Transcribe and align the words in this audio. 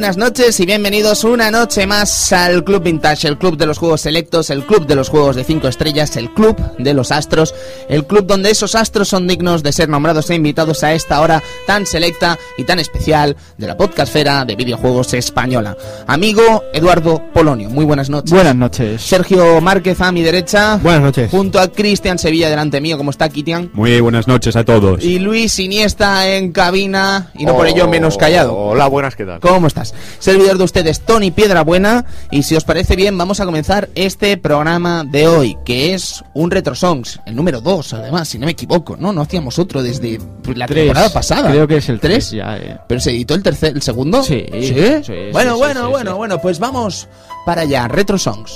Buenas 0.00 0.16
noches 0.16 0.58
y 0.60 0.64
bienvenidos 0.64 1.24
una 1.24 1.50
noche 1.50 1.86
más 1.86 2.32
al 2.32 2.64
Club 2.64 2.82
Vintage, 2.84 3.28
el 3.28 3.36
club 3.36 3.58
de 3.58 3.66
los 3.66 3.76
juegos 3.76 4.00
selectos, 4.00 4.48
el 4.48 4.64
club 4.64 4.86
de 4.86 4.94
los 4.94 5.10
juegos 5.10 5.36
de 5.36 5.44
5 5.44 5.68
estrellas, 5.68 6.16
el 6.16 6.32
club 6.32 6.56
de 6.78 6.94
los 6.94 7.12
astros, 7.12 7.54
el 7.86 8.06
club 8.06 8.24
donde 8.24 8.50
esos 8.50 8.74
astros 8.74 9.08
son 9.08 9.28
dignos 9.28 9.62
de 9.62 9.72
ser 9.72 9.90
nombrados 9.90 10.30
e 10.30 10.36
invitados 10.36 10.84
a 10.84 10.94
esta 10.94 11.20
hora 11.20 11.42
tan 11.66 11.84
selecta 11.84 12.38
y 12.56 12.64
tan 12.64 12.78
especial 12.78 13.36
de 13.58 13.66
la 13.66 13.76
podcastfera 13.76 14.46
de 14.46 14.56
videojuegos 14.56 15.12
española. 15.12 15.76
Amigo 16.06 16.64
Eduardo 16.72 17.22
Polonio, 17.34 17.68
muy 17.68 17.84
buenas 17.84 18.08
noches. 18.08 18.30
Buenas 18.30 18.56
noches. 18.56 19.02
Sergio 19.02 19.60
Márquez 19.60 20.00
a 20.00 20.12
mi 20.12 20.22
derecha. 20.22 20.76
Buenas 20.76 21.02
noches. 21.02 21.30
Junto 21.30 21.60
a 21.60 21.68
Cristian 21.68 22.18
Sevilla 22.18 22.48
delante 22.48 22.80
mío, 22.80 22.96
¿cómo 22.96 23.10
está 23.10 23.28
Kitian? 23.28 23.70
Muy 23.74 24.00
buenas 24.00 24.26
noches 24.26 24.56
a 24.56 24.64
todos. 24.64 25.04
Y 25.04 25.18
Luis 25.18 25.58
Iniesta 25.58 26.26
en 26.26 26.52
cabina 26.52 27.30
y 27.34 27.44
no 27.44 27.54
por 27.54 27.66
ello 27.66 27.86
menos 27.86 28.16
callado. 28.16 28.56
Hola, 28.56 28.86
buenas, 28.86 29.14
¿qué 29.14 29.26
tal? 29.26 29.40
¿Cómo 29.40 29.66
estás? 29.66 29.89
Servidor 30.18 30.58
de 30.58 30.64
ustedes, 30.64 31.00
Tony 31.00 31.30
Piedrabuena. 31.30 32.04
Y 32.30 32.42
si 32.42 32.56
os 32.56 32.64
parece 32.64 32.96
bien, 32.96 33.16
vamos 33.16 33.40
a 33.40 33.44
comenzar 33.44 33.88
este 33.94 34.36
programa 34.36 35.04
de 35.04 35.28
hoy, 35.28 35.56
que 35.64 35.94
es 35.94 36.22
un 36.34 36.50
Retro 36.50 36.74
Songs, 36.74 37.20
el 37.26 37.36
número 37.36 37.60
2, 37.60 37.92
además, 37.94 38.28
si 38.28 38.38
no 38.38 38.46
me 38.46 38.52
equivoco, 38.52 38.96
¿no? 38.96 39.12
No 39.12 39.22
hacíamos 39.22 39.58
otro 39.58 39.82
desde 39.82 40.18
la 40.54 40.66
Tres. 40.66 40.84
temporada 40.86 41.12
pasada. 41.12 41.50
Creo 41.50 41.66
que 41.68 41.76
es 41.78 41.88
el 41.88 42.00
¿Tres? 42.00 42.28
3 42.28 42.38
ya, 42.38 42.56
eh. 42.56 42.78
¿Pero 42.88 43.00
se 43.00 43.10
editó 43.10 43.34
el 43.34 43.42
tercer, 43.42 43.74
el 43.74 43.82
segundo? 43.82 44.22
Sí. 44.22 44.44
¿Sí? 44.52 44.74
Sí, 45.04 45.12
bueno, 45.32 45.54
sí, 45.54 45.58
bueno, 45.58 45.90
bueno, 45.90 46.16
bueno, 46.16 46.40
pues 46.40 46.58
vamos 46.58 47.08
para 47.44 47.62
allá, 47.62 47.88
Retro 47.88 48.18
Songs. 48.18 48.52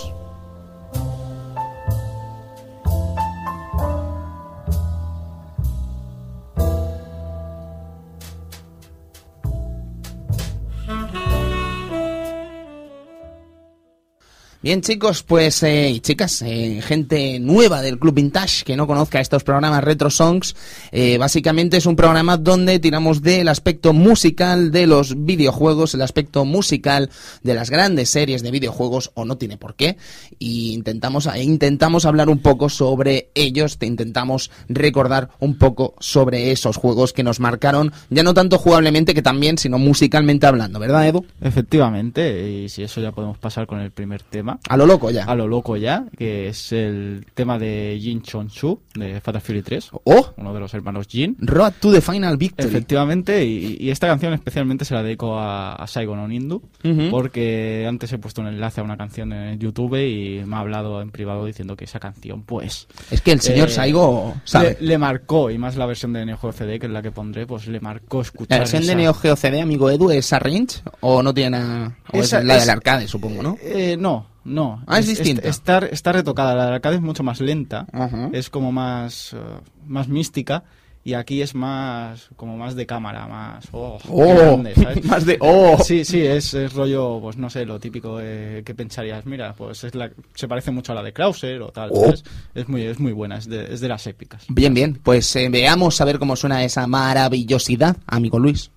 Bien 14.65 14.81
chicos, 14.81 15.23
pues 15.23 15.63
eh, 15.63 15.91
y 15.91 16.01
chicas, 16.01 16.41
eh, 16.41 16.81
gente 16.83 17.39
nueva 17.39 17.83
del 17.83 17.99
Club 17.99 18.15
Vintage 18.15 18.65
que 18.65 18.79
no 18.79 18.87
conozca 18.87 19.21
estos 19.21 19.45
programas 19.45 19.85
Retro 19.85 20.09
Songs, 20.09 20.57
eh, 20.91 21.19
básicamente 21.19 21.77
es 21.77 21.85
un 21.85 21.97
programa 21.97 22.39
donde 22.39 22.79
tiramos 22.79 23.21
del 23.21 23.49
aspecto 23.49 23.93
musical 23.93 24.73
de 24.73 24.87
los 24.87 25.23
videojuegos, 25.27 25.93
el 25.93 26.01
aspecto 26.01 26.47
musical 26.47 27.11
de 27.43 27.53
las 27.53 27.69
grandes 27.69 28.09
series 28.09 28.43
de 28.43 28.53
videojuegos, 28.53 29.11
o 29.13 29.27
no 29.27 29.37
tiene 29.37 29.59
por 29.59 29.75
qué, 29.75 29.99
y 30.39 30.73
intentamos, 30.73 31.27
e 31.27 31.43
intentamos 31.43 32.07
hablar 32.07 32.31
un 32.31 32.39
poco 32.39 32.71
sobre 32.71 33.29
ellos, 33.35 33.77
te 33.77 33.85
intentamos 33.85 34.51
recordar 34.71 35.29
un 35.41 35.59
poco 35.59 35.95
sobre 36.01 36.53
esos 36.53 36.79
juegos 36.79 37.13
que 37.13 37.23
nos 37.23 37.39
marcaron, 37.39 37.93
ya 38.09 38.23
no 38.23 38.33
tanto 38.33 38.57
jugablemente 38.57 39.13
que 39.13 39.21
también, 39.21 39.59
sino 39.59 39.79
musicalmente 39.79 40.47
hablando, 40.47 40.79
¿verdad 40.79 41.07
Edu? 41.07 41.27
Efectivamente, 41.43 42.63
y 42.65 42.71
si 42.71 42.83
eso 42.83 43.03
ya 43.03 43.13
podemos 43.13 43.37
pasar 43.37 43.67
con 43.67 43.81
el 43.81 43.91
primer 43.91 44.23
tema. 44.23 44.54
A 44.69 44.77
lo 44.77 44.87
loco 44.87 45.11
ya. 45.11 45.25
A 45.25 45.35
lo 45.35 45.47
loco 45.49 45.77
ya, 45.77 46.05
que 46.17 46.49
es 46.49 46.73
el 46.73 47.27
tema 47.35 47.59
de 47.59 47.99
Jin 48.01 48.23
Chon-chu 48.23 48.81
de 48.95 49.21
Fatal 49.21 49.41
Fury 49.41 49.63
3, 49.63 49.91
¡Oh! 50.05 50.33
uno 50.37 50.55
de 50.55 50.61
los 50.61 50.73
hermanos 50.75 51.07
Jin. 51.09 51.37
Road 51.41 51.73
to 51.81 51.93
the 51.93 52.01
Final 52.01 52.37
Victory. 52.37 52.69
Efectivamente, 52.69 53.45
y, 53.45 53.77
y 53.81 53.91
esta 53.91 54.07
canción 54.07 54.33
especialmente 54.35 54.85
se 54.85 54.95
la 54.95 55.03
dedico 55.03 55.39
a, 55.39 55.75
a 55.75 55.87
Saigon 55.87 56.19
Onindu, 56.19 56.63
Ujú. 56.85 57.11
porque 57.11 57.87
antes 57.89 58.13
he 58.13 58.19
puesto 58.19 58.41
un 58.41 58.49
enlace 58.49 58.81
a 58.81 58.85
una 58.85 58.97
canción 58.97 59.33
en 59.33 59.59
YouTube 59.59 59.97
y 59.97 60.45
me 60.45 60.57
ha 60.57 60.61
hablado 60.61 61.01
en 61.03 61.11
privado 61.11 61.45
diciendo 61.47 61.77
que 61.77 61.85
esa 61.85 62.01
canción, 62.01 62.43
pues, 62.43 62.87
Es 63.11 63.21
que 63.21 63.33
el 63.33 63.41
señor 63.41 63.69
Eh, 63.69 63.73
Saigo 63.73 64.35
sabe. 64.45 64.77
le, 64.81 64.87
le 64.89 64.99
marcó, 64.99 65.51
y 65.51 65.59
más 65.59 65.77
la 65.77 65.87
versión 65.87 66.13
de 66.13 66.25
Neo 66.25 66.39
Geo 66.39 66.53
CD, 66.53 66.79
que 66.79 66.87
es 66.87 66.93
la 66.93 67.03
que 67.03 67.11
pondré, 67.11 67.47
pues 67.47 67.67
le 67.67 67.81
marcó 67.81 68.21
escuchar 68.21 68.51
¿La 68.51 68.59
versión 68.61 68.87
de 68.87 68.95
Neo 68.95 69.15
Geo 69.15 69.37
CD, 69.37 69.61
amigo 69.61 69.91
Edu, 69.91 70.11
es 70.11 70.33
Arrange? 70.33 70.81
¿O 71.01 71.23
no 71.23 71.33
tiene 71.35 71.51
nada? 71.59 71.97
O 72.13 72.19
Esa- 72.19 72.39
es 72.41 72.45
la 72.45 72.57
es- 72.57 72.61
del 72.63 72.71
arcade, 72.71 73.09
supongo, 73.09 73.43
¿no? 73.43 73.57
Eh, 73.63 73.97
no, 73.99 74.27
no. 74.45 74.83
Ah, 74.87 74.99
es 74.99 75.07
distinta. 75.07 75.47
Está, 75.49 75.79
está 75.79 76.13
retocada. 76.13 76.55
La 76.55 76.67
de 76.67 76.75
arcade 76.75 76.97
es 76.97 77.03
mucho 77.03 77.23
más 77.23 77.41
lenta. 77.41 77.87
Ajá. 77.93 78.31
Es 78.33 78.51
como 78.51 78.73
más, 78.73 79.33
eh, 79.33 79.39
más 79.87 80.09
mística. 80.09 80.65
Y 81.07 81.13
aquí 81.13 81.43
es 81.43 81.55
más, 81.55 82.31
como 82.35 82.57
más 82.57 82.75
de 82.77 82.87
cámara, 82.87 83.27
más... 83.27 83.67
Oh, 83.73 83.99
¡Oh! 84.09 84.35
grande, 84.35 84.75
¿sabes? 84.83 85.05
Más 85.05 85.27
de... 85.27 85.37
¡Oh! 85.39 85.77
Sí, 85.85 86.03
sí, 86.03 86.23
es, 86.23 86.55
es 86.55 86.73
rollo, 86.73 87.21
pues 87.21 87.37
no 87.37 87.51
sé, 87.51 87.67
lo 87.67 87.79
típico 87.79 88.17
de, 88.17 88.63
que 88.65 88.75
pensarías, 88.75 89.27
mira, 89.27 89.53
pues 89.53 89.85
es 89.85 89.95
la, 89.95 90.11
se 90.35 90.49
parece 90.49 90.71
mucho 90.71 90.93
a 90.93 90.95
la 90.95 91.03
de 91.03 91.13
Krauser 91.13 91.61
o 91.61 91.69
tal, 91.69 91.91
Oh. 91.93 92.07
¿sabes? 92.07 92.25
Es 92.55 92.69
muy, 92.71 92.85
es 92.85 92.99
muy 93.01 93.13
buena, 93.13 93.37
es 93.37 93.47
de, 93.47 93.71
es 93.75 93.83
de 93.83 93.89
las 93.89 94.07
épicas. 94.07 94.47
Bien, 94.49 94.73
bien. 94.73 94.99
Pues 95.03 95.37
eh, 95.37 95.51
veamos 95.51 96.01
a 96.01 96.07
ver 96.07 96.19
cómo 96.19 96.37
suena 96.37 96.65
esa 96.65 96.87
maravillosidad, 96.87 97.99
amigo 98.07 98.39
Luis. 98.39 98.71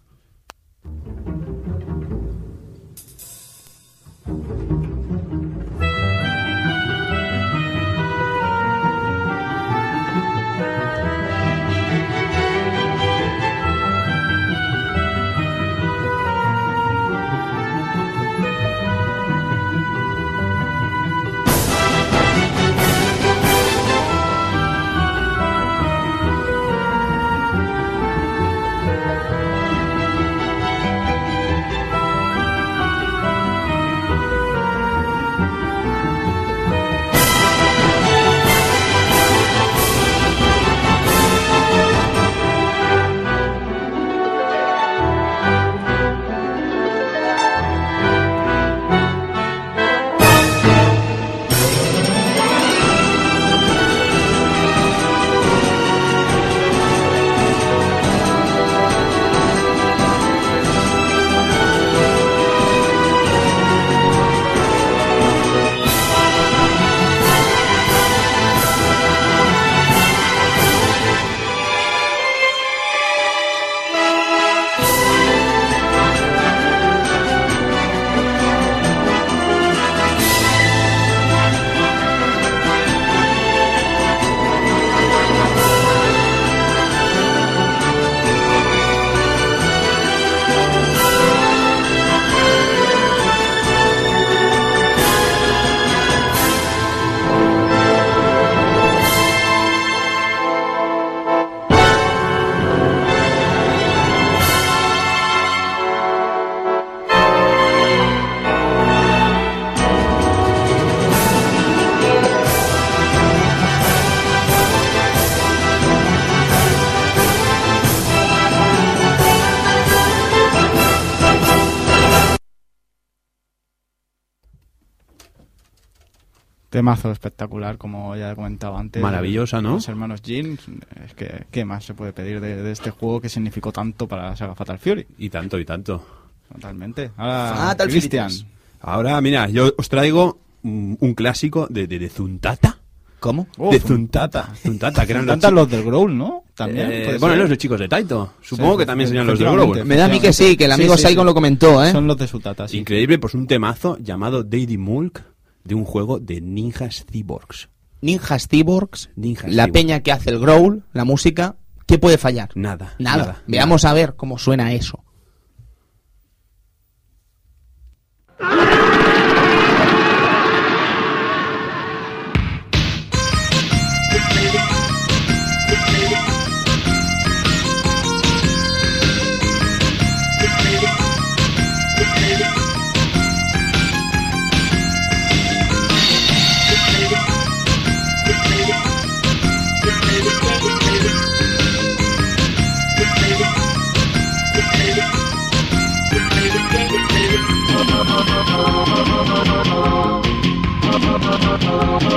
Temazo 126.78 127.12
espectacular, 127.12 127.78
como 127.80 128.16
ya 128.16 128.32
he 128.32 128.36
comentado 128.36 128.78
antes. 128.78 129.02
Maravillosa, 129.02 129.62
¿no? 129.64 129.74
Los 129.74 129.88
hermanos 129.90 130.22
Jin, 130.24 130.60
es 131.06 131.14
que, 131.16 131.46
¿qué 131.50 131.66
más 131.66 131.84
se 131.86 131.96
puede 131.96 132.14
pedir 132.14 132.40
de, 132.40 132.62
de 132.62 132.72
este 132.72 132.92
juego 132.92 133.20
que 133.20 133.30
significó 133.30 133.72
tanto 133.72 134.08
para 134.08 134.30
la 134.30 134.36
saga 134.36 134.54
Fatal 134.54 134.78
Fury? 134.78 135.08
Y 135.18 135.30
tanto, 135.32 135.58
y 135.58 135.66
tanto. 135.66 136.06
Totalmente. 136.54 137.10
Ahora, 137.18 137.54
Fatal 137.56 137.88
Christian. 137.90 138.30
Fury 138.30 138.46
Ahora, 138.82 139.20
mira, 139.22 139.50
yo 139.50 139.74
os 139.76 139.90
traigo 139.90 140.38
un, 140.62 140.98
un 141.02 141.14
clásico 141.16 141.66
de, 141.70 141.88
de, 141.88 141.98
de 141.98 142.10
Zuntata. 142.10 142.78
¿Cómo? 143.20 143.48
Oh, 143.58 143.72
de 143.72 143.80
Zuntata. 143.80 144.54
Zuntata, 144.62 145.04
que 145.08 145.14
eran 145.14 145.26
los 145.26 145.34
Tantas 145.34 145.50
chi- 145.50 145.56
los 145.56 145.70
del 145.72 145.84
Growl, 145.84 146.16
¿no? 146.16 146.44
También. 146.54 146.92
Eh, 146.92 147.18
bueno, 147.20 147.34
ser. 147.34 147.38
los 147.40 147.50
de 147.50 147.58
chicos 147.58 147.80
de 147.80 147.88
Taito. 147.88 148.34
Supongo 148.42 148.74
Sí, 148.74 148.78
que 148.78 148.86
también 148.86 149.08
serían 149.08 149.26
los 149.26 149.40
de 149.40 149.46
efectivamente. 149.46 149.80
Growl. 149.80 149.88
Me 149.90 149.96
da 149.96 150.06
a 150.06 150.10
mí 150.10 150.20
que 150.20 150.32
sí, 150.32 150.56
que 150.56 150.66
el 150.66 150.72
amigo 150.74 150.96
sí, 150.96 151.02
Saigon 151.02 151.24
sí. 151.24 151.26
lo 151.26 151.34
comentó, 151.34 151.84
¿eh? 151.84 151.92
Son 151.92 152.06
los 152.06 152.18
de 152.18 152.28
Sutata, 152.28 152.68
sí. 152.68 152.78
Increíble, 152.78 153.18
pues 153.18 153.34
un 153.34 153.48
temazo 153.48 153.98
llamado 154.00 154.44
Daddy 154.44 154.78
Mulk 154.78 155.24
de 155.68 155.76
un 155.76 155.86
juego 155.86 156.20
de 156.20 156.42
ninjas 156.42 157.06
cyborgs. 157.12 157.70
Ninjas 158.02 158.48
Cyborgs, 158.48 159.10
Ninjas 159.16 159.52
la 159.52 159.64
Cyborgs. 159.66 159.74
peña 159.74 160.00
que 160.02 160.12
hace 160.12 160.30
el 160.30 160.40
growl, 160.40 160.84
la 160.94 161.04
música, 161.04 161.56
¿qué 161.88 161.98
puede 161.98 162.18
fallar? 162.20 162.50
Nada. 162.56 162.94
Nada. 163.00 163.42
Veamos 163.48 163.86
a 163.86 163.94
ver 163.94 164.16
cómo 164.16 164.38
suena 164.38 164.72
eso. 164.74 165.04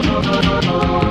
Oh, 0.02 1.09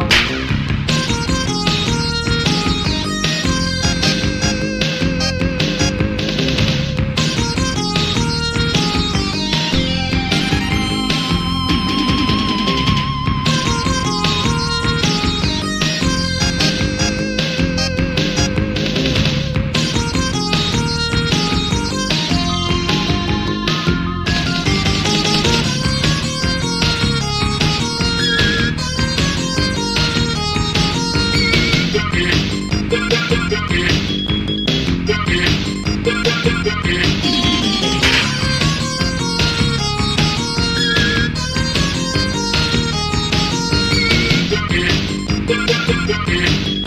yeah 46.27 46.79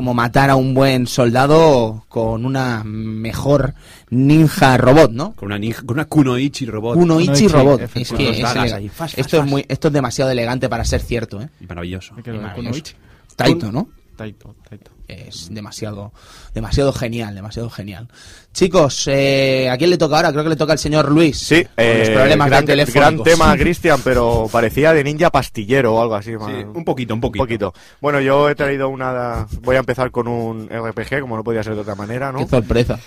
como 0.00 0.14
matar 0.14 0.48
a 0.48 0.56
un 0.56 0.72
buen 0.72 1.06
soldado 1.06 2.06
con 2.08 2.46
una 2.46 2.82
mejor 2.84 3.74
ninja 4.08 4.78
robot, 4.78 5.10
¿no? 5.12 5.34
Con 5.34 5.48
una, 5.48 5.58
ninja, 5.58 5.82
con 5.82 5.96
una 5.96 6.06
Kunoichi 6.06 6.64
robot. 6.64 6.94
Kunoichi 6.94 7.26
Kunoichi, 7.26 7.48
robot. 7.48 7.82
Es 7.94 8.10
que 8.10 8.30
es 8.30 8.44
ahí, 8.46 8.88
fas, 8.88 9.12
esto, 9.18 9.36
fas, 9.36 9.44
es 9.44 9.50
muy, 9.50 9.66
esto 9.68 9.88
es 9.88 9.92
demasiado 9.92 10.30
elegante 10.30 10.70
para 10.70 10.86
ser 10.86 11.02
cierto, 11.02 11.42
¿eh? 11.42 11.50
Y 11.60 11.66
Maravilloso. 11.66 12.14
Con 12.14 12.40
Maravilloso. 12.40 12.56
Kunoichi. 12.56 12.94
Taito, 13.36 13.70
¿no? 13.70 13.90
Taito, 14.20 14.54
Taito. 14.68 14.90
Es 15.08 15.48
demasiado, 15.50 16.12
demasiado 16.52 16.92
genial, 16.92 17.34
demasiado 17.34 17.70
genial. 17.70 18.06
Chicos, 18.52 19.08
eh, 19.08 19.70
¿a 19.70 19.78
quién 19.78 19.88
le 19.88 19.96
toca 19.96 20.16
ahora? 20.16 20.30
Creo 20.30 20.42
que 20.44 20.50
le 20.50 20.56
toca 20.56 20.72
al 20.74 20.78
señor 20.78 21.10
Luis. 21.10 21.38
Sí, 21.38 21.64
Con 21.64 21.72
los 21.86 22.08
eh, 22.08 22.12
problemas 22.14 22.48
gran, 22.50 22.66
de 22.66 22.72
teléfono. 22.72 23.00
gran 23.00 23.22
tema, 23.22 23.56
Cristian, 23.56 23.98
pero 24.04 24.46
parecía 24.52 24.92
de 24.92 25.02
ninja 25.04 25.30
pastillero 25.30 25.94
o 25.94 26.02
algo 26.02 26.16
así. 26.16 26.34
un 26.34 26.84
poquito, 26.84 27.14
un 27.14 27.16
Un 27.16 27.20
poquito. 27.22 27.44
poquito. 27.44 27.74
Bueno, 28.02 28.20
yo 28.20 28.50
he 28.50 28.54
traído 28.54 28.90
una. 28.90 29.46
Voy 29.62 29.76
a 29.76 29.78
empezar 29.78 30.10
con 30.10 30.28
un 30.28 30.68
RPG, 30.68 31.20
como 31.22 31.38
no 31.38 31.42
podía 31.42 31.62
ser 31.62 31.74
de 31.76 31.80
otra 31.80 31.94
manera, 31.94 32.30
¿no? 32.30 32.40
Qué 32.40 32.46
sorpresa. 32.46 33.00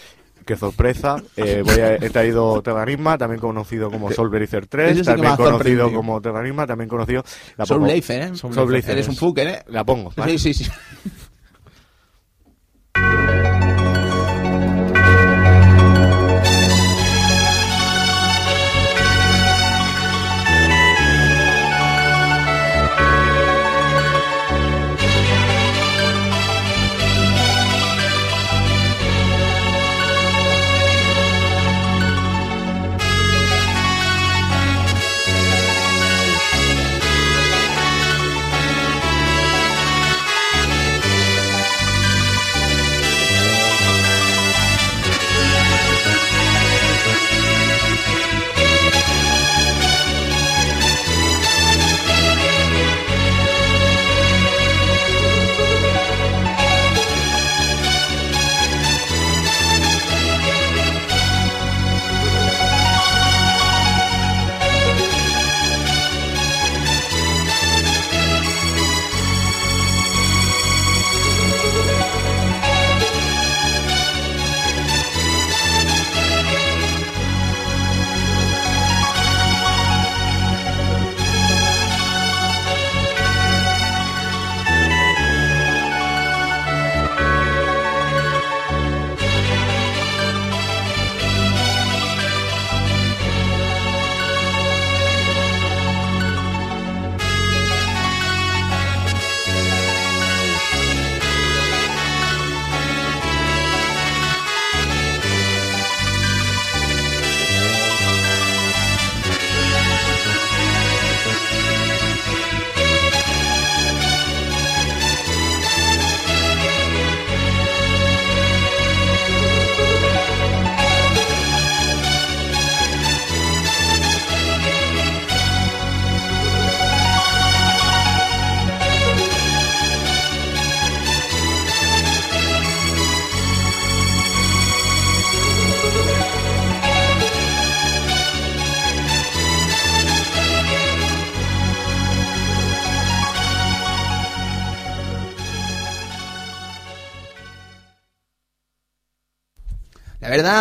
Qué 0.46 0.56
sorpresa. 0.56 1.16
Eh, 1.38 1.62
voy 1.66 1.80
a- 1.80 1.96
he 1.96 2.10
traído 2.10 2.62
Terranigma, 2.62 3.18
también 3.18 3.40
conocido 3.40 3.90
como 3.90 4.12
Soul 4.12 4.30
Blazer 4.30 4.68
3, 4.68 4.92
Ese 4.92 5.00
sí 5.04 5.06
que 5.12 5.18
me 5.22 5.28
también 5.28 5.36
conocido 5.52 5.92
como 5.94 6.22
Terranigma, 6.22 6.68
también 6.68 6.90
conocido. 6.90 7.24
La 7.58 7.66
Soul 7.66 7.80
pongo- 7.82 7.92
Blazer, 7.92 8.22
¿eh? 8.22 8.36
Soul 8.36 8.54
Blazer. 8.68 8.92
Eres 8.92 9.08
un 9.08 9.16
fucker, 9.16 9.48
¿eh? 9.48 9.64
La 9.68 9.84
pongo. 9.84 10.12
¿vale? 10.16 10.38
Sí, 10.38 10.54
sí, 10.54 10.66
sí. 10.66 10.72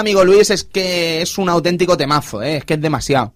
amigo 0.03 0.25
Luis, 0.25 0.51
es 0.51 0.65
que 0.65 1.23
es 1.23 1.39
un 1.39 1.49
auténtico 1.49 1.97
temazo, 1.97 2.43
¿eh? 2.43 2.59
Es 2.59 2.65
que 2.65 2.75
es 2.75 2.81
demasiado. 2.81 3.35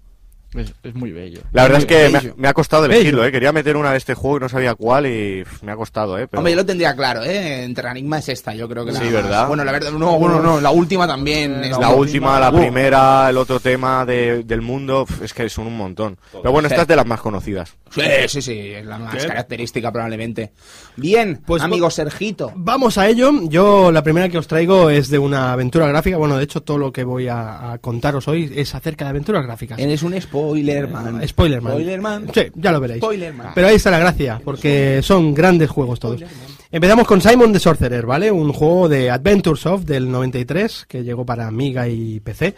Es, 0.57 0.73
es 0.83 0.95
muy 0.95 1.13
bello. 1.13 1.41
La 1.53 1.63
verdad 1.65 1.79
es 1.81 1.87
que 1.87 2.09
me 2.09 2.19
ha, 2.19 2.23
me 2.37 2.49
ha 2.49 2.55
costado 2.55 2.85
elegirlo, 2.87 3.25
¿eh? 3.25 3.33
Quería 3.33 3.53
meter 3.53 3.77
una 3.77 3.91
de 3.93 3.99
este 3.99 4.15
juego 4.15 4.37
y 4.39 4.41
no 4.41 4.49
sabía 4.49 4.75
cuál 4.75 5.07
y 5.07 5.45
pff, 5.45 5.63
me 5.63 5.73
ha 5.73 5.77
costado, 5.77 6.19
¿eh? 6.19 6.27
Pero... 6.29 6.39
Hombre, 6.41 6.53
yo 6.53 6.57
lo 6.57 6.67
tendría 6.67 6.95
claro, 6.95 7.23
¿eh? 7.23 7.65
Entre 7.65 7.89
Enigma 7.89 8.19
es 8.19 8.29
esta, 8.29 8.55
yo 8.55 8.69
creo 8.69 8.85
que 8.85 8.93
Sí, 8.93 9.05
la 9.05 9.11
¿verdad? 9.11 9.49
Bueno, 9.49 9.65
la 9.65 9.73
verdad, 9.73 9.93
no, 9.93 10.19
bueno, 10.19 10.41
no, 10.41 10.61
la 10.61 10.71
última 10.71 11.07
también 11.07 11.63
es 11.65 11.77
La 11.79 11.91
última, 11.91 12.39
la 12.41 12.51
Uh, 12.51 12.57
primera, 12.59 13.29
el 13.31 13.37
otro 13.37 13.61
tema 13.61 14.05
de- 14.07 14.45
del 14.45 14.63
mundo, 14.63 15.07
es 15.23 15.33
que 15.35 15.49
son 15.49 15.67
un 15.67 15.77
montón. 15.77 16.17
Pero 16.33 16.53
bueno, 16.53 16.69
Sí. 16.69 16.75
esta 16.75 16.83
es 16.83 16.89
de 16.89 16.97
las 16.97 17.07
más 17.07 17.21
conocidas. 17.21 17.75
Sí, 17.91 18.03
sí, 18.29 18.43
sí, 18.43 18.59
es 18.73 18.85
la 18.85 18.99
más 18.99 19.25
característica 19.25 19.93
probablemente. 19.93 20.53
Bien, 20.97 21.41
Pues 21.47 21.63
amigo 21.63 21.91
Sergito. 21.91 22.53
Vamos 22.57 22.99
a 22.99 23.07
ello. 23.09 23.31
Yo 23.45 23.93
la 23.93 24.03
primera 24.03 24.29
que 24.29 24.39
os 24.39 24.47
traigo 24.47 24.91
es 24.91 25.09
de 25.11 25.19
una 25.19 25.53
aventura 25.53 25.87
gráfica. 25.87 26.17
Bueno, 26.17 26.37
de 26.37 26.45
hecho 26.45 26.63
todo 26.63 26.79
lo 26.79 26.93
que 26.93 27.05
voy 27.05 27.29
a, 27.29 27.73
a 27.73 27.79
contaros 27.79 28.27
hoy 28.29 28.53
es 28.55 28.75
acerca 28.75 29.05
de 29.05 29.11
aventuras 29.11 29.45
gráficas. 29.45 29.79
Eres 29.79 30.03
un 30.03 30.21
spoiler, 30.21 30.46
man. 30.91 31.23
Eh, 31.23 31.29
Spoilerman. 31.29 31.73
Spoilerman. 31.73 32.27
Sí, 32.33 32.43
ya 32.55 32.73
lo 32.73 32.81
veréis. 32.81 33.01
Spoilerman. 33.01 33.53
Pero 33.55 33.69
ahí 33.69 33.77
está 33.77 33.91
la 33.91 33.99
gracia, 33.99 34.41
porque 34.45 35.01
son 35.03 35.35
grandes 35.35 35.71
juegos 35.71 36.01
todos. 36.01 36.23
Empezamos 36.71 37.07
con 37.07 37.21
Simon 37.21 37.53
the 37.53 37.61
Sorcerer, 37.61 38.07
¿vale? 38.07 38.31
Un 38.31 38.53
juego 38.53 38.89
de 38.89 39.11
Adventure 39.11 39.59
Soft 39.59 39.85
del 39.85 40.11
93 40.11 40.87
que 40.89 41.05
llegó 41.05 41.25
para 41.25 41.47
Amiga 41.47 41.89
y 41.89 42.21
PC. 42.21 42.55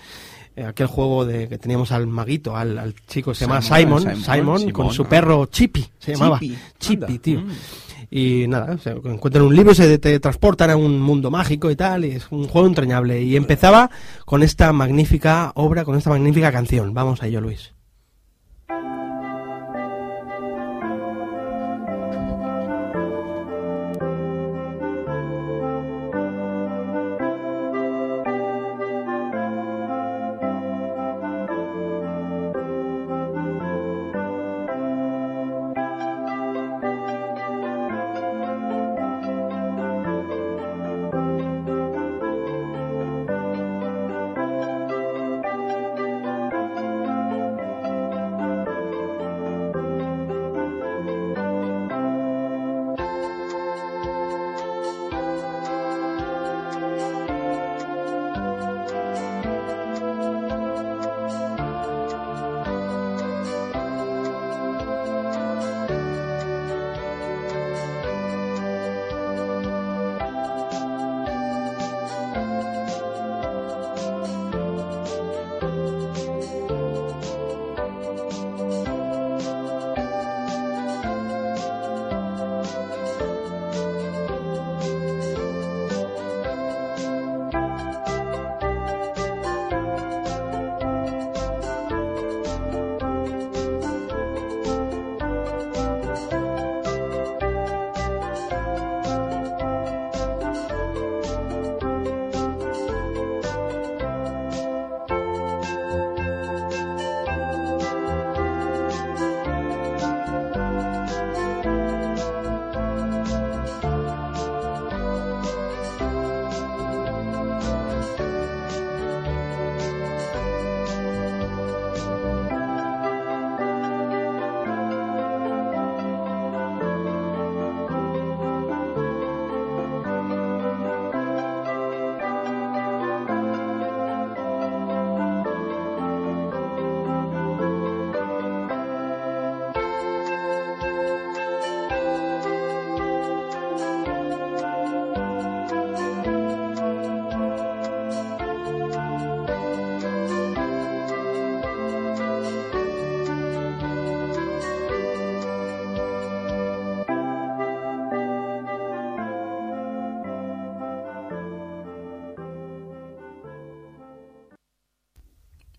Eh, 0.57 0.65
aquel 0.65 0.89
juego 0.89 1.25
de 1.25 1.49
que 1.49 1.57
teníamos 1.57 1.93
al 1.93 2.09
maguito, 2.09 2.57
al, 2.57 2.79
al 2.79 2.95
chico 3.07 3.31
que 3.31 3.37
se 3.37 3.45
llama 3.45 3.63
Simon, 3.63 4.01
Simon, 4.01 4.17
Simon, 4.25 4.59
Simon, 4.59 4.73
con 4.73 4.93
su 4.93 5.03
ah. 5.03 5.09
perro 5.09 5.47
Chippy, 5.47 5.87
se 5.99 6.15
llamaba. 6.15 6.41
Chippy, 6.41 6.59
Chippy, 6.81 7.19
tío. 7.19 7.43
Y 8.11 8.47
nada, 8.49 8.77
se 8.79 8.91
encuentran 8.91 9.45
un 9.45 9.55
libro, 9.55 9.75
se 9.75 9.99
te 9.99 10.19
transportan 10.19 10.71
a 10.71 10.77
un 10.77 10.99
mundo 11.01 11.31
mágico 11.31 11.71
y 11.71 11.77
tal, 11.77 12.07
y 12.07 12.13
es 12.13 12.27
un 12.31 12.49
juego 12.49 12.67
entrañable. 12.67 13.23
Y 13.23 13.37
empezaba 13.37 13.91
con 14.25 14.43
esta 14.43 14.73
magnífica 14.73 15.53
obra, 15.55 15.85
con 15.85 15.97
esta 15.97 16.11
magnífica 16.11 16.51
canción. 16.51 16.93
Vamos 16.95 17.23
a 17.23 17.27
ello, 17.27 17.41
Luis. 17.41 17.75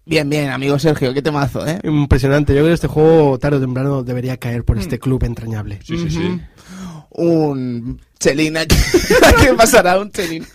Bien, 0.09 0.27
bien, 0.27 0.49
amigo 0.49 0.79
Sergio, 0.79 1.13
qué 1.13 1.21
temazo, 1.21 1.67
¿eh? 1.67 1.79
Impresionante. 1.83 2.51
Yo 2.55 2.61
creo 2.61 2.69
que 2.69 2.73
este 2.73 2.87
juego 2.87 3.37
tarde 3.37 3.57
o 3.57 3.59
temprano 3.59 4.01
debería 4.01 4.37
caer 4.37 4.63
por 4.63 4.79
este 4.79 4.97
club 4.97 5.23
entrañable. 5.23 5.77
Sí, 5.85 5.99
sí, 5.99 6.09
sí. 6.09 6.41
Un 7.11 8.01
chelín 8.19 8.57
aquí. 8.57 8.75
¿Qué 9.43 9.53
pasará? 9.53 9.99
Un 9.99 10.11
chelín. 10.11 10.47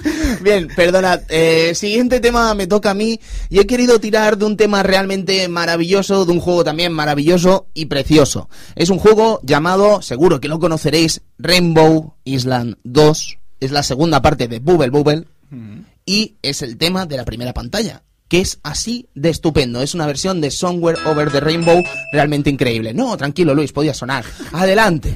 Bien, 0.43 0.67
perdonad. 0.75 1.21
Eh, 1.29 1.73
siguiente 1.77 2.19
tema 2.19 2.53
me 2.55 2.67
toca 2.67 2.91
a 2.91 2.95
mí. 2.95 3.21
Y 3.49 3.61
he 3.61 3.67
querido 3.69 4.01
tirar 4.01 4.39
de 4.39 4.45
un 4.45 4.57
tema 4.57 4.83
realmente 4.83 5.47
maravilloso, 5.47 6.25
de 6.25 6.33
un 6.33 6.41
juego 6.41 6.65
también 6.65 6.93
maravilloso 6.93 7.69
y 7.75 7.87
precioso. 7.87 8.49
Es 8.75 8.91
un 8.91 8.99
juego 8.99 9.39
llamado, 9.45 10.03
seguro 10.03 10.41
que 10.41 10.49
lo 10.49 10.59
conoceréis, 10.59 11.23
Rainbow 11.39 12.17
Island 12.25 12.79
2. 12.83 13.39
Es 13.61 13.71
la 13.71 13.85
segunda 13.85 14.21
parte 14.21 14.49
de 14.49 14.59
Bubble 14.59 14.91
Bubble. 14.91 15.29
Y 16.05 16.35
es 16.43 16.63
el 16.63 16.77
tema 16.77 17.07
de 17.07 17.19
la 17.19 17.25
primera 17.25 17.55
pantalla. 17.55 18.03
Que 18.29 18.41
es 18.41 18.59
así 18.63 19.09
de 19.15 19.31
estupendo. 19.31 19.83
Es 19.83 19.95
una 19.95 20.07
versión 20.07 20.41
de 20.41 20.51
Somewhere 20.51 20.99
Over 21.07 21.31
the 21.31 21.41
Rainbow 21.41 21.83
realmente 22.13 22.51
increíble. 22.51 22.95
No, 22.95 23.17
tranquilo, 23.17 23.55
Luis, 23.55 23.73
podía 23.73 23.95
sonar. 23.95 24.25
Adelante. 24.53 25.13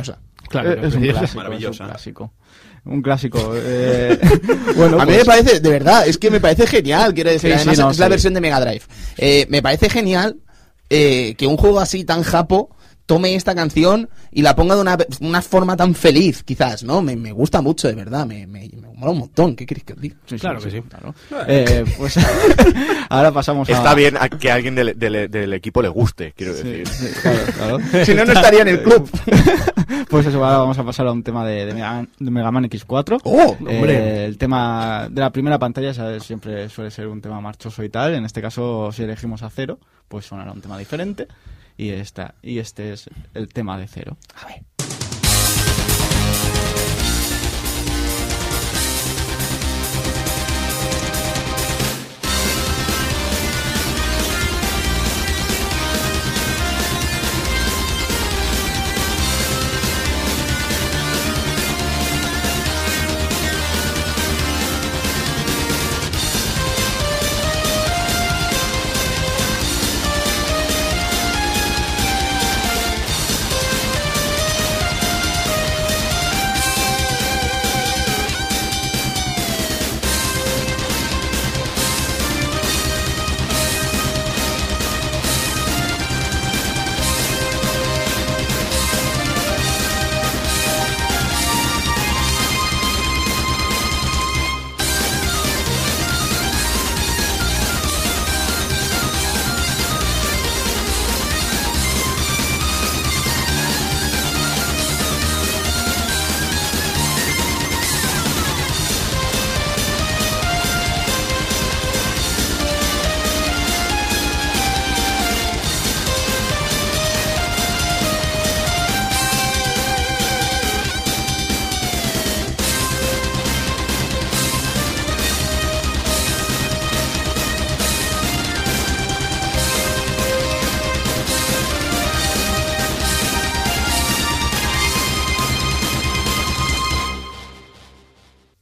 Preciosa. 0.00 0.20
Claro, 0.48 0.72
Eh, 0.72 0.80
es 0.86 0.94
un 0.94 1.02
clásico, 1.02 1.36
maravillosa. 1.36 1.70
es 1.72 1.80
un 1.80 1.86
clásico. 1.88 2.32
Un 2.84 3.02
clásico. 3.02 3.52
eh, 3.56 4.18
bueno, 4.76 5.00
a 5.00 5.06
mí 5.06 5.12
pues, 5.12 5.18
me 5.18 5.24
parece, 5.24 5.60
de 5.60 5.70
verdad, 5.70 6.06
es 6.06 6.18
que 6.18 6.30
me 6.30 6.40
parece 6.40 6.66
genial, 6.66 7.14
quiero 7.14 7.30
decir. 7.30 7.50
Sí, 7.50 7.54
Además, 7.56 7.76
sí, 7.76 7.82
no, 7.82 7.90
es 7.90 7.98
la 7.98 8.08
versión 8.08 8.34
de 8.34 8.40
Mega 8.40 8.60
Drive. 8.60 8.82
Eh, 9.18 9.46
me 9.48 9.62
parece 9.62 9.88
genial 9.88 10.36
eh, 10.90 11.34
que 11.38 11.46
un 11.46 11.56
juego 11.56 11.80
así 11.80 12.04
tan 12.04 12.22
japo 12.22 12.74
tome 13.06 13.34
esta 13.34 13.54
canción 13.54 14.08
y 14.30 14.42
la 14.42 14.54
ponga 14.56 14.74
de 14.76 14.80
una, 14.80 14.96
una 15.20 15.42
forma 15.42 15.76
tan 15.76 15.94
feliz, 15.94 16.42
quizás, 16.42 16.82
¿no? 16.84 17.02
Me, 17.02 17.16
me 17.16 17.32
gusta 17.32 17.60
mucho, 17.60 17.88
de 17.88 17.94
verdad, 17.94 18.26
me, 18.26 18.46
me, 18.46 18.68
me 18.68 18.88
mola 18.94 19.12
un 19.12 19.18
montón. 19.18 19.56
¿Qué 19.56 19.66
queréis 19.66 19.84
que 19.84 19.92
os 19.94 20.00
diga? 20.00 20.16
sí, 20.26 20.36
sí, 20.36 20.40
Claro 20.40 20.60
que 20.60 20.70
sí. 20.70 20.80
claro. 20.82 21.14
Eh, 21.48 21.84
pues 21.98 22.16
ahora 23.08 23.32
pasamos 23.32 23.68
a. 23.68 23.72
Está 23.72 23.94
bien 23.94 24.16
a- 24.18 24.28
que 24.28 24.50
a 24.50 24.54
alguien 24.54 24.74
del, 24.74 24.98
del- 24.98 25.30
del 25.30 25.52
equipo 25.54 25.82
le 25.82 25.88
guste, 25.88 26.32
quiero 26.36 26.54
decir. 26.54 26.86
sí, 26.88 27.08
claro, 27.20 27.38
claro. 27.56 27.78
Si 28.04 28.14
no, 28.14 28.24
no 28.24 28.32
estaría 28.32 28.62
en 28.62 28.68
el 28.68 28.82
club. 28.82 29.08
Pues 30.08 30.26
eso, 30.26 30.44
ahora 30.44 30.58
vamos 30.58 30.78
a 30.78 30.84
pasar 30.84 31.06
a 31.06 31.12
un 31.12 31.22
tema 31.22 31.46
de, 31.46 31.64
de 31.64 31.72
Mega, 31.74 32.06
de 32.18 32.30
Mega 32.30 32.50
Man 32.50 32.64
X4. 32.64 33.20
¡Oh! 33.24 33.56
Eh, 33.66 33.76
hombre. 33.76 34.24
el 34.26 34.36
tema 34.36 35.08
de 35.10 35.20
la 35.22 35.30
primera 35.30 35.58
pantalla 35.58 35.94
¿sabes? 35.94 36.22
siempre 36.22 36.68
suele 36.68 36.90
ser 36.90 37.06
un 37.06 37.22
tema 37.22 37.40
marchoso 37.40 37.82
y 37.82 37.88
tal. 37.88 38.14
En 38.14 38.24
este 38.26 38.42
caso, 38.42 38.90
si 38.92 39.04
elegimos 39.04 39.42
a 39.42 39.48
cero, 39.48 39.78
pues 40.08 40.26
sonará 40.26 40.52
un 40.52 40.60
tema 40.60 40.76
diferente. 40.76 41.28
Y, 41.76 41.90
esta, 41.90 42.34
y 42.42 42.58
este 42.58 42.92
es 42.92 43.08
el 43.34 43.48
tema 43.48 43.78
de 43.78 43.88
cero. 43.88 44.16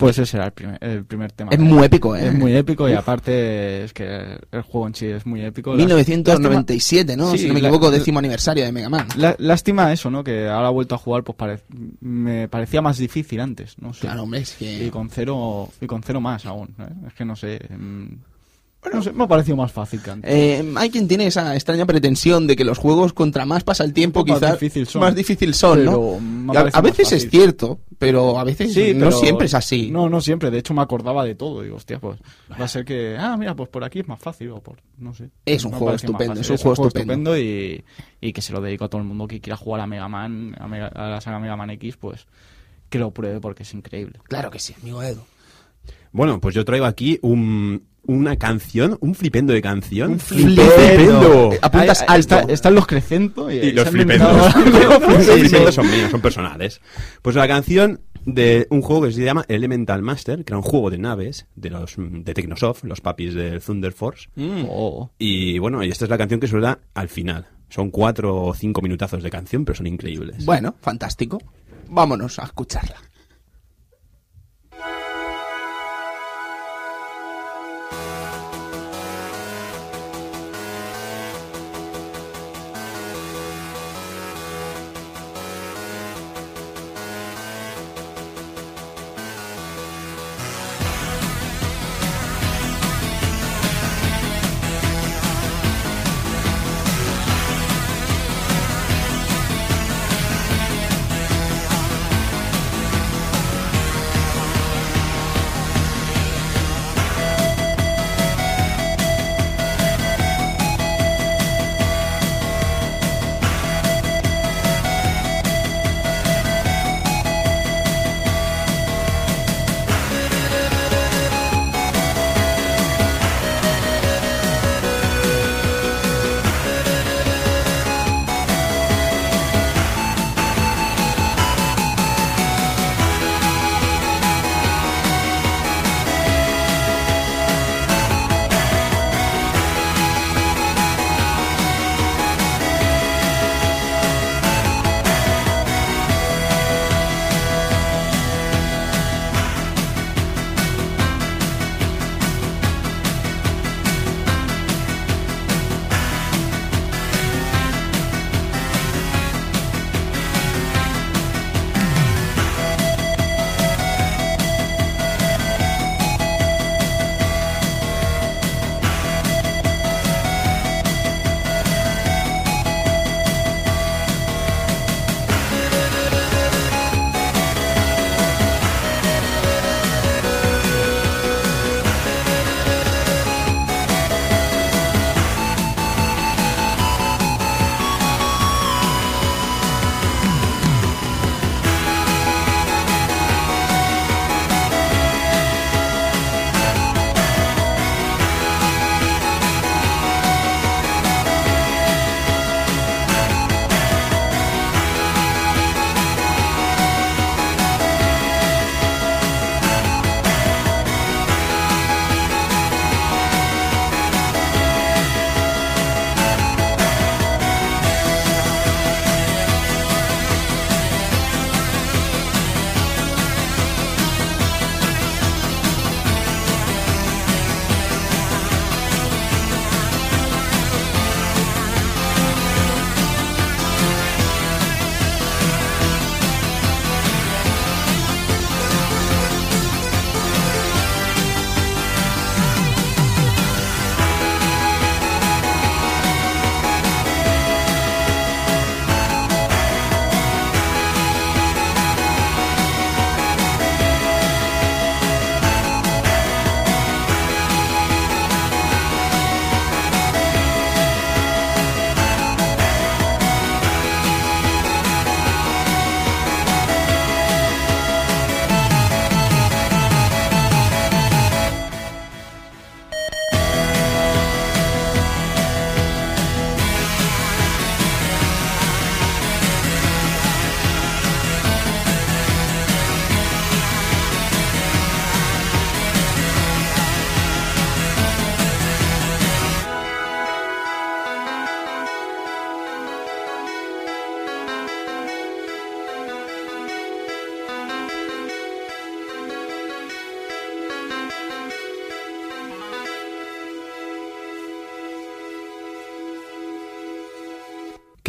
Pues 0.01 0.19
ese 0.19 0.37
era 0.37 0.47
el 0.47 0.53
primer, 0.53 0.79
el 0.83 1.05
primer 1.05 1.31
tema. 1.33 1.51
Es 1.53 1.59
muy 1.59 1.85
épico, 1.85 2.17
¿eh? 2.17 2.27
Es 2.29 2.35
muy 2.35 2.55
épico 2.57 2.89
y 2.89 2.93
aparte 2.95 3.85
es 3.85 3.93
que 3.93 4.39
el 4.51 4.63
juego 4.63 4.87
en 4.89 4.95
sí 4.95 5.07
es 5.07 5.25
muy 5.27 5.43
épico. 5.45 5.71
Lás- 5.73 5.79
1997, 5.79 7.17
¿no? 7.17 7.31
Sí, 7.33 7.39
si 7.39 7.49
no 7.49 7.55
me 7.55 7.61
la- 7.61 7.69
equivoco, 7.69 7.91
décimo 7.91 8.19
aniversario 8.19 8.65
de 8.65 8.73
Mega 8.73 8.89
Man. 8.89 9.07
Lá- 9.17 9.37
Lástima 9.39 9.93
eso, 9.93 10.11
¿no? 10.11 10.25
Que 10.25 10.49
ahora 10.49 10.69
ha 10.69 10.71
vuelto 10.71 10.95
a 10.95 10.99
jugar, 10.99 11.23
pues 11.23 11.37
pare- 11.37 11.61
me 12.01 12.49
parecía 12.49 12.81
más 12.83 12.99
difícil 12.99 13.41
antes, 13.41 13.77
no 13.81 13.93
sé. 13.93 14.01
Claro, 14.03 14.23
hombre, 14.25 14.41
es 14.41 14.55
que... 14.55 14.87
Y 14.87 14.91
con 14.91 15.11
cero 15.11 15.69
y 15.81 15.87
con 15.87 16.03
cero 16.03 16.21
más 16.21 16.47
aún. 16.47 16.75
¿eh? 16.79 16.89
Es 17.09 17.15
que 17.15 17.25
no 17.25 17.37
sé. 17.37 17.61
Mm, 18.85 18.95
no 18.97 19.03
sé, 19.03 19.13
me 19.13 19.25
ha 19.25 19.29
parecido 19.29 19.57
más 19.57 19.71
fácil 19.73 20.03
que 20.03 20.11
antes. 20.11 20.31
Eh, 20.33 20.73
hay 20.77 20.91
quien 20.91 21.07
tiene 21.09 21.27
esa 21.27 21.55
extraña 21.55 21.87
pretensión 21.87 22.47
de 22.47 22.57
que 22.57 22.65
los 22.65 22.79
juegos 22.79 23.13
contra 23.13 23.45
más 23.47 23.63
pasa 23.65 23.85
el 23.85 23.93
tiempo 23.93 24.25
Más 24.25 24.39
quizás 24.41 24.53
difícil 24.61 24.87
son. 24.87 25.01
más 25.03 25.15
difícil 25.15 25.55
son, 25.55 25.85
¿no? 25.85 26.15
A, 26.17 26.21
más 26.21 26.83
veces 26.83 27.13
es 27.13 27.29
cierto, 27.31 27.81
pero 27.99 28.39
a 28.39 28.45
veces 28.45 28.73
Sí, 28.73 28.93
no 28.95 29.07
pero- 29.07 29.19
siempre 29.19 29.47
es 29.47 29.55
así. 29.55 29.91
No, 29.91 30.09
no 30.09 30.21
siempre. 30.21 30.51
De 30.51 30.59
hecho, 30.59 30.73
me 30.75 30.83
acordaba 30.83 31.25
de 31.25 31.35
todo. 31.35 31.63
Digo, 31.63 31.77
hostia, 31.77 31.99
pues 31.99 32.19
va 32.59 32.65
a 32.65 32.69
ser 32.69 32.85
que, 32.85 33.17
ah, 33.19 33.37
mira, 33.37 33.55
pues 33.55 33.69
por 33.69 33.85
aquí 33.85 34.01
es 34.01 34.09
más 34.09 34.19
fácil 34.21 34.51
o 34.51 34.61
por, 34.61 34.77
no 34.99 35.13
sé. 35.15 35.31
Es 35.45 35.65
un 35.65 35.73
juego 35.73 35.87
más 35.93 36.03
estupendo, 36.03 36.41
es 36.41 36.49
un 36.51 36.57
juego 36.57 36.87
estupendo. 36.89 37.39
y, 37.39 37.85
y 38.21 38.33
que 38.33 38.43
se 38.43 38.53
lo 38.53 38.61
dedico 38.61 38.85
a 38.85 38.89
todo 38.89 39.01
el 39.01 39.07
mundo 39.07 39.27
que 39.29 39.41
quiera 39.41 39.57
jugar 39.57 39.81
a 39.83 39.87
Mega 39.87 40.09
Man, 40.09 40.57
a, 40.59 40.67
Mega- 40.69 40.89
a 40.95 41.09
la 41.11 41.21
saga 41.21 41.39
Mega 41.39 41.57
Man 41.57 41.71
X, 41.71 41.97
pues 41.97 42.27
que 42.89 42.99
lo 42.99 43.11
pruebe 43.13 43.41
porque 43.41 43.63
es 43.63 43.73
increíble. 43.75 44.19
Claro 44.25 44.51
que 44.51 44.59
sí, 44.59 44.75
amigo 44.81 45.03
Edu. 45.03 45.21
Bueno, 46.13 46.41
pues 46.41 46.55
yo 46.57 46.65
traigo 46.65 46.87
aquí 46.87 47.19
un, 47.23 47.85
una 48.07 48.37
canción, 48.37 48.97
un 49.01 49.15
flipendo 49.15 49.53
de 49.53 49.63
canción. 49.63 50.13
Un 50.13 50.19
flipendo. 50.21 51.51
Apuntas 51.63 52.01
Ahí- 52.03 52.07
ahí 52.09 52.17
alto. 52.21 52.37
está- 52.39 52.53
están 52.53 52.75
los 52.75 52.87
Crecento 52.87 53.51
y, 53.51 53.57
Y 53.57 53.73
los 53.73 53.89
flipendos. 53.89 54.55
inventado- 54.57 55.01
los 55.09 55.27
flipendos 55.39 55.75
son 55.75 55.91
míos, 55.91 56.11
son 56.11 56.21
personales. 56.21 56.81
Pues 57.23 57.37
la 57.37 57.47
canción 57.47 58.01
de 58.27 58.67
un 58.71 58.83
juego 58.83 59.03
que 59.07 59.13
se 59.13 59.25
llama 59.25 59.45
Elemental 59.49 60.03
Master, 60.03 60.45
que 60.45 60.53
era 60.53 60.59
un 60.59 60.63
juego 60.63 60.91
de 60.91 60.99
naves 60.99 61.47
de 61.55 61.71
los 61.71 61.95
de 61.97 62.35
Technosoft, 62.35 62.85
los 62.85 63.01
papis 63.01 63.35
del 63.35 63.61
Thunder 63.63 63.93
Force. 63.93 64.29
Oh. 64.69 65.11
Y 65.19 65.59
bueno, 65.59 65.83
y 65.83 65.89
esta 65.91 66.05
es 66.05 66.11
la 66.11 66.19
canción 66.19 66.41
que 66.41 66.47
suena 66.47 66.79
al 66.95 67.09
final. 67.09 67.47
Son 67.69 67.91
cuatro 67.91 68.37
o 68.47 68.55
cinco 68.55 68.83
minutazos 68.83 69.23
de 69.23 69.31
canción, 69.31 69.65
pero 69.65 69.77
son 69.77 69.87
increíbles. 69.87 70.45
Bueno, 70.45 70.75
fantástico. 70.81 71.39
Vámonos 71.89 72.39
a 72.39 72.45
escucharla. 72.45 72.97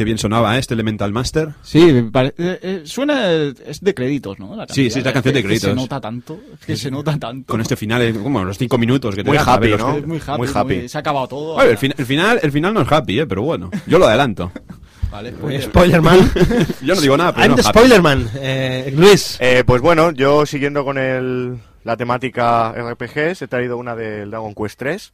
Qué 0.01 0.05
bien 0.05 0.17
sonaba 0.17 0.55
¿eh? 0.55 0.59
este 0.59 0.73
Elemental 0.73 1.11
Master. 1.13 1.49
Sí, 1.61 2.09
pare- 2.11 2.33
eh, 2.39 2.59
eh, 2.63 2.81
suena. 2.85 3.31
Es 3.31 3.81
de 3.81 3.93
créditos, 3.93 4.39
¿no? 4.39 4.55
La 4.55 4.65
Sí, 4.67 4.89
sí, 4.89 4.97
es 4.97 5.05
la 5.05 5.13
canción 5.13 5.35
de 5.35 5.41
Es 5.41 5.45
que 5.45 5.53
Se 5.59 5.59
créditos. 5.61 5.75
nota 5.75 6.01
tanto. 6.01 6.39
Que 6.65 6.75
se 6.75 6.89
nota 6.89 7.15
tanto. 7.19 7.51
Con 7.51 7.61
este 7.61 7.75
final, 7.75 8.01
eh, 8.01 8.13
como 8.15 8.43
los 8.43 8.57
cinco 8.57 8.79
minutos 8.79 9.13
que 9.15 9.23
te 9.23 9.29
Muy 9.29 9.37
happy, 9.37 9.67
ver 9.69 9.79
¿no? 9.79 9.89
Muy 9.99 10.19
happy. 10.25 10.37
Muy 10.39 10.47
happy. 10.51 10.75
muy- 10.77 10.89
se 10.89 10.97
ha 10.97 11.01
acabado 11.01 11.27
todo. 11.27 11.53
Bueno, 11.53 11.69
el, 11.69 11.77
fin- 11.77 11.93
el 11.95 12.05
final, 12.07 12.39
el 12.41 12.51
final 12.51 12.73
no 12.73 12.81
es 12.81 12.91
happy, 12.91 13.19
¿eh? 13.19 13.27
pero 13.27 13.43
bueno, 13.43 13.69
yo 13.85 13.99
lo 13.99 14.07
adelanto. 14.07 14.51
Vale, 15.11 15.33
pues, 15.33 15.65
Spoilerman. 15.65 16.31
Yo 16.81 16.95
no 16.95 17.01
digo 17.01 17.15
nada, 17.15 17.31
pero 17.33 17.43
I'm 17.45 17.51
no 17.51 17.55
the. 17.57 17.63
Spoilerman. 17.63 18.27
Eh, 18.37 18.91
Luis. 18.97 19.37
Eh, 19.39 19.63
pues 19.67 19.83
bueno, 19.83 20.09
yo 20.13 20.47
siguiendo 20.47 20.83
con 20.83 20.97
el, 20.97 21.59
la 21.83 21.95
temática 21.95 22.71
RPGs, 22.73 23.43
he 23.43 23.47
traído 23.47 23.77
una 23.77 23.95
del 23.95 24.31
Dragon 24.31 24.55
Quest 24.55 24.79
3, 24.79 25.13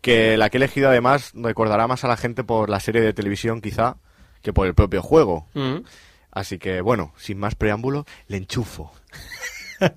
que 0.00 0.38
la 0.38 0.48
que 0.48 0.56
he 0.56 0.60
elegido 0.60 0.88
además 0.88 1.32
recordará 1.34 1.86
más 1.86 2.02
a 2.04 2.08
la 2.08 2.16
gente 2.16 2.44
por 2.44 2.70
la 2.70 2.80
serie 2.80 3.02
de 3.02 3.12
televisión 3.12 3.60
quizá 3.60 3.96
que 4.42 4.52
por 4.52 4.66
el 4.66 4.74
propio 4.74 5.02
juego. 5.02 5.46
Mm. 5.54 5.78
Así 6.30 6.58
que 6.58 6.80
bueno, 6.80 7.12
sin 7.16 7.38
más 7.38 7.54
preámbulo, 7.54 8.06
le 8.26 8.38
enchufo. 8.38 8.92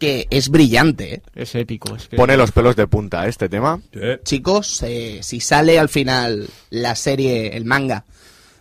que 0.00 0.26
es 0.30 0.48
brillante, 0.48 1.14
¿eh? 1.14 1.22
es 1.36 1.54
épico. 1.54 1.94
Es 1.94 2.08
que 2.08 2.16
Pone 2.16 2.36
los 2.36 2.50
pelos 2.50 2.74
de 2.74 2.88
punta 2.88 3.28
este 3.28 3.48
tema. 3.48 3.80
Chicos, 4.24 4.82
eh, 4.82 5.20
si 5.22 5.38
sale 5.38 5.78
al 5.78 5.88
final 5.88 6.48
la 6.70 6.96
serie, 6.96 7.56
el 7.56 7.64
manga 7.66 8.04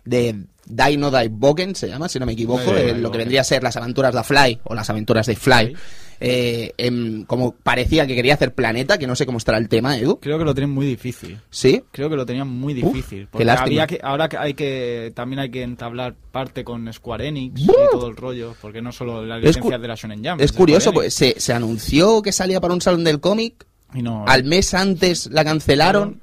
de 0.04 0.44
Dino 0.66 1.12
Boken, 1.32 1.74
se 1.76 1.88
llama, 1.88 2.10
si 2.10 2.20
no 2.20 2.28
me 2.28 2.34
equivoco, 2.34 2.76
eh, 2.76 2.94
lo 2.94 3.10
que 3.10 3.18
vendría 3.18 3.42
a 3.42 3.46
ser 3.46 3.64
las 3.64 3.78
aventuras 3.78 4.14
de 4.14 4.24
Fly 4.24 4.60
o 4.66 4.76
las 4.76 4.90
aventuras 4.90 5.26
de 5.26 5.36
Fly, 5.36 5.76
eh, 6.20 6.74
em, 6.78 7.24
como 7.26 7.54
parecía 7.54 8.06
que 8.06 8.16
quería 8.16 8.34
hacer 8.34 8.54
Planeta, 8.54 8.98
que 8.98 9.08
no 9.08 9.16
sé 9.16 9.26
cómo 9.26 9.38
estará 9.38 9.58
el 9.58 9.70
tema, 9.70 9.98
Edu. 9.98 10.20
Creo 10.20 10.38
que 10.38 10.44
lo 10.46 10.54
tienen 10.54 10.72
muy 10.72 10.86
difícil. 10.86 11.40
¿Sí? 11.50 11.82
Creo 11.92 12.10
que 12.10 12.16
lo 12.16 12.26
tenían 12.26 12.48
muy 12.48 12.74
difícil. 12.74 13.28
porque 13.32 13.46
lástima. 13.46 13.66
había 13.66 13.88
que, 13.88 14.00
ahora 14.04 14.28
que 14.30 14.38
hay 14.38 14.54
que 14.54 15.12
también 15.16 15.40
hay 15.40 15.50
que 15.50 15.64
entablar 15.64 16.16
parte 16.32 16.64
con 16.64 16.92
Square 16.92 17.28
Enix 17.28 17.62
y 17.62 17.68
todo 17.92 18.08
el 18.08 18.16
rollo, 18.16 18.56
porque 18.62 18.82
no 18.82 18.92
solo 18.92 19.26
las 19.26 19.40
licencias 19.40 19.76
cu- 19.78 19.82
de 19.82 19.88
la 19.88 19.96
Shonen 19.96 20.24
Jump. 20.26 20.42
Es 20.42 20.52
curioso, 20.52 20.92
pues 20.92 21.14
se, 21.14 21.40
se 21.40 21.54
anunció 21.54 22.22
que 22.22 22.32
salía 22.32 22.60
para 22.60 22.74
un 22.74 22.82
salón 22.82 23.04
del 23.04 23.20
cómic. 23.20 23.66
Y 23.94 24.02
no, 24.02 24.26
al 24.28 24.44
mes 24.44 24.74
antes 24.74 25.28
la 25.32 25.44
cancelaron 25.44 26.20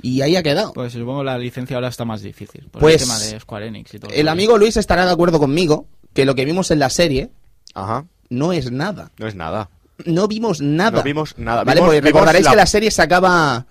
y 0.00 0.22
ahí 0.22 0.36
ha 0.36 0.42
quedado. 0.42 0.72
Pues 0.72 0.92
supongo 0.94 1.22
la 1.22 1.36
licencia 1.36 1.76
ahora 1.76 1.88
está 1.88 2.04
más 2.06 2.22
difícil. 2.22 2.68
Por 2.70 2.80
Pues, 2.80 2.94
el 3.02 3.08
tema 3.08 3.18
de 3.18 3.40
Square 3.40 3.66
Enix 3.66 3.92
y 3.94 3.98
todo. 3.98 4.10
El 4.10 4.28
amigo 4.28 4.56
Luis 4.56 4.76
estará 4.78 5.04
de 5.04 5.10
acuerdo 5.12 5.38
conmigo 5.38 5.86
que 6.14 6.24
lo 6.24 6.34
que 6.34 6.44
vimos 6.46 6.70
en 6.70 6.78
la 6.78 6.88
serie 6.88 7.30
Ajá, 7.74 8.06
no 8.30 8.52
es 8.52 8.70
nada. 8.70 9.10
no 9.18 9.26
es 9.26 9.34
nada. 9.34 9.68
No 10.06 10.26
vimos 10.28 10.62
nada. 10.62 10.98
No 10.98 11.02
vimos 11.04 11.36
nada. 11.36 11.62
Vale, 11.62 11.80
Vimos- 11.80 11.88
porque 11.88 12.00
vimos 12.00 12.12
recordaréis 12.14 12.44
la- 12.46 12.50
que 12.52 12.56
la 12.56 12.66
serie 12.66 12.90
se 12.90 13.02
acaba 13.02 13.66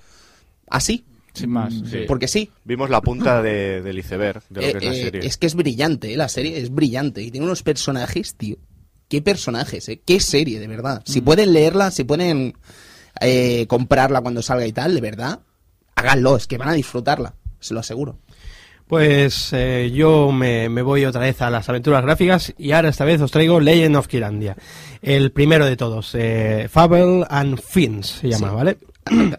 así, 0.69 1.03
Sin 1.33 1.49
más. 1.49 1.73
sí. 1.89 2.03
porque 2.07 2.27
sí. 2.27 2.51
Vimos 2.65 2.89
la 2.91 3.01
punta 3.01 3.41
de, 3.41 3.81
del 3.81 3.97
iceberg 3.97 4.43
de 4.49 4.61
lo 4.61 4.67
Eh, 4.67 4.71
que 4.73 4.77
es 4.77 4.83
la 4.85 4.91
eh, 4.93 5.01
serie. 5.05 5.25
es 5.27 5.37
que 5.37 5.47
es 5.47 5.55
brillante, 5.55 6.13
eh, 6.13 6.17
la 6.17 6.29
serie 6.29 6.59
es 6.59 6.69
brillante 6.71 7.23
y 7.23 7.31
tiene 7.31 7.45
unos 7.47 7.63
personajes, 7.63 8.35
tío. 8.35 8.57
Qué 9.07 9.23
personajes, 9.23 9.89
eh. 9.89 10.01
Qué 10.05 10.19
serie, 10.19 10.59
de 10.59 10.67
verdad. 10.67 11.01
Mm. 11.07 11.11
Si 11.11 11.21
pueden 11.21 11.51
leerla, 11.51 11.89
si 11.89 12.03
pueden 12.03 12.53
eh, 13.21 13.65
comprarla 13.67 14.21
cuando 14.21 14.43
salga 14.43 14.67
y 14.67 14.71
tal, 14.71 14.93
de 14.93 15.01
verdad, 15.01 15.39
háganlo, 15.95 16.35
es 16.37 16.45
que 16.45 16.59
van 16.59 16.69
a 16.69 16.73
disfrutarla, 16.73 17.33
se 17.59 17.73
lo 17.73 17.79
aseguro. 17.79 18.19
Pues 18.89 19.49
eh, 19.53 19.91
yo 19.93 20.31
me, 20.31 20.67
me 20.67 20.81
voy 20.81 21.05
otra 21.05 21.21
vez 21.21 21.39
a 21.43 21.51
las 21.51 21.69
aventuras 21.69 22.01
gráficas 22.03 22.51
y 22.57 22.71
ahora 22.71 22.89
esta 22.89 23.05
vez 23.05 23.21
os 23.21 23.29
traigo 23.29 23.59
Legend 23.59 23.95
of 23.95 24.07
Kirandia. 24.07 24.55
El 25.03 25.31
primero 25.31 25.67
de 25.67 25.77
todos, 25.77 26.09
eh, 26.15 26.67
Fable 26.71 27.23
and 27.29 27.61
Fins 27.61 28.17
se 28.21 28.29
llama, 28.29 28.49
Sí. 28.49 28.55
¿vale? 28.55 28.77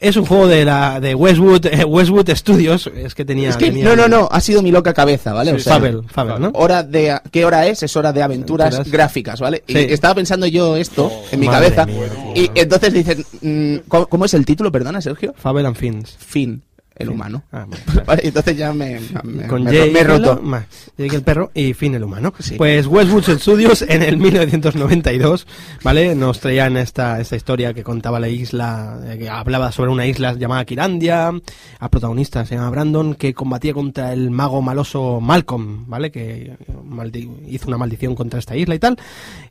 es 0.00 0.16
un 0.16 0.24
juego 0.26 0.46
de 0.46 0.64
la 0.64 1.00
de 1.00 1.16
Westwood 1.16 1.66
eh, 1.66 1.84
Westwood 1.84 2.30
Studios, 2.36 2.88
es 2.94 3.16
que 3.16 3.24
tenía... 3.24 3.48
Es 3.50 3.56
que, 3.56 3.66
tenía- 3.66 3.84
no, 3.84 3.96
no, 3.96 4.06
no, 4.06 4.28
ha 4.30 4.40
sido 4.40 4.62
mi 4.62 4.70
loca 4.70 4.94
cabeza, 4.94 5.32
¿vale? 5.32 5.54
O 5.54 5.58
sea, 5.58 5.74
Fable, 5.74 6.02
Fable, 6.06 6.38
¿no? 6.38 6.52
hora 6.54 6.84
de 6.84 7.18
¿qué 7.32 7.44
hora 7.44 7.66
es? 7.66 7.82
Es 7.82 7.96
hora 7.96 8.12
de 8.12 8.22
aventuras, 8.22 8.68
Aventuras. 8.74 8.92
gráficas, 8.92 9.40
¿vale? 9.40 9.64
Y 9.66 9.76
estaba 9.76 10.14
pensando 10.14 10.46
yo 10.46 10.76
esto 10.76 11.10
en 11.32 11.40
mi 11.40 11.48
cabeza 11.48 11.84
mía, 11.84 11.96
y 12.36 12.48
entonces 12.54 12.92
dicen, 12.92 13.24
mm, 13.42 13.88
¿cómo, 13.88 14.06
cómo 14.06 14.24
es 14.24 14.34
el 14.34 14.44
título? 14.46 14.70
Perdona, 14.70 15.00
Sergio. 15.00 15.34
Fable 15.36 15.66
and 15.66 15.76
Fins. 15.76 16.16
Fin. 16.16 16.62
El 16.98 17.08
humano. 17.10 17.42
Ah, 17.52 17.64
bueno, 17.68 17.84
claro. 18.04 18.20
Entonces 18.24 18.56
ya 18.56 18.72
me, 18.72 19.00
me, 19.24 19.46
con 19.46 19.64
me- 19.64 19.72
Jake, 19.72 19.90
me 19.92 20.04
roto. 20.04 20.40
ma- 20.42 20.66
Jake 20.96 21.16
el 21.16 21.22
perro 21.22 21.50
y 21.54 21.74
Finn 21.74 21.94
el 21.94 22.02
humano. 22.04 22.32
Sí. 22.38 22.56
Pues 22.56 22.86
Westwood 22.86 23.38
Studios 23.38 23.82
en 23.82 24.02
el 24.02 24.16
1992, 24.18 25.46
¿vale? 25.82 26.14
Nos 26.14 26.40
traían 26.40 26.76
esta, 26.76 27.20
esta 27.20 27.36
historia 27.36 27.72
que 27.74 27.82
contaba 27.82 28.18
la 28.20 28.28
isla, 28.28 28.98
eh, 29.06 29.18
que 29.18 29.28
hablaba 29.28 29.72
sobre 29.72 29.90
una 29.90 30.06
isla 30.06 30.34
llamada 30.34 30.64
Kirandia, 30.64 31.32
a 31.78 31.88
protagonista 31.90 32.44
se 32.46 32.54
llama 32.56 32.70
Brandon, 32.70 33.14
que 33.14 33.34
combatía 33.34 33.72
contra 33.74 34.12
el 34.12 34.30
mago 34.30 34.60
maloso 34.62 35.20
Malcolm, 35.20 35.84
¿vale? 35.88 36.10
Que 36.10 36.56
eh, 36.58 37.28
hizo 37.46 37.68
una 37.68 37.78
maldición 37.78 38.14
contra 38.14 38.38
esta 38.38 38.56
isla 38.56 38.74
y 38.74 38.78
tal. 38.78 38.96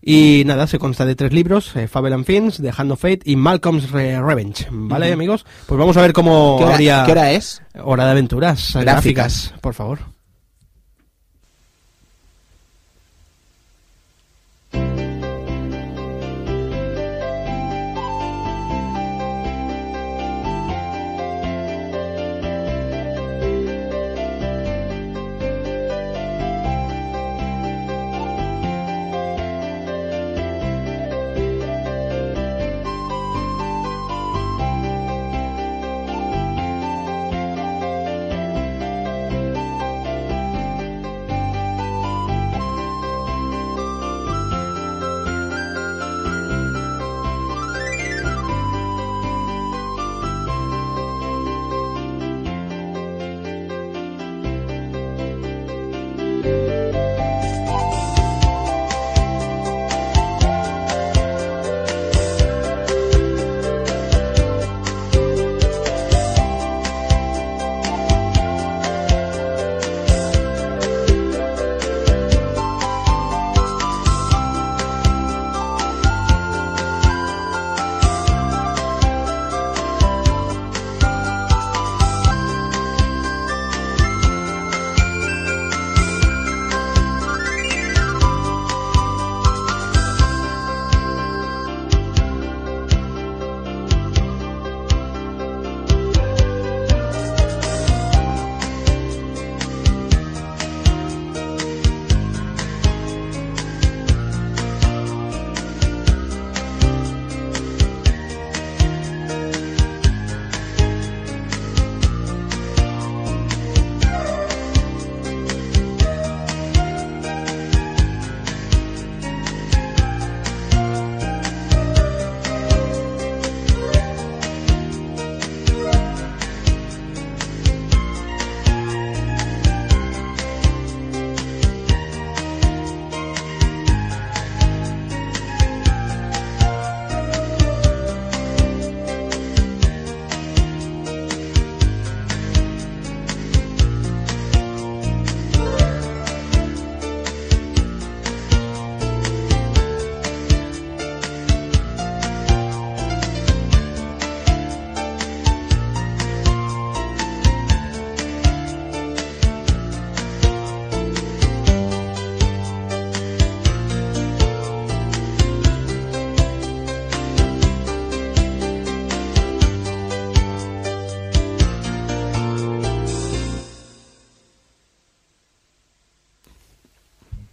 Y 0.02 0.44
nada, 0.46 0.68
se 0.68 0.80
consta 0.80 1.06
de 1.06 1.16
tres 1.16 1.34
libros, 1.34 1.76
eh, 1.76 1.88
Fable 1.88 2.14
and 2.14 2.26
Fins, 2.26 2.58
The 2.62 2.72
Hand 2.76 2.92
of 2.92 3.00
Fate 3.02 3.20
y 3.26 3.36
Malcolm's 3.36 3.92
Re- 3.92 4.22
Revenge, 4.22 4.68
¿vale, 4.72 5.12
amigos? 5.12 5.46
Pues 5.66 5.78
vamos 5.80 5.98
a 5.98 6.02
ver 6.02 6.14
cómo 6.14 6.56
¿Qué 6.58 6.64
hora, 6.66 6.74
habría... 6.74 7.04
qué 7.06 7.12
hora 7.12 7.32
es? 7.32 7.37
Hora 7.84 8.06
de 8.06 8.12
aventuras 8.12 8.72
Gráficas. 8.74 8.84
gráficas, 8.84 9.54
por 9.62 9.74
favor. 9.74 10.00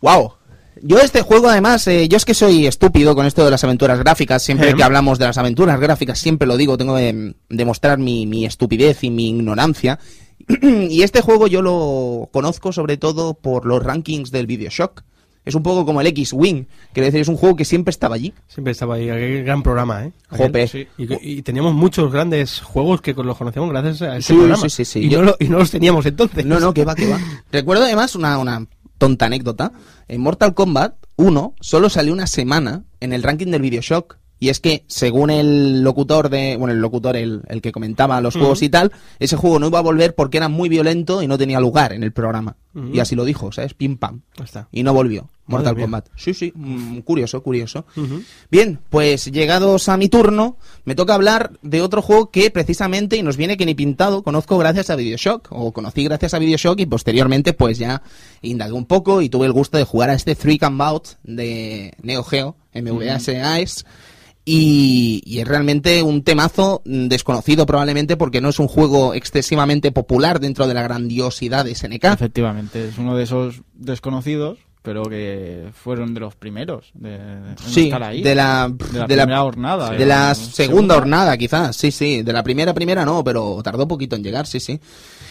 ¡Wow! 0.04 0.32
Yo 0.82 0.98
este 0.98 1.22
juego, 1.22 1.48
además, 1.48 1.86
eh, 1.86 2.08
yo 2.08 2.18
es 2.18 2.26
que 2.26 2.34
soy 2.34 2.66
estúpido 2.66 3.14
con 3.14 3.24
esto 3.24 3.42
de 3.42 3.50
las 3.50 3.64
aventuras 3.64 3.98
gráficas. 3.98 4.42
Siempre 4.42 4.68
Em. 4.70 4.76
que 4.76 4.82
hablamos 4.82 5.18
de 5.18 5.24
las 5.24 5.38
aventuras 5.38 5.80
gráficas, 5.80 6.18
siempre 6.18 6.46
lo 6.46 6.58
digo, 6.58 6.76
tengo 6.76 6.94
que 6.96 7.34
demostrar 7.48 7.96
mi, 7.98 8.26
mi 8.26 8.44
estupidez 8.44 9.02
y 9.02 9.08
mi 9.10 9.30
ignorancia. 9.30 9.98
y 10.62 11.02
este 11.02 11.22
juego 11.22 11.46
yo 11.46 11.62
lo 11.62 12.28
conozco 12.32 12.70
sobre 12.72 12.98
todo 12.98 13.32
por 13.32 13.64
los 13.64 13.82
rankings 13.82 14.30
del 14.30 14.46
Bioshock. 14.46 15.02
Es 15.46 15.54
un 15.54 15.62
poco 15.62 15.84
como 15.86 16.00
el 16.00 16.06
X-Wing, 16.08 16.64
quiero 16.94 17.04
decir, 17.06 17.20
es 17.20 17.28
un 17.28 17.36
juego 17.36 17.54
que 17.56 17.64
siempre 17.66 17.90
estaba 17.90 18.14
allí. 18.14 18.32
Siempre 18.48 18.72
estaba 18.72 18.94
ahí, 18.96 19.08
aquel 19.10 19.44
gran 19.44 19.62
programa, 19.62 20.04
¿eh? 20.06 20.12
Aquel. 20.30 20.46
Jope. 20.46 20.68
Sí. 20.68 20.86
Y, 20.98 21.42
teníamos 21.42 21.74
muchos 21.74 22.10
grandes 22.12 22.60
juegos 22.60 23.00
que 23.02 23.12
los 23.14 23.36
conocemos 23.36 23.68
gracias 23.70 24.02
a 24.02 24.16
este 24.16 24.32
Sí, 24.32 24.38
programa. 24.38 24.62
sí, 24.62 24.70
sí, 24.70 24.84
sí. 24.86 24.98
Y, 25.00 25.08
Yo- 25.10 25.18
no 25.20 25.24
lo- 25.26 25.36
y 25.38 25.48
no 25.48 25.58
los 25.58 25.70
teníamos 25.70 26.04
entonces. 26.06 26.44
No, 26.46 26.58
no, 26.60 26.72
que 26.74 26.84
va, 26.86 26.94
que 26.94 27.08
va. 27.08 27.18
Recuerdo 27.52 27.84
además 27.84 28.14
una, 28.16 28.38
una 28.38 28.66
tonta 28.98 29.26
anécdota. 29.26 29.72
En 30.08 30.20
Mortal 30.20 30.54
Kombat 30.54 30.94
1 31.16 31.54
solo 31.60 31.88
salió 31.90 32.12
una 32.12 32.26
semana 32.26 32.84
en 33.00 33.12
el 33.12 33.22
ranking 33.22 33.48
del 33.48 33.62
Bioshock. 33.62 34.18
Y 34.38 34.48
es 34.48 34.60
que, 34.60 34.84
según 34.88 35.30
el 35.30 35.82
locutor 35.82 36.28
de. 36.28 36.56
Bueno, 36.56 36.74
el 36.74 36.80
locutor, 36.80 37.16
el, 37.16 37.42
el 37.48 37.62
que 37.62 37.72
comentaba 37.72 38.20
los 38.20 38.34
juegos 38.34 38.62
y 38.62 38.68
tal, 38.68 38.92
ese 39.18 39.36
juego 39.36 39.58
no 39.58 39.68
iba 39.68 39.78
a 39.78 39.82
volver 39.82 40.14
porque 40.14 40.36
era 40.36 40.48
muy 40.48 40.68
violento 40.68 41.22
y 41.22 41.26
no 41.26 41.38
tenía 41.38 41.60
lugar 41.60 41.92
en 41.92 42.02
el 42.02 42.12
programa. 42.12 42.56
Y 42.92 42.98
así 42.98 43.14
lo 43.14 43.24
dijo, 43.24 43.52
¿sabes? 43.52 43.72
Pim 43.72 43.96
pam. 43.96 44.22
Está. 44.42 44.68
Y 44.72 44.82
no 44.82 44.92
volvió. 44.92 45.30
Mortal. 45.46 45.76
Kombat. 45.76 46.08
Sí, 46.16 46.34
sí, 46.34 46.52
mm, 46.54 47.00
curioso, 47.00 47.42
curioso. 47.42 47.84
Bien, 48.50 48.80
pues 48.90 49.30
llegados 49.30 49.88
a 49.88 49.96
mi 49.96 50.08
turno, 50.08 50.56
me 50.84 50.94
toca 50.94 51.14
hablar 51.14 51.52
de 51.62 51.82
otro 51.82 52.02
juego 52.02 52.30
que 52.30 52.50
precisamente, 52.50 53.16
y 53.16 53.22
nos 53.22 53.36
viene 53.36 53.56
que 53.56 53.66
ni 53.66 53.74
pintado, 53.74 54.22
conozco 54.22 54.58
gracias 54.58 54.90
a 54.90 54.96
Bioshock, 54.96 55.48
o 55.50 55.72
conocí 55.72 56.02
gracias 56.02 56.34
a 56.34 56.38
Bioshock 56.38 56.80
y 56.80 56.86
posteriormente 56.86 57.52
pues 57.52 57.78
ya 57.78 58.02
indagué 58.42 58.72
un 58.72 58.86
poco 58.86 59.22
y 59.22 59.28
tuve 59.28 59.46
el 59.46 59.52
gusto 59.52 59.78
de 59.78 59.84
jugar 59.84 60.10
a 60.10 60.14
este 60.14 60.34
Three 60.34 60.58
Can 60.58 60.76
Bout 60.76 61.08
de 61.22 61.92
Neo 62.02 62.24
Geo, 62.24 62.56
MVS 62.74 63.28
AES, 63.28 63.84
y, 64.44 65.22
y 65.24 65.38
es 65.40 65.48
realmente 65.48 66.02
un 66.02 66.22
temazo 66.22 66.82
desconocido 66.84 67.64
probablemente 67.66 68.16
porque 68.16 68.40
no 68.40 68.50
es 68.50 68.58
un 68.58 68.68
juego 68.68 69.14
excesivamente 69.14 69.90
popular 69.92 70.40
dentro 70.40 70.66
de 70.66 70.74
la 70.74 70.82
grandiosidad 70.82 71.64
de 71.64 71.74
SNK. 71.74 72.04
Efectivamente, 72.04 72.88
es 72.88 72.98
uno 72.98 73.16
de 73.16 73.24
esos 73.24 73.62
desconocidos, 73.72 74.58
pero 74.82 75.04
que 75.04 75.70
fueron 75.72 76.12
de 76.12 76.20
los 76.20 76.34
primeros 76.36 76.90
de, 76.92 77.16
de 77.18 77.54
Sí, 77.66 77.84
estar 77.84 78.02
ahí. 78.02 78.22
de 78.22 78.34
la, 78.34 78.68
De 78.68 78.98
la 78.98 79.06
de 79.06 79.16
la- 79.16 79.22
primera 79.24 79.44
hornada. 79.44 79.90
De 79.90 80.04
la 80.04 80.34
segunda 80.34 80.96
hornada, 80.96 81.36
quizás, 81.38 81.74
sí, 81.74 81.90
sí. 81.90 82.22
De 82.22 82.32
la 82.34 82.42
primera, 82.42 82.74
primera 82.74 83.04
no, 83.06 83.24
pero 83.24 83.60
tardó 83.64 83.88
poquito 83.88 84.14
en 84.14 84.22
llegar, 84.22 84.46
sí, 84.46 84.60
sí. 84.60 84.78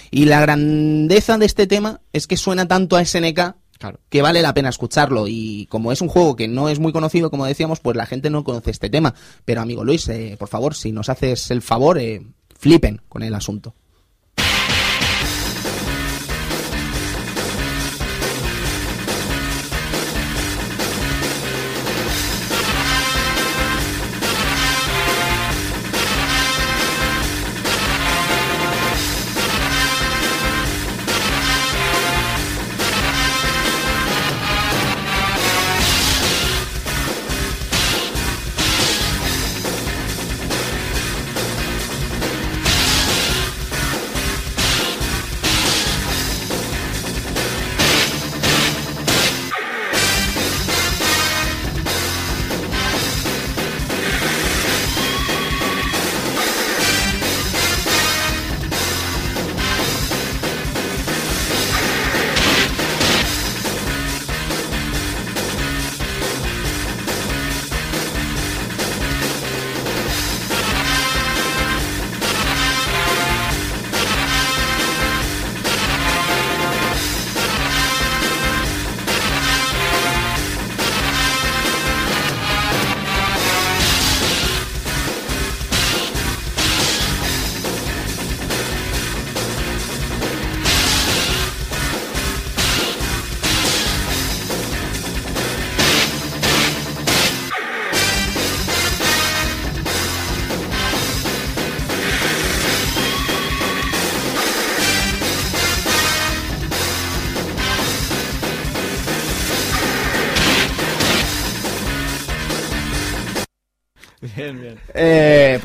Y 0.09 0.26
la 0.26 0.41
grandeza 0.41 1.38
de 1.38 1.45
este 1.45 1.68
tema 1.68 2.01
es 2.14 2.26
que 2.26 2.38
suena 2.38 2.68
tanto 2.68 2.95
a 2.97 3.05
SNK 3.05 3.55
Claro. 3.84 3.99
que 4.07 4.21
vale 4.21 4.41
la 4.41 4.53
pena 4.53 4.69
escucharlo. 4.69 5.27
Y 5.27 5.65
como 5.65 5.91
es 5.91 5.99
un 5.99 6.07
juego 6.07 6.38
que 6.38 6.47
no 6.47 6.69
es 6.69 6.79
muy 6.79 6.93
conocido, 6.93 7.29
como 7.29 7.45
decíamos, 7.45 7.81
pues 7.81 7.97
la 7.97 8.05
gente 8.05 8.29
no 8.29 8.45
conoce 8.45 8.71
este 8.71 8.89
tema. 8.89 9.13
Pero 9.43 9.59
amigo 9.59 9.84
Luis, 9.84 10.07
eh, 10.07 10.38
por 10.39 10.47
favor, 10.47 10.73
si 10.73 10.93
nos 10.93 11.09
haces 11.09 11.51
el 11.51 11.61
favor, 11.61 11.97
eh, 11.97 12.21
flipen 12.57 13.01
con 13.09 13.23
el 13.23 13.36
asunto. 13.36 13.75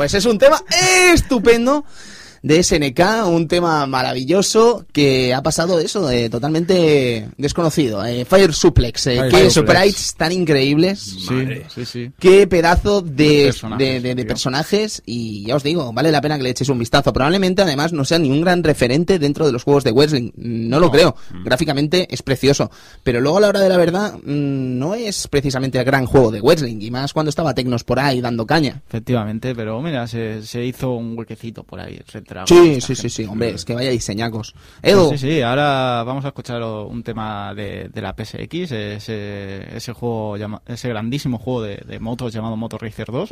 Pues 0.08 0.24
es 0.24 0.24
un 0.24 0.38
tema 0.38 0.64
estupendo 1.12 1.84
de 2.42 2.62
SNK, 2.62 3.26
un 3.26 3.48
tema 3.48 3.86
maravilloso 3.86 4.86
que 4.92 5.34
ha 5.34 5.42
pasado 5.42 5.80
eso, 5.80 6.10
eh, 6.10 6.28
totalmente 6.30 7.28
desconocido. 7.36 8.04
Eh, 8.04 8.24
Fire 8.24 8.52
Suplex, 8.52 9.06
eh, 9.08 9.16
Fire 9.16 9.30
qué 9.30 9.50
Suplex. 9.50 9.78
sprites 9.78 10.14
tan 10.16 10.32
increíbles. 10.32 11.00
Sí, 11.00 11.46
sí, 11.74 11.84
sí. 11.84 12.10
Qué 12.18 12.46
pedazo 12.46 13.00
de, 13.02 13.12
De 13.24 13.44
personajes, 13.44 13.78
de- 13.78 14.00
de 14.00 14.14
tío. 14.14 14.26
personajes 14.26 15.02
y 15.06 15.44
ya 15.46 15.56
os 15.56 15.62
digo, 15.62 15.92
vale 15.92 16.10
la 16.12 16.20
pena 16.20 16.36
que 16.36 16.42
le 16.44 16.50
echéis 16.50 16.68
un 16.70 16.78
vistazo. 16.78 17.12
Probablemente 17.12 17.62
además 17.62 17.92
no 17.92 18.04
sea 18.04 18.18
ni 18.18 18.30
un 18.30 18.40
gran 18.40 18.62
referente 18.62 19.18
dentro 19.18 19.46
de 19.46 19.52
los 19.52 19.64
juegos 19.64 19.84
de 19.84 19.92
Wrestling, 19.92 20.30
no 20.36 20.80
lo 20.80 20.90
creo. 20.90 21.16
Mm. 21.32 21.44
Gráficamente 21.44 22.06
es 22.10 22.22
precioso, 22.22 22.70
pero 23.02 23.20
luego 23.20 23.38
a 23.38 23.40
la 23.42 23.48
hora 23.48 23.60
de 23.60 23.68
la 23.68 23.76
verdad 23.76 24.14
mm, 24.14 24.78
no 24.78 24.94
es 24.94 25.28
precisamente 25.28 25.78
el 25.78 25.84
gran 25.84 26.06
juego 26.06 26.30
de 26.30 26.40
Wrestling 26.40 26.80
y 26.80 26.90
más 26.90 27.12
cuando 27.12 27.30
estaba 27.30 27.54
Tecnos 27.54 27.84
por 27.84 27.98
ahí 28.00 28.20
dando 28.20 28.46
caña. 28.46 28.82
Efectivamente, 28.88 29.54
pero 29.54 29.80
mira, 29.82 30.06
se, 30.06 30.42
se 30.44 30.64
hizo 30.64 30.92
un 30.94 31.16
huequecito 31.18 31.62
por 31.64 31.80
ahí. 31.80 31.98
Sí, 32.46 32.80
sí, 32.80 32.94
sí, 32.94 33.08
sí, 33.10 33.24
hombre, 33.24 33.50
es 33.50 33.64
que 33.64 33.74
vaya 33.74 33.90
diseñacos. 33.90 34.54
Edu, 34.82 35.08
Pues 35.08 35.20
sí, 35.20 35.28
sí, 35.30 35.42
ahora 35.42 36.02
vamos 36.04 36.24
a 36.24 36.28
escuchar 36.28 36.62
un 36.62 37.02
tema 37.02 37.54
de, 37.54 37.88
de 37.88 38.02
la 38.02 38.14
PSX, 38.14 38.72
ese, 38.72 39.76
ese 39.76 39.92
juego, 39.92 40.36
llama- 40.36 40.62
ese 40.66 40.88
grandísimo 40.88 41.38
juego 41.38 41.62
de, 41.62 41.76
de 41.86 41.98
motos 42.00 42.32
llamado 42.32 42.56
Moto 42.56 42.78
Racer 42.78 43.06
2, 43.10 43.30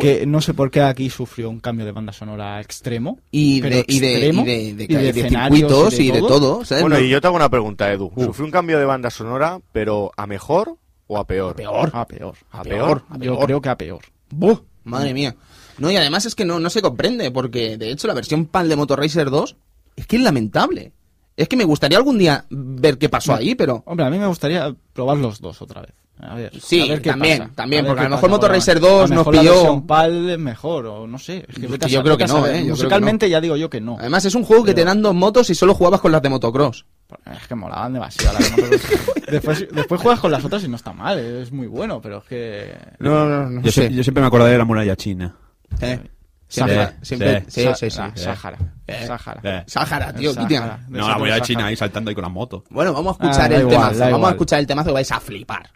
que 0.00 0.26
no 0.26 0.40
sé 0.40 0.54
por 0.54 0.70
qué 0.70 0.82
aquí 0.82 1.10
sufrió 1.10 1.50
un 1.50 1.60
cambio 1.60 1.84
de 1.86 1.92
banda 1.92 2.12
sonora 2.12 2.60
extremo. 2.60 3.18
y 3.30 3.60
de, 3.60 3.84
y 3.88 3.98
de, 4.00 4.08
y 4.10 4.14
extremo, 4.14 4.44
de, 4.44 4.74
de- 4.74 4.84
y 4.84 4.86
de 4.86 5.12
de 5.12 5.20
escenarios 5.20 5.58
circuitos 5.70 5.98
y 6.00 6.10
de 6.10 6.20
todo. 6.20 6.64
¿sabes? 6.64 6.82
Bueno, 6.82 6.96
No- 6.98 7.02
y 7.04 7.08
yo 7.08 7.20
te 7.20 7.26
hago 7.26 7.36
una 7.36 7.48
pregunta, 7.48 7.90
Edu. 7.92 8.12
¿Sufrió 8.16 8.44
un 8.44 8.50
cambio 8.52 8.78
de 8.78 8.84
banda 8.84 9.10
sonora, 9.10 9.60
pero 9.72 10.12
a 10.16 10.26
mejor 10.26 10.76
o 11.06 11.18
a 11.18 11.26
peor? 11.26 11.56
Peor. 11.56 11.90
A 11.92 12.06
peor. 12.06 12.34
A 12.50 12.62
peor, 12.62 12.78
peor. 12.78 13.02
a 13.10 13.14
Yo 13.18 13.34
peor. 13.34 13.46
creo 13.46 13.60
que 13.62 13.68
a 13.70 13.76
peor. 13.78 14.00
Buh, 14.30 14.58
madre 14.84 15.14
mía. 15.14 15.34
No, 15.78 15.90
y 15.90 15.96
además 15.96 16.26
es 16.26 16.34
que 16.34 16.44
no, 16.44 16.58
no 16.60 16.70
se 16.70 16.82
comprende, 16.82 17.30
porque 17.30 17.76
de 17.76 17.90
hecho 17.90 18.06
la 18.08 18.14
versión 18.14 18.46
PAL 18.46 18.68
de 18.68 18.76
Motor 18.76 18.98
Racer 19.00 19.30
2 19.30 19.56
es 19.96 20.06
que 20.06 20.16
es 20.16 20.22
lamentable. 20.22 20.92
Es 21.36 21.48
que 21.48 21.56
me 21.56 21.64
gustaría 21.64 21.98
algún 21.98 22.18
día 22.18 22.44
ver 22.50 22.98
qué 22.98 23.08
pasó 23.08 23.32
ahí, 23.34 23.54
pero... 23.54 23.82
Hombre, 23.86 24.04
a 24.06 24.10
mí 24.10 24.18
me 24.18 24.26
gustaría 24.26 24.74
probar 24.92 25.18
los 25.18 25.40
dos 25.40 25.62
otra 25.62 25.82
vez. 25.82 25.92
A 26.20 26.34
ver, 26.34 26.50
Sí, 26.60 26.80
a 26.80 26.86
ver 26.94 27.00
qué 27.02 27.10
también, 27.10 27.38
pasa. 27.38 27.50
también, 27.54 27.84
ver 27.84 27.90
porque 27.90 28.06
a 28.06 28.08
lo 28.08 28.16
mejor 28.16 28.30
Motor 28.30 28.50
Racer 28.50 28.76
a 28.78 28.80
2 28.80 28.90
lo 28.90 28.98
nos 29.02 29.10
mejor 29.20 29.34
la 29.36 29.40
pilló- 29.42 29.52
versión 29.54 29.86
PAL 29.86 30.30
es 30.30 30.38
mejor, 30.40 30.86
o 30.86 31.06
no 31.06 31.16
sé. 31.16 31.46
Es 31.48 31.54
que, 31.54 31.88
yo 31.88 32.02
creo 32.02 32.18
que 32.18 32.26
no. 32.26 32.38
¿eh? 32.38 32.40
Yo 32.40 32.50
creo 32.50 32.64
que 32.64 32.70
Musicalmente 32.70 33.30
ya 33.30 33.40
digo 33.40 33.54
yo 33.56 33.70
que 33.70 33.80
no. 33.80 33.96
Además 34.00 34.24
es 34.24 34.34
un 34.34 34.42
juego 34.42 34.64
que 34.64 34.74
te 34.74 34.84
dan 34.84 35.00
dos 35.00 35.14
motos 35.14 35.48
y 35.50 35.54
solo 35.54 35.74
jugabas 35.74 36.00
con 36.00 36.10
las 36.10 36.20
de 36.20 36.28
motocross. 36.28 36.86
Es 37.40 37.46
que 37.46 37.54
molaban 37.54 37.92
demasiado. 37.92 38.36
las 38.36 38.56
de 38.56 38.80
después, 39.30 39.68
después 39.72 40.00
juegas 40.00 40.18
con 40.18 40.32
las 40.32 40.44
otras 40.44 40.64
y 40.64 40.68
no 40.68 40.74
está 40.74 40.92
mal, 40.92 41.20
es 41.20 41.52
muy 41.52 41.68
bueno, 41.68 42.00
pero 42.02 42.18
es 42.18 42.24
que... 42.24 42.74
No, 42.98 43.28
no, 43.28 43.48
no 43.48 43.62
Yo, 43.62 43.70
sé. 43.70 43.88
yo 43.94 44.02
siempre 44.02 44.20
me 44.20 44.26
acordaré 44.26 44.50
de 44.52 44.58
la 44.58 44.64
muralla 44.64 44.96
china. 44.96 45.36
Eh, 45.80 46.00
Siempre, 46.50 46.86
Sí, 46.86 46.92
siempre, 47.02 47.44
sí, 47.48 47.60
sí. 47.60 47.68
sí, 47.74 47.90
sí. 47.90 47.96
Sáhara. 48.14 48.56
Sáhara. 49.06 49.64
Sáhara, 49.66 50.12
tío, 50.14 50.32
Sáhara. 50.32 50.78
No, 50.88 51.06
la 51.06 51.18
muralla 51.18 51.34
Sáhara. 51.34 51.44
china 51.44 51.66
ahí 51.66 51.76
saltando 51.76 52.08
ahí 52.08 52.14
con 52.14 52.22
la 52.22 52.30
moto. 52.30 52.64
Bueno, 52.70 52.94
vamos 52.94 53.18
a 53.20 53.24
Ah, 53.26 53.30
escuchar 53.30 53.52
el 53.52 53.60
igual, 53.60 53.92
temazo. 53.92 54.10
Vamos 54.12 54.28
a 54.28 54.30
escuchar 54.30 54.58
el 54.60 54.66
temazo 54.66 54.86
que 54.88 54.92
vais 54.94 55.12
a 55.12 55.20
flipar. 55.20 55.68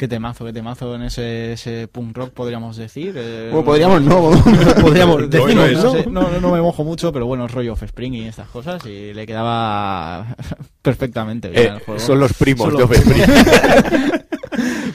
Qué 0.00 0.08
temazo, 0.08 0.46
qué 0.46 0.52
temazo 0.54 0.94
en 0.94 1.02
ese, 1.02 1.52
ese 1.52 1.86
punk 1.86 2.16
rock, 2.16 2.30
podríamos 2.30 2.78
decir. 2.78 3.12
eh, 3.18 3.50
Bueno, 3.52 3.66
podríamos 3.66 4.00
no. 4.00 4.30
Podríamos 4.80 5.18
de- 5.30 5.38
decir, 5.38 5.54
no, 5.54 5.66
¿no? 5.68 5.92
sé, 5.92 6.06
no, 6.08 6.40
no, 6.40 6.52
me 6.52 6.62
mojo 6.62 6.84
mucho, 6.84 7.12
pero 7.12 7.26
bueno, 7.26 7.46
rollo 7.46 7.74
Offspring 7.74 8.14
y 8.14 8.26
estas 8.26 8.48
cosas, 8.48 8.82
y 8.86 9.12
le 9.12 9.26
quedaba 9.26 10.34
perfectamente 10.80 11.50
bien 11.50 11.64
Eh, 11.64 11.68
al 11.68 11.80
juego. 11.80 12.00
son 12.00 12.18
los 12.18 12.32
primos 12.32 12.72
Son 12.72 12.76
de 12.76 12.80
los- 12.80 12.90
Offspring. 12.90 14.22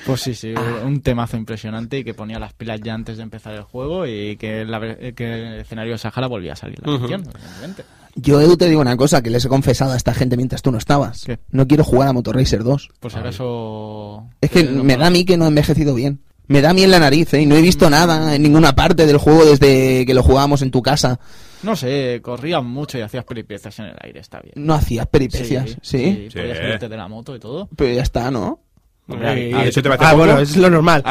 Pues 0.05 0.21
sí, 0.21 0.33
sí, 0.35 0.53
un 0.85 1.01
temazo 1.01 1.37
impresionante 1.37 1.99
y 1.99 2.03
que 2.03 2.13
ponía 2.13 2.39
las 2.39 2.53
pilas 2.53 2.79
ya 2.81 2.93
antes 2.93 3.17
de 3.17 3.23
empezar 3.23 3.53
el 3.53 3.63
juego 3.63 4.05
y 4.05 4.37
que, 4.37 4.65
la 4.65 4.79
que 5.13 5.33
el 5.33 5.59
escenario 5.61 5.93
de 5.93 5.97
Sahara 5.97 6.27
volvía 6.27 6.53
a 6.53 6.55
salir 6.55 6.79
la 6.85 6.97
canción, 6.97 7.21
evidentemente. 7.21 7.83
Yo, 8.17 8.39
Edu, 8.39 8.55
te 8.55 8.69
digo 8.69 8.79
una 8.79 8.95
cosa 8.95 9.21
que 9.21 9.29
les 9.29 9.43
he 9.43 9.49
confesado 9.49 9.91
a 9.91 9.97
esta 9.97 10.13
gente 10.13 10.37
mientras 10.37 10.61
tú 10.61 10.71
no 10.71 10.77
estabas. 10.77 11.23
¿Qué? 11.25 11.37
No 11.51 11.67
quiero 11.67 11.83
jugar 11.83 12.07
a 12.07 12.13
Motor 12.13 12.37
Racer 12.37 12.63
2. 12.63 12.89
Por 12.99 13.11
si 13.11 13.17
acaso... 13.17 14.27
Es 14.39 14.49
que 14.51 14.61
eh, 14.61 14.69
me 14.69 14.95
da 14.95 15.07
a 15.07 15.09
mí 15.09 15.25
que 15.25 15.35
no 15.37 15.43
ha 15.45 15.49
envejecido 15.49 15.93
bien. 15.93 16.21
Me 16.47 16.61
da 16.61 16.69
a 16.69 16.73
mí 16.73 16.83
en 16.83 16.91
la 16.91 16.99
nariz, 16.99 17.33
¿eh? 17.33 17.41
Y 17.41 17.45
no 17.45 17.55
he 17.55 17.61
visto 17.61 17.89
nada 17.89 18.35
en 18.35 18.41
ninguna 18.43 18.73
parte 18.75 19.05
del 19.07 19.17
juego 19.17 19.43
desde 19.45 20.05
que 20.05 20.13
lo 20.13 20.21
jugábamos 20.23 20.61
en 20.61 20.71
tu 20.71 20.81
casa. 20.81 21.19
No 21.63 21.75
sé, 21.75 22.19
corrías 22.21 22.63
mucho 22.63 22.97
y 22.97 23.01
hacías 23.01 23.25
peripecias 23.25 23.79
en 23.79 23.85
el 23.85 23.95
aire, 23.99 24.19
está 24.19 24.39
bien. 24.39 24.53
No 24.55 24.75
hacías 24.75 25.07
peripecias, 25.07 25.71
¿sí? 25.81 26.29
Sí, 26.31 26.37
podías 26.37 26.57
Sí. 26.57 26.63
salirte 26.63 26.87
de 26.87 26.97
la 26.97 27.07
moto 27.07 27.35
y 27.35 27.39
todo. 27.39 27.67
Pero 27.75 27.93
ya 27.95 28.03
está, 28.03 28.29
¿no? 28.29 28.59
Hombre, 29.07 29.49
¿y 29.51 29.53
eso 29.67 29.81
te 29.83 29.89
parece 29.89 30.05
ah, 30.05 30.11
poco? 30.11 30.17
bueno, 30.25 30.39
es 30.39 30.57
lo 30.57 30.69
normal. 30.69 31.03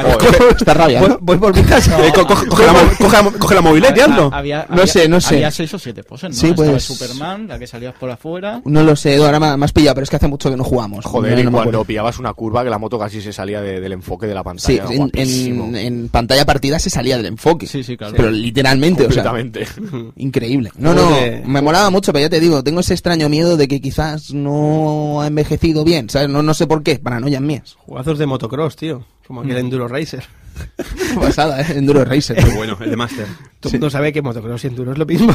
Está 0.58 0.74
rabiando. 0.74 1.18
Voy, 1.20 1.36
voy 1.36 1.52
por 1.52 1.56
mi 1.56 1.62
casa. 1.62 1.96
Eh, 2.04 2.10
co- 2.14 2.26
coge, 2.26 2.46
coge 2.48 2.66
la, 2.66 2.72
coge 2.98 3.22
la- 3.22 3.30
coge 3.38 3.54
la 3.54 3.60
mobilete, 3.60 4.02
Ah, 4.02 4.04
hazlo. 4.04 4.24
ah, 4.26 4.30
No 4.30 4.36
había- 4.36 4.86
sé, 4.86 5.08
no 5.08 5.20
sé. 5.20 5.36
Había 5.36 5.50
seis 5.52 5.72
o 5.74 5.78
siete 5.78 6.02
poses, 6.02 6.30
¿no? 6.30 6.36
Sí, 6.36 6.48
Estaba 6.48 6.70
pues- 6.72 6.82
Superman, 6.84 7.46
la 7.46 7.58
que 7.58 7.66
salías 7.68 7.94
por 7.94 8.10
afuera. 8.10 8.60
No 8.64 8.82
lo 8.82 8.96
sé, 8.96 9.14
Edu, 9.14 9.24
ahora 9.24 9.56
me 9.56 9.64
has 9.64 9.72
pillado, 9.72 9.94
pero 9.94 10.02
es 10.04 10.10
que 10.10 10.16
hace 10.16 10.26
mucho 10.26 10.50
que 10.50 10.56
no 10.56 10.64
jugamos. 10.64 11.04
Joder, 11.04 11.44
No- 11.44 11.50
y 11.50 11.52
cuando 11.52 11.84
pillabas 11.84 12.18
una 12.18 12.32
curva 12.34 12.64
que 12.64 12.70
la 12.70 12.78
moto 12.78 12.98
casi 12.98 13.20
se 13.22 13.32
salía 13.32 13.60
de- 13.60 13.80
del 13.80 13.92
enfoque 13.92 14.26
de 14.26 14.34
la 14.34 14.40
Sí, 14.40 14.44
pantalla. 14.44 14.82
era 14.82 14.90
en, 14.90 14.96
guapísimo. 14.98 15.64
en- 15.66 15.76
en 15.76 16.08
pantalla 16.08 16.44
partida 16.44 16.78
se 16.80 16.90
salía 16.90 17.16
del 17.16 17.26
enfoque. 17.26 17.66
Sí, 17.68 17.84
sí, 17.84 17.96
claro. 17.96 18.14
Pero 18.16 18.30
literalmente, 18.30 19.06
o 19.06 19.12
sea, 19.12 19.32
increíble. 20.16 20.70
No, 20.78 20.94
no, 20.94 21.10
me 21.46 21.62
molaba 21.62 21.90
mucho, 21.90 22.12
pero 22.12 22.24
ya 22.24 22.30
te 22.30 22.40
digo, 22.40 22.62
tengo 22.64 22.80
ese 22.80 22.94
extraño 22.94 23.28
miedo 23.28 23.56
de 23.56 23.68
que 23.68 23.80
quizás 23.80 24.32
no 24.32 25.20
ha 25.20 25.26
envejecido 25.26 25.84
bien, 25.84 26.10
¿sabes? 26.10 26.28
No, 26.28 26.42
no 26.42 26.54
sé 26.54 26.66
por 26.66 26.82
qué, 26.82 26.98
paranoias 26.98 27.40
mías. 27.40 27.76
Jugazos 27.86 28.18
de 28.18 28.26
motocross, 28.26 28.76
tío. 28.76 29.04
Como 29.26 29.40
aquel 29.42 29.56
Enduro 29.58 29.88
Racer. 29.88 30.24
Pasada, 31.16 31.60
¿eh? 31.62 31.76
Enduro 31.78 32.04
Racer. 32.04 32.36
Qué 32.36 32.54
bueno, 32.56 32.76
el 32.80 32.90
de 32.90 32.96
Master. 32.96 33.26
Todo 33.60 33.70
el 33.70 33.80
mundo 33.80 33.90
sabe 33.90 34.12
que 34.12 34.22
motocross 34.22 34.64
y 34.64 34.68
enduro 34.68 34.92
es 34.92 34.98
lo 34.98 35.06
mismo. 35.06 35.34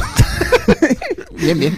Bien, 1.38 1.58
bien. 1.58 1.76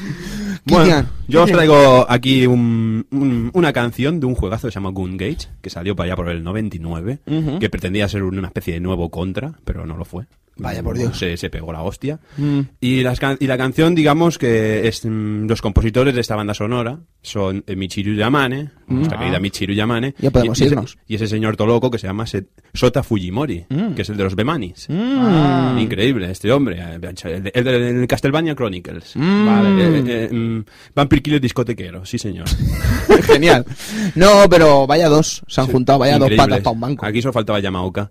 Bueno, 0.65 1.07
yo 1.29 1.43
os 1.45 1.51
traigo 1.51 2.07
aquí 2.09 2.47
un- 2.47 3.07
un- 3.11 3.51
una 3.53 3.73
canción 3.73 4.21
de 4.21 4.27
un 4.27 4.35
juegazo 4.35 4.67
que 4.69 4.73
se 4.73 4.77
llama 4.77 4.91
Gun 4.91 5.17
Gage, 5.17 5.49
que 5.61 5.71
salió 5.71 5.95
para 5.97 6.09
allá 6.09 6.17
por 6.17 6.29
el 6.29 6.43
99, 6.45 7.19
Ujú. 7.27 7.59
que 7.59 7.71
pretendía 7.71 8.09
ser 8.09 8.23
una 8.23 8.47
especie 8.49 8.75
de 8.75 8.81
nuevo 8.81 9.09
contra, 9.11 9.55
pero 9.65 9.87
no 9.87 9.97
lo 9.97 10.05
fue. 10.05 10.27
Vaya, 10.57 10.83
por 10.83 10.97
Dios. 10.99 11.19
Se, 11.19 11.37
se 11.37 11.49
pegó 11.51 11.73
la 11.73 11.83
hostia. 11.83 12.21
Mm. 12.37 12.61
Y, 12.81 13.03
las 13.03 13.19
can- 13.19 13.39
y 13.41 13.47
la 13.47 13.57
canción, 13.57 13.95
digamos 13.95 14.37
que 14.39 14.87
es, 14.87 15.05
mm, 15.05 15.47
los 15.49 15.63
compositores 15.63 16.15
de 16.15 16.21
esta 16.21 16.37
banda 16.37 16.53
sonora 16.55 17.01
son 17.23 17.65
eh, 17.67 17.75
Michiru 17.75 18.15
Yamane, 18.15 18.71
nuestra 18.87 19.17
Ah. 19.17 19.21
querida 19.21 19.41
Michiru 19.41 19.73
Yamane, 19.73 20.15
Ya 20.19 20.31
podemos 20.31 20.59
y, 20.61 20.63
y 20.63 20.67
ese- 20.67 20.75
irnos. 20.75 20.99
y 21.09 21.15
ese 21.15 21.27
señor 21.27 21.57
toloco 21.57 21.91
que 21.91 21.99
se 21.99 22.07
llama 22.07 22.27
Se- 22.27 22.47
Sota 22.75 23.03
Fujimori, 23.03 23.65
Mm. 23.69 23.95
que 23.95 24.03
es 24.03 24.11
el 24.11 24.17
de 24.17 24.25
los 24.25 24.35
Bemanis. 24.37 24.89
Mm. 24.91 25.79
Increíble, 25.79 26.31
este 26.31 26.53
hombre. 26.53 26.79
eh, 26.81 26.95
El, 26.95 27.01
de- 27.01 27.53
el 27.55 27.65
de- 27.65 27.89
el 27.91 28.01
de 28.03 28.07
Castlevania 28.07 28.55
Chronicles. 28.55 29.13
Mm. 29.17 29.47
Vale. 29.47 29.69
eh, 29.99 30.05
eh, 30.07 30.35
mm, 30.35 30.65
Vampire 30.95 31.23
Killer 31.23 31.41
discotequero, 31.41 32.05
sí 32.05 32.19
señor. 32.19 32.47
Genial. 33.25 33.65
No, 34.15 34.49
pero 34.51 34.87
vaya 34.87 35.09
dos, 35.09 35.43
se 35.49 35.61
han 35.61 35.67
juntado, 35.69 35.99
vaya 36.01 36.19
dos 36.19 36.31
patas 36.37 36.61
para 36.61 36.75
un 36.75 36.81
banco. 36.81 37.07
Aquí 37.07 37.23
solo 37.23 37.33
faltaba 37.33 37.59
Yamaoka. 37.61 38.11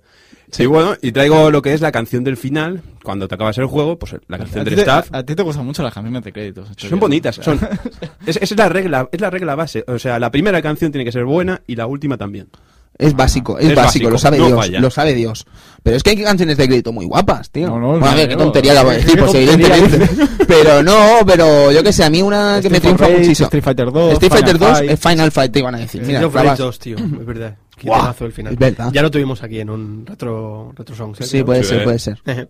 Sí, 0.52 0.66
bueno, 0.66 0.96
y 1.02 1.12
traigo 1.12 1.50
lo 1.50 1.62
que 1.62 1.74
es 1.74 1.82
la 1.82 1.92
canción 1.92 2.24
del 2.24 2.36
final, 2.38 2.82
cuando 3.04 3.28
te 3.28 3.36
acabas 3.36 3.58
el 3.58 3.66
juego, 3.66 3.98
pues 3.98 4.16
la 4.28 4.38
canción 4.38 4.62
A 4.62 4.64
del 4.66 4.76
te, 4.76 4.82
staff. 4.82 5.08
a 5.12 5.24
ti 5.24 5.34
te 5.34 5.44
gustan 5.44 5.66
mucho 5.66 5.82
las 5.82 5.94
canciones 5.94 6.24
de 6.24 6.34
créditos. 6.34 6.68
Son 6.68 6.76
viendo. 6.82 6.98
bonitas, 7.00 7.36
son. 7.38 7.60
Es, 8.26 8.36
esa 8.36 8.54
es 8.54 8.58
la 8.58 8.70
regla, 8.70 9.08
es 9.12 9.22
la 9.22 9.30
regla 9.30 9.56
base. 9.56 9.84
O 9.88 9.98
sea, 9.98 10.20
la 10.20 10.30
primera 10.30 10.62
canción 10.62 10.92
tiene 10.92 11.06
que 11.06 11.12
ser 11.12 11.24
buena 11.26 11.62
y 11.68 11.76
la 11.76 11.88
última 11.88 12.18
también. 12.18 12.50
Es 12.98 13.16
básico, 13.16 13.58
es, 13.58 13.70
Es 13.70 13.76
básico, 13.76 13.84
básico, 13.86 14.10
lo 14.12 14.18
sabe 14.18 14.38
no 14.38 14.48
Dios, 14.48 14.60
falla. 14.60 14.80
lo 14.82 14.92
sabe 14.92 15.14
Dios. 15.16 15.48
Pero 15.82 15.96
es 15.96 16.04
que 16.04 16.10
hay 16.12 16.18
canciones 16.24 16.58
de 16.58 16.68
crédito 16.68 16.92
muy 16.92 17.06
guapas, 17.06 17.50
tío. 17.50 17.68
No, 17.68 17.80
no, 17.80 17.88
bueno, 17.92 18.06
a 18.06 18.14
ver, 18.16 18.28
qué 18.30 18.36
tontería 18.36 18.74
acabo 18.74 18.92
de 18.92 18.98
decir, 18.98 19.18
pues 19.20 19.34
evidentemente. 19.34 20.10
pero 20.48 20.84
no, 20.84 21.20
pero 21.26 21.72
yo 21.72 21.82
que 21.82 21.94
sé, 21.94 22.04
a 22.04 22.10
mí 22.10 22.22
una 22.22 22.60
que 22.62 22.70
me 22.70 22.78
Street 22.78 22.92
for 22.92 22.98
triunfa 22.98 23.06
Rage, 23.06 23.18
muchísimo. 23.20 23.46
Street 23.48 23.64
Fighter 23.64 23.92
2, 23.92 24.14
Street 24.14 24.32
Fighter 24.32 24.56
Final 24.58 24.70
2 24.70 24.78
Fight. 24.80 24.92
es 24.92 25.00
Final 25.00 25.32
Fight, 25.32 25.52
te 25.54 25.60
iban 25.60 25.76
a 25.76 25.78
decir. 25.80 26.02
Mira, 26.04 26.20
clavas. 26.20 26.44
Rage 26.46 26.64
2, 26.64 26.80
tío. 26.80 26.98
Es 26.98 27.26
verdad. 27.26 27.56
Qué 27.86 27.92
temazo 27.92 28.26
el 28.26 28.32
final. 28.34 28.54
es 28.54 28.60
verdad. 28.60 28.92
Ya 28.94 29.02
lo 29.02 29.12
tuvimos 29.12 29.42
aquí 29.44 29.60
en 29.60 29.70
un 29.70 30.06
retro, 30.06 30.72
retro 30.76 30.96
songs. 30.96 31.22
¿eh? 31.22 31.26
Sí, 31.26 31.44
puede 31.44 31.64
Sí. 31.64 31.70
ser, 31.70 31.84
puede 31.84 32.00
ser. 32.00 32.22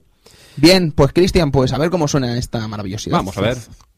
Bien, 0.57 0.91
pues 0.91 1.13
Cristian, 1.13 1.51
pues 1.51 1.71
a 1.73 1.77
ver 1.77 1.89
cómo 1.89 2.07
suena 2.07 2.37
esta 2.37 2.67
maravillosidad. 2.67 3.17
Vamos 3.17 3.37
a 3.37 3.41
ver.「 3.41 3.90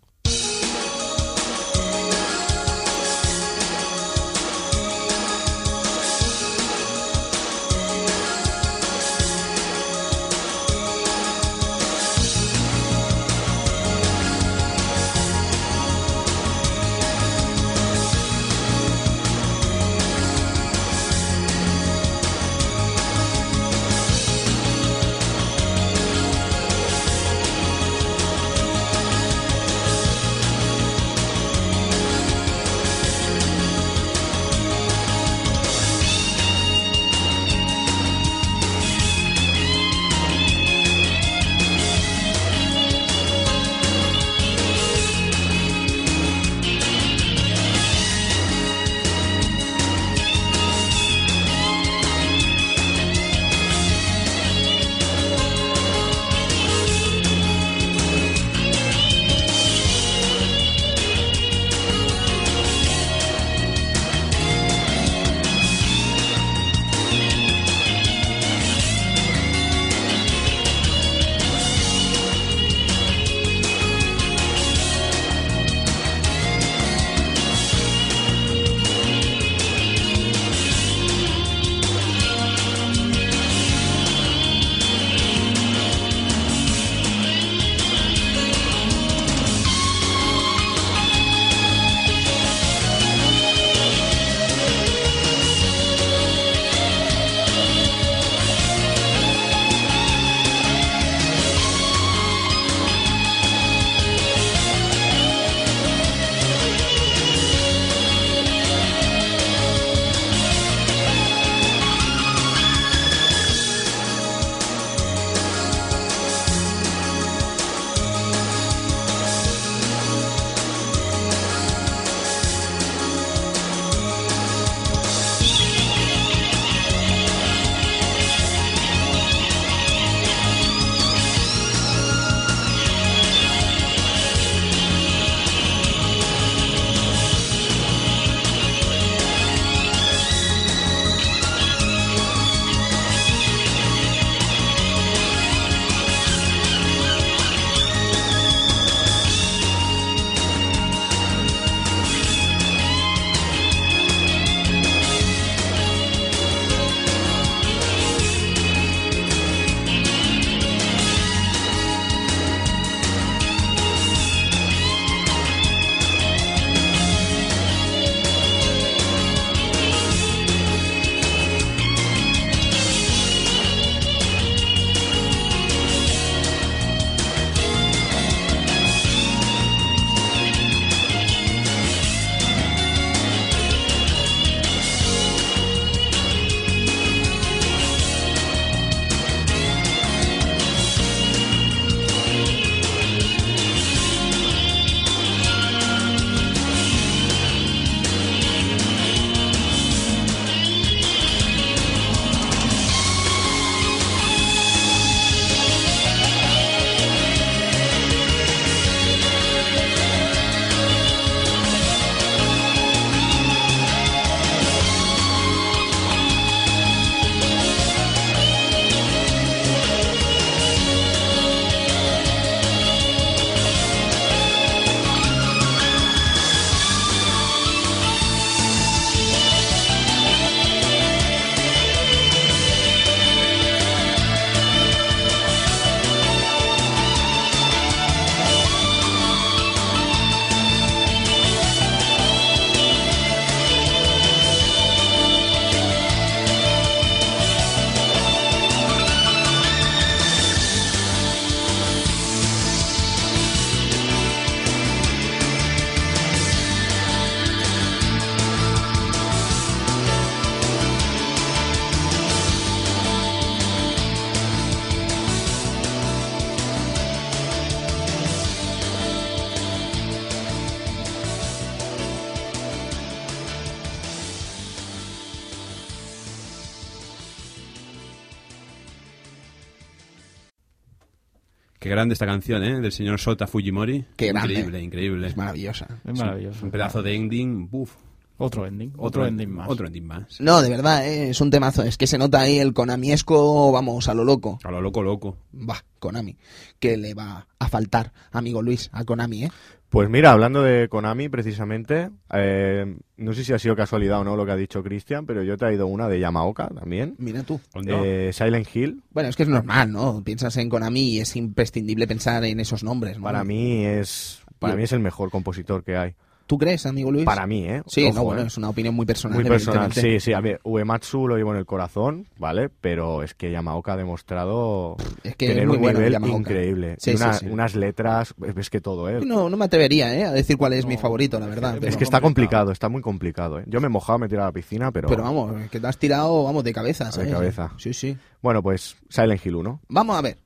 grande 282.04 282.14
esta 282.14 282.26
canción, 282.26 282.64
¿eh? 282.64 282.82
Del 282.82 282.92
señor 282.92 283.18
Sota 283.20 283.48
Fujimori. 283.48 284.04
Qué 284.18 284.28
grande. 284.28 284.54
Increíble, 284.54 284.84
increíble. 284.84 285.28
Es 285.28 285.38
maravillosa. 285.38 285.88
Es 286.06 286.20
maravilloso. 286.20 286.66
Un 286.66 286.72
pedazo 286.72 287.02
de 287.02 287.16
ending, 287.16 287.70
buf. 287.70 287.96
Otro 288.38 288.66
ending. 288.66 288.92
Otro, 288.98 289.26
ending 289.26 289.52
más. 289.52 289.70
Otro 289.70 289.88
ending 289.88 290.06
más. 290.06 290.42
No, 290.42 290.62
de 290.62 290.70
verdad, 290.70 291.08
eh, 291.08 291.30
es 291.30 291.40
un 291.40 291.50
temazo. 291.50 291.84
Es 291.84 291.98
que 291.98 292.08
se 292.08 292.18
nota 292.18 292.42
ahí 292.42 292.60
el 292.60 292.74
Konamiesco, 292.74 293.72
vamos, 293.72 294.10
a 294.10 294.14
lo 294.14 294.26
loco. 294.26 294.60
A 294.64 294.72
lo 294.72 294.82
loco, 294.82 295.02
loco. 295.02 295.38
Va, 295.54 295.82
Konami. 296.00 296.36
¿Qué 296.80 296.98
le 296.98 297.14
va 297.14 297.48
a 297.58 297.70
faltar, 297.70 298.12
amigo 298.32 298.62
Luis, 298.62 298.90
a 298.92 299.06
Konami, 299.06 299.46
eh? 299.46 299.52
Pues 299.94 300.10
mira, 300.10 300.32
hablando 300.32 300.64
de 300.64 300.90
Konami 300.90 301.30
precisamente, 301.30 302.10
eh, 302.34 302.98
no 303.18 303.34
sé 303.34 303.44
si 303.44 303.54
ha 303.54 303.60
sido 303.60 303.76
casualidad 303.76 304.22
o 304.22 304.24
no 304.24 304.36
lo 304.36 304.44
que 304.44 304.52
ha 304.52 304.56
dicho 304.56 304.82
Cristian, 304.82 305.28
pero 305.28 305.44
yo 305.44 305.54
he 305.54 305.58
traído 305.58 305.86
una 305.86 306.10
de 306.10 306.20
Yamaoka 306.20 306.68
también, 306.70 307.14
Mira 307.20 307.44
tú. 307.44 307.62
Eh, 307.86 308.32
Silent 308.34 308.76
Hill. 308.76 309.04
Bueno, 309.12 309.30
es 309.30 309.36
que 309.36 309.44
es 309.44 309.50
normal, 309.50 309.92
¿no? 309.92 310.24
Piensas 310.24 310.58
en 310.58 310.68
Konami 310.68 311.12
y 311.12 311.20
es 311.20 311.36
imprescindible 311.36 312.08
pensar 312.08 312.44
en 312.44 312.60
esos 312.60 312.84
nombres, 312.84 313.20
¿no? 313.20 313.26
Para 313.26 313.44
mí 313.44 313.86
es 313.86 314.42
para 314.58 314.76
mí 314.76 314.82
es 314.82 314.94
el 314.94 315.00
mejor 315.00 315.30
compositor 315.30 315.84
que 315.84 315.96
hay. 315.96 316.16
¿Tú 316.46 316.58
crees, 316.58 316.86
amigo 316.86 317.10
Luis? 317.12 317.26
Para 317.26 317.48
mí, 317.48 317.66
¿eh? 317.66 317.82
Sí, 317.88 318.04
Ojo, 318.06 318.16
no, 318.16 318.24
bueno, 318.26 318.42
¿eh? 318.42 318.48
es 318.48 318.58
una 318.58 318.70
opinión 318.70 318.94
muy 318.94 319.06
personal. 319.06 319.36
Muy 319.40 319.46
personal, 319.50 319.92
sí, 319.94 320.20
sí. 320.20 320.34
A 320.34 320.42
ver, 320.42 320.60
Uematsu 320.66 321.28
lo 321.28 321.38
llevo 321.38 321.52
en 321.54 321.58
el 321.60 321.66
corazón, 321.66 322.28
¿vale? 322.38 322.70
Pero 322.82 323.24
es 323.24 323.34
que 323.34 323.50
Yamaoka 323.50 323.94
ha 323.94 323.98
demostrado 323.98 324.98
Es 325.24 325.36
que 325.38 325.48
tener 325.48 325.64
es 325.64 325.68
muy 325.68 325.78
un 325.78 325.82
bueno 325.84 326.00
nivel 326.00 326.14
Yamaoka. 326.14 326.38
increíble. 326.38 326.96
Sí, 327.00 327.12
sí, 327.12 327.16
una- 327.16 327.34
sí. 327.34 327.46
unas 327.50 327.76
letras, 327.76 328.36
es 328.58 328.70
que 328.70 328.82
todo, 328.82 329.10
¿eh? 329.10 329.22
No, 329.26 329.50
no 329.50 329.56
me 329.58 329.66
atrevería 329.66 330.14
¿eh? 330.16 330.26
a 330.26 330.32
decir 330.32 330.58
cuál 330.58 330.74
es 330.74 330.86
mi 330.86 330.98
favorito, 330.98 331.40
la 331.40 331.48
verdad. 331.48 331.76
es 331.76 331.80
Pero, 331.80 331.90
es 331.92 331.98
que 331.98 332.04
está 332.04 332.20
complicado. 332.20 332.72
está 332.72 332.90
muy 332.90 333.02
complicado, 333.02 333.60
¿eh? 333.60 333.64
Yo 333.68 333.80
me 333.80 333.88
he 333.88 333.90
mojado, 333.90 334.20
me 334.20 334.26
he 334.26 334.30
tirado 334.30 334.48
a 334.48 334.50
la 334.50 334.54
piscina, 334.54 334.92
pero... 334.92 335.08
pero 335.08 335.24
vamos, 335.24 335.54
que 335.72 335.80
te 335.80 335.88
has 335.88 335.98
tirado, 335.98 336.44
vamos, 336.44 336.64
de 336.66 336.74
cabeza, 336.74 337.12
¿sabes? 337.12 337.32
cabeza. 337.32 337.72
Sí, 337.78 337.94
sí. 337.94 338.18
Bueno, 338.42 338.62
pues 338.62 338.98
Silent 339.10 339.44
Hill 339.46 339.56
1. 339.56 339.80
Vamos 339.88 340.18
a 340.18 340.22
ver. 340.22 340.38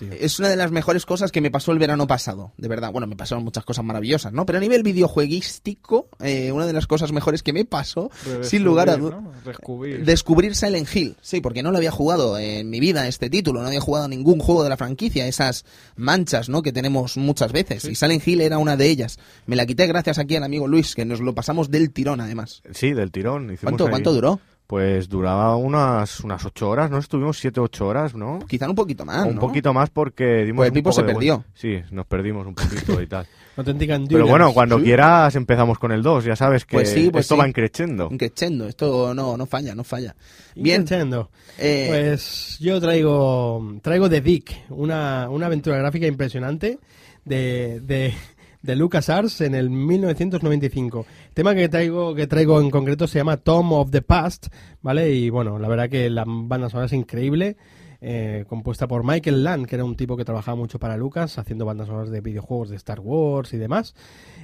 Tío. 0.00 0.12
Es 0.18 0.38
una 0.38 0.48
de 0.48 0.56
las 0.56 0.70
mejores 0.72 1.06
cosas 1.06 1.30
que 1.30 1.40
me 1.40 1.50
pasó 1.50 1.70
el 1.72 1.78
verano 1.78 2.06
pasado, 2.06 2.52
de 2.56 2.66
verdad. 2.68 2.90
Bueno, 2.92 3.06
me 3.06 3.14
pasaron 3.16 3.44
muchas 3.44 3.64
cosas 3.64 3.84
maravillosas, 3.84 4.32
¿no? 4.32 4.44
Pero 4.46 4.58
a 4.58 4.60
nivel 4.60 4.82
videojueguístico, 4.82 6.08
eh, 6.20 6.50
una 6.52 6.66
de 6.66 6.72
las 6.72 6.86
cosas 6.86 7.12
mejores 7.12 7.42
que 7.42 7.52
me 7.52 7.64
pasó, 7.64 8.10
sin 8.42 8.64
lugar 8.64 8.90
a 8.90 8.96
dudas, 8.96 9.22
¿no? 9.22 9.32
Descubrir. 9.44 10.04
descubrir 10.04 10.54
Silent 10.54 10.88
Hill. 10.94 11.16
Sí, 11.20 11.40
porque 11.40 11.62
no 11.62 11.70
lo 11.70 11.76
había 11.78 11.90
jugado 11.90 12.38
en 12.38 12.68
mi 12.70 12.80
vida 12.80 13.06
este 13.06 13.30
título, 13.30 13.60
no 13.62 13.68
había 13.68 13.80
jugado 13.80 14.08
ningún 14.08 14.38
juego 14.40 14.62
de 14.62 14.68
la 14.70 14.76
franquicia, 14.76 15.26
esas 15.26 15.64
manchas, 15.96 16.48
¿no? 16.48 16.62
Que 16.62 16.72
tenemos 16.72 17.16
muchas 17.16 17.52
veces. 17.52 17.84
Y 17.84 17.94
Silent 17.94 18.26
Hill 18.26 18.40
era 18.40 18.58
una 18.58 18.76
de 18.76 18.88
ellas. 18.88 19.18
Me 19.46 19.56
la 19.56 19.66
quité 19.66 19.86
gracias 19.86 20.18
aquí 20.18 20.36
al 20.36 20.44
amigo 20.44 20.66
Luis, 20.68 20.94
que 20.94 21.04
nos 21.04 21.20
lo 21.20 21.34
pasamos 21.34 21.70
del 21.70 21.90
tirón, 21.92 22.20
además. 22.20 22.62
Sí, 22.72 22.92
del 22.92 23.10
tirón. 23.10 23.44
hicimos 23.44 23.60
¿Cuánto, 23.62 23.84
ahí- 23.84 23.90
cuánto 23.90 24.12
duró? 24.12 24.40
Pues 24.70 25.08
duraba 25.08 25.56
unas, 25.56 26.20
unas 26.20 26.44
ocho 26.44 26.70
horas, 26.70 26.92
¿no? 26.92 26.98
Estuvimos 26.98 27.36
siete, 27.36 27.58
ocho 27.58 27.88
horas, 27.88 28.14
¿no? 28.14 28.38
Quizá 28.46 28.68
un 28.70 28.76
poquito 28.76 29.04
más, 29.04 29.26
un 29.26 29.34
¿no? 29.34 29.40
poquito 29.40 29.74
más 29.74 29.90
porque 29.90 30.44
dimos 30.44 30.58
Pues 30.58 30.66
el 30.68 30.70
un 30.70 30.74
Pipo 30.74 30.90
poco 30.90 31.00
se 31.00 31.06
de 31.08 31.12
perdió. 31.12 31.34
vuelta. 31.38 31.50
Sí, 31.54 31.80
nos 31.90 32.06
perdimos 32.06 32.46
un 32.46 32.54
poquito 32.54 33.02
y 33.02 33.06
tal. 33.08 33.26
Auténtica 33.56 33.94
Pero 33.94 34.02
endurance. 34.04 34.30
bueno, 34.30 34.52
cuando 34.54 34.78
Sí. 34.78 34.84
quieras 34.84 35.34
empezamos 35.34 35.76
con 35.80 35.90
el 35.90 36.04
2, 36.04 36.24
ya 36.24 36.36
sabes 36.36 36.64
que 36.66 36.76
Pues 36.76 36.88
sí, 36.88 37.10
pues 37.10 37.24
esto 37.24 37.34
sí. 37.34 37.40
va 37.40 37.48
increciendo. 37.48 38.08
Un 38.10 38.16
crescendo, 38.16 38.68
esto 38.68 39.12
no, 39.12 39.36
no 39.36 39.44
falla, 39.46 39.74
no 39.74 39.82
falla. 39.82 40.14
Bien, 40.54 40.82
Nintendo. 40.82 41.30
eh, 41.58 41.86
Pues 41.88 42.56
yo 42.60 42.80
traigo 42.80 43.74
traigo 43.82 44.08
The 44.08 44.20
Dick, 44.20 44.66
una, 44.68 45.28
una 45.30 45.46
aventura 45.46 45.78
gráfica 45.78 46.06
impresionante 46.06 46.78
de, 47.24 47.80
de, 47.80 48.14
de 48.62 48.76
LucasArts 48.76 49.40
en 49.40 49.56
el 49.56 49.68
1995. 49.68 51.06
El 51.30 51.34
tema 51.34 51.54
que 51.54 51.68
traigo, 51.68 52.12
que 52.16 52.26
traigo 52.26 52.60
en 52.60 52.70
concreto 52.70 53.06
se 53.06 53.18
llama 53.20 53.36
Tom 53.36 53.72
of 53.72 53.92
the 53.92 54.02
Past, 54.02 54.48
¿vale? 54.82 55.12
Y 55.14 55.30
bueno, 55.30 55.60
la 55.60 55.68
verdad 55.68 55.88
que 55.88 56.10
la 56.10 56.24
banda 56.26 56.68
sonora 56.68 56.86
es 56.86 56.92
increíble. 56.92 57.56
eh, 58.00 58.44
compuesta 58.48 58.88
por 58.88 59.04
Michael 59.04 59.44
Land, 59.44 59.66
que 59.66 59.76
era 59.76 59.84
un 59.84 59.94
tipo 59.94 60.16
que 60.16 60.24
trabajaba 60.24 60.56
mucho 60.56 60.78
para 60.80 60.96
Lucas, 60.96 61.38
haciendo 61.38 61.64
bandas 61.66 61.86
sonoras 61.86 62.10
de 62.10 62.20
videojuegos 62.20 62.70
de 62.70 62.76
Star 62.76 62.98
Wars 62.98 63.52
y 63.54 63.58
demás. 63.58 63.94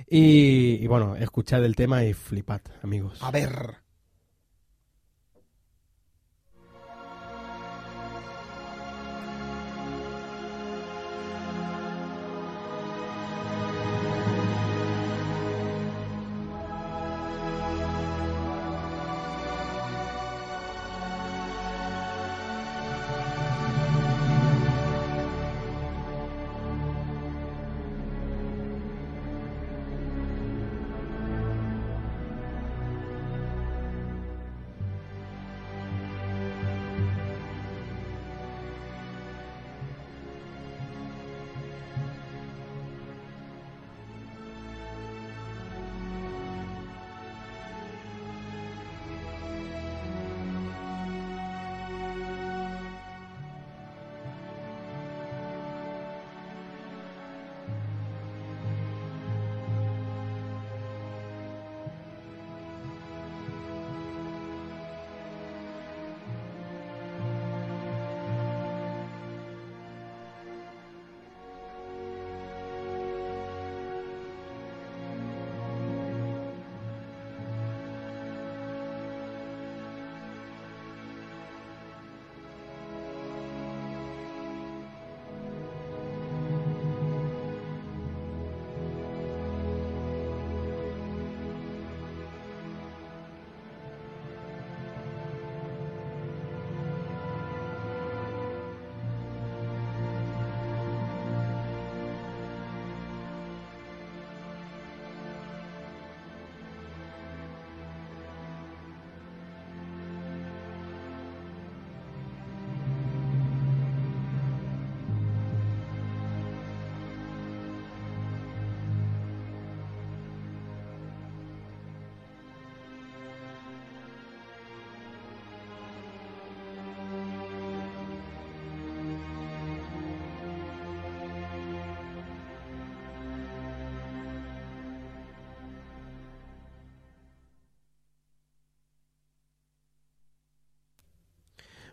Y, 0.09 0.79
y 0.81 0.87
bueno, 0.87 1.17
escuchad 1.17 1.65
el 1.65 1.75
tema 1.75 2.05
y 2.05 2.13
flipad, 2.15 2.61
amigos. 2.83 3.19
a 3.21 3.31
ver. 3.33 3.77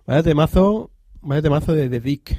Vaya 0.06 0.22
temazo, 0.22 0.92
vaya 1.22 1.42
temazo 1.42 1.74
de 1.74 1.90
The 1.90 2.02
Dick. 2.02 2.38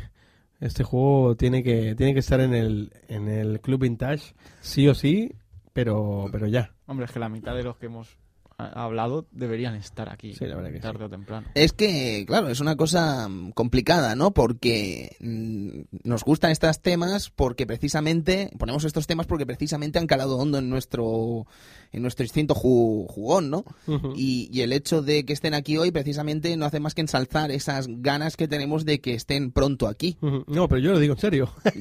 Este 0.60 0.84
juego 0.84 1.34
tiene 1.34 1.62
que, 1.62 1.94
tiene 1.94 2.12
que 2.12 2.20
estar 2.20 2.40
en 2.40 2.54
el, 2.54 2.92
en 3.08 3.28
el 3.28 3.60
Club 3.60 3.80
Vintage, 3.80 4.34
sí 4.60 4.86
o 4.86 4.94
sí, 4.94 5.34
pero, 5.72 6.26
pero 6.30 6.46
ya. 6.46 6.74
Hombre, 6.86 7.06
es 7.06 7.12
que 7.12 7.18
la 7.18 7.30
mitad 7.30 7.54
de 7.54 7.62
los 7.62 7.76
que 7.76 7.86
hemos 7.86 8.18
hablado 8.58 9.26
deberían 9.32 9.74
estar 9.74 10.08
aquí. 10.12 10.34
Sí, 10.34 10.46
la 10.46 10.56
verdad 10.56 10.72
que 10.72 10.80
tarde 10.80 10.98
sí. 11.00 11.04
o 11.04 11.10
temprano. 11.10 11.46
Es 11.54 11.72
que, 11.72 12.24
claro, 12.26 12.48
es 12.48 12.60
una 12.60 12.76
cosa 12.76 13.28
mm, 13.28 13.52
complicada, 13.52 14.14
¿no? 14.14 14.32
Porque 14.32 15.16
mm, 15.20 16.08
nos 16.08 16.24
gustan 16.24 16.50
estos 16.50 16.80
temas 16.80 17.30
porque 17.30 17.66
precisamente, 17.66 18.50
ponemos 18.58 18.84
estos 18.84 19.06
temas 19.06 19.26
porque 19.26 19.46
precisamente 19.46 19.98
han 19.98 20.06
calado 20.06 20.36
hondo 20.38 20.58
en 20.58 20.68
nuestro, 20.70 21.46
en 21.92 22.02
nuestro 22.02 22.24
instinto 22.24 22.54
ju- 22.54 23.06
jugón, 23.08 23.50
¿no? 23.50 23.64
Y, 24.14 24.48
y 24.52 24.60
el 24.62 24.72
hecho 24.72 25.02
de 25.02 25.24
que 25.24 25.32
estén 25.32 25.54
aquí 25.54 25.76
hoy 25.76 25.90
precisamente 25.90 26.56
no 26.56 26.64
hace 26.66 26.80
más 26.80 26.94
que 26.94 27.00
ensalzar 27.00 27.50
esas 27.50 27.86
ganas 27.88 28.36
que 28.36 28.48
tenemos 28.48 28.84
de 28.84 29.00
que 29.00 29.14
estén 29.14 29.50
pronto 29.52 29.88
aquí. 29.88 30.16
No, 30.46 30.68
pero 30.68 30.78
yo 30.80 30.92
lo 30.92 30.98
digo 30.98 31.14
en 31.14 31.20
serio. 31.20 31.50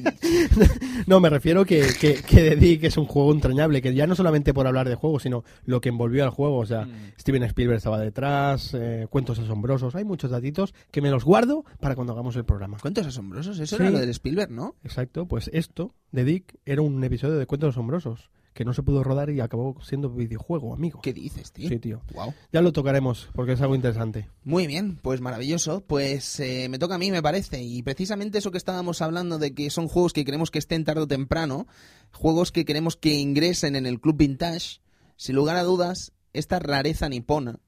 no, 1.06 1.20
me 1.20 1.30
refiero 1.30 1.64
que, 1.64 1.82
que, 2.00 2.14
que 2.22 2.86
es 2.86 2.96
un 2.96 3.06
juego 3.06 3.32
entrañable, 3.32 3.82
que 3.82 3.94
ya 3.94 4.06
no 4.06 4.14
solamente 4.14 4.54
por 4.54 4.66
hablar 4.66 4.88
de 4.88 4.94
juego, 4.94 5.18
sino 5.20 5.44
lo 5.64 5.80
que 5.80 5.88
envolvió 5.88 6.24
al 6.24 6.30
juego. 6.30 6.63
O 6.64 6.66
sea, 6.66 6.84
Mm. 6.86 7.12
Steven 7.18 7.42
Spielberg 7.44 7.76
estaba 7.78 7.98
detrás, 7.98 8.74
eh, 8.74 9.06
cuentos 9.10 9.38
asombrosos, 9.38 9.94
hay 9.94 10.04
muchos 10.04 10.30
datitos 10.30 10.74
que 10.90 11.00
me 11.00 11.10
los 11.10 11.24
guardo 11.24 11.64
para 11.80 11.94
cuando 11.94 12.12
hagamos 12.12 12.36
el 12.36 12.44
programa. 12.44 12.78
Cuentos 12.80 13.06
asombrosos, 13.06 13.58
eso 13.58 13.76
Sí. 13.76 13.82
era 13.82 13.90
lo 13.90 13.98
del 13.98 14.10
Spielberg, 14.10 14.50
¿no? 14.50 14.74
Exacto, 14.84 15.26
pues 15.26 15.48
esto, 15.52 15.94
de 16.12 16.24
Dick, 16.24 16.56
era 16.66 16.82
un 16.82 17.02
episodio 17.04 17.34
de 17.36 17.46
cuentos 17.46 17.70
asombrosos, 17.74 18.30
que 18.52 18.64
no 18.64 18.72
se 18.72 18.84
pudo 18.84 19.02
rodar 19.02 19.30
y 19.30 19.40
acabó 19.40 19.76
siendo 19.82 20.08
videojuego, 20.10 20.72
amigo. 20.74 21.00
¿Qué 21.02 21.12
dices, 21.12 21.50
tío? 21.50 21.68
Sí, 21.68 21.80
tío. 21.80 22.02
Wow. 22.14 22.32
Ya 22.52 22.62
lo 22.62 22.72
tocaremos, 22.72 23.28
porque 23.34 23.52
es 23.54 23.60
algo 23.60 23.74
interesante. 23.74 24.28
Muy 24.44 24.68
bien, 24.68 24.96
pues 25.02 25.20
maravilloso. 25.20 25.80
Pues 25.84 26.38
eh, 26.38 26.68
me 26.68 26.78
toca 26.78 26.94
a 26.94 26.98
mí, 26.98 27.10
me 27.10 27.20
parece. 27.20 27.60
Y 27.64 27.82
precisamente 27.82 28.38
eso 28.38 28.52
que 28.52 28.58
estábamos 28.58 29.02
hablando 29.02 29.38
de 29.40 29.54
que 29.54 29.70
son 29.70 29.88
juegos 29.88 30.12
que 30.12 30.24
queremos 30.24 30.52
que 30.52 30.60
estén 30.60 30.84
tarde 30.84 31.00
o 31.02 31.08
temprano, 31.08 31.66
juegos 32.12 32.52
que 32.52 32.64
queremos 32.64 32.96
que 32.96 33.14
ingresen 33.14 33.74
en 33.74 33.86
el 33.86 34.00
Club 34.00 34.18
Vintage, 34.18 34.80
sin 35.16 35.34
lugar 35.34 35.56
a 35.56 35.64
dudas, 35.64 36.12
esta 36.34 36.58
rareza 36.58 37.08
nipona. 37.08 37.58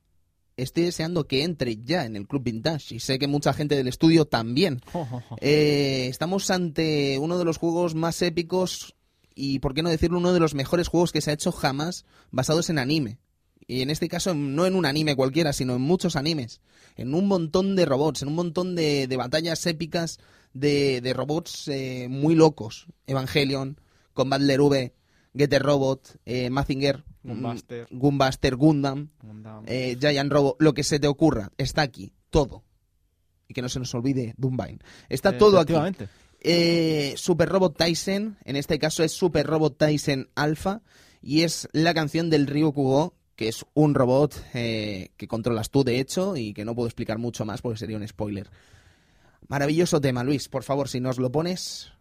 Estoy 0.56 0.84
deseando 0.84 1.26
que 1.26 1.42
entre 1.42 1.76
ya 1.76 2.04
en 2.04 2.16
el 2.16 2.26
Club 2.26 2.42
Vintage 2.44 2.94
y 2.94 3.00
sé 3.00 3.18
que 3.18 3.26
mucha 3.26 3.52
gente 3.52 3.76
del 3.76 3.88
estudio 3.88 4.26
también. 4.26 4.82
Eh, 5.40 6.06
estamos 6.08 6.50
ante 6.50 7.18
uno 7.18 7.38
de 7.38 7.44
los 7.44 7.58
juegos 7.58 7.94
más 7.94 8.22
épicos 8.22 8.94
y, 9.34 9.58
por 9.58 9.74
qué 9.74 9.82
no 9.82 9.90
decirlo, 9.90 10.18
uno 10.18 10.32
de 10.32 10.40
los 10.40 10.54
mejores 10.54 10.88
juegos 10.88 11.12
que 11.12 11.20
se 11.20 11.30
ha 11.30 11.34
hecho 11.34 11.52
jamás 11.52 12.06
basados 12.30 12.70
en 12.70 12.78
anime. 12.78 13.18
Y 13.66 13.82
en 13.82 13.90
este 13.90 14.08
caso, 14.08 14.34
no 14.34 14.64
en 14.64 14.74
un 14.74 14.86
anime 14.86 15.14
cualquiera, 15.14 15.52
sino 15.52 15.74
en 15.74 15.82
muchos 15.82 16.16
animes. 16.16 16.60
En 16.96 17.14
un 17.14 17.28
montón 17.28 17.76
de 17.76 17.84
robots, 17.84 18.22
en 18.22 18.28
un 18.28 18.34
montón 18.34 18.74
de, 18.74 19.06
de 19.06 19.16
batallas 19.16 19.66
épicas 19.66 20.18
de, 20.54 21.00
de 21.02 21.12
robots 21.12 21.68
eh, 21.68 22.06
muy 22.08 22.34
locos. 22.34 22.86
Evangelion, 23.06 23.78
Combat 24.14 24.40
V, 24.40 24.94
Getter 25.34 25.62
Robot, 25.62 26.18
eh, 26.24 26.48
Mazinger, 26.48 27.04
Gunbuster. 27.26 27.86
mm, 27.90 27.98
Gunbuster, 27.98 28.56
Gundam, 28.56 29.10
Gundam. 29.22 29.64
eh, 29.66 29.96
Giant 30.00 30.30
Robot, 30.32 30.56
lo 30.60 30.74
que 30.74 30.82
se 30.84 30.98
te 30.98 31.06
ocurra, 31.06 31.50
está 31.58 31.82
aquí, 31.82 32.12
todo. 32.30 32.62
Y 33.48 33.54
que 33.54 33.62
no 33.62 33.68
se 33.68 33.78
nos 33.78 33.94
olvide 33.94 34.34
Doomvine. 34.36 34.78
Está 35.08 35.30
Eh, 35.30 35.32
todo 35.34 35.60
aquí. 35.60 35.74
Eh, 36.40 37.14
Super 37.16 37.48
Robot 37.48 37.76
Tyson, 37.76 38.38
en 38.44 38.56
este 38.56 38.78
caso 38.78 39.02
es 39.02 39.12
Super 39.12 39.46
Robot 39.46 39.78
Tyson 39.78 40.28
Alpha, 40.34 40.82
y 41.22 41.42
es 41.42 41.68
la 41.72 41.94
canción 41.94 42.30
del 42.30 42.46
Ryukugo, 42.46 43.14
que 43.34 43.48
es 43.48 43.64
un 43.74 43.94
robot 43.94 44.34
eh, 44.54 45.10
que 45.16 45.28
controlas 45.28 45.70
tú, 45.70 45.84
de 45.84 46.00
hecho, 46.00 46.36
y 46.36 46.54
que 46.54 46.64
no 46.64 46.74
puedo 46.74 46.88
explicar 46.88 47.18
mucho 47.18 47.44
más 47.44 47.62
porque 47.62 47.78
sería 47.78 47.96
un 47.96 48.06
spoiler. 48.06 48.48
Maravilloso 49.48 50.00
tema, 50.00 50.24
Luis, 50.24 50.48
por 50.48 50.62
favor, 50.62 50.88
si 50.88 51.00
nos 51.00 51.18
lo 51.18 51.30
pones. 51.30 51.92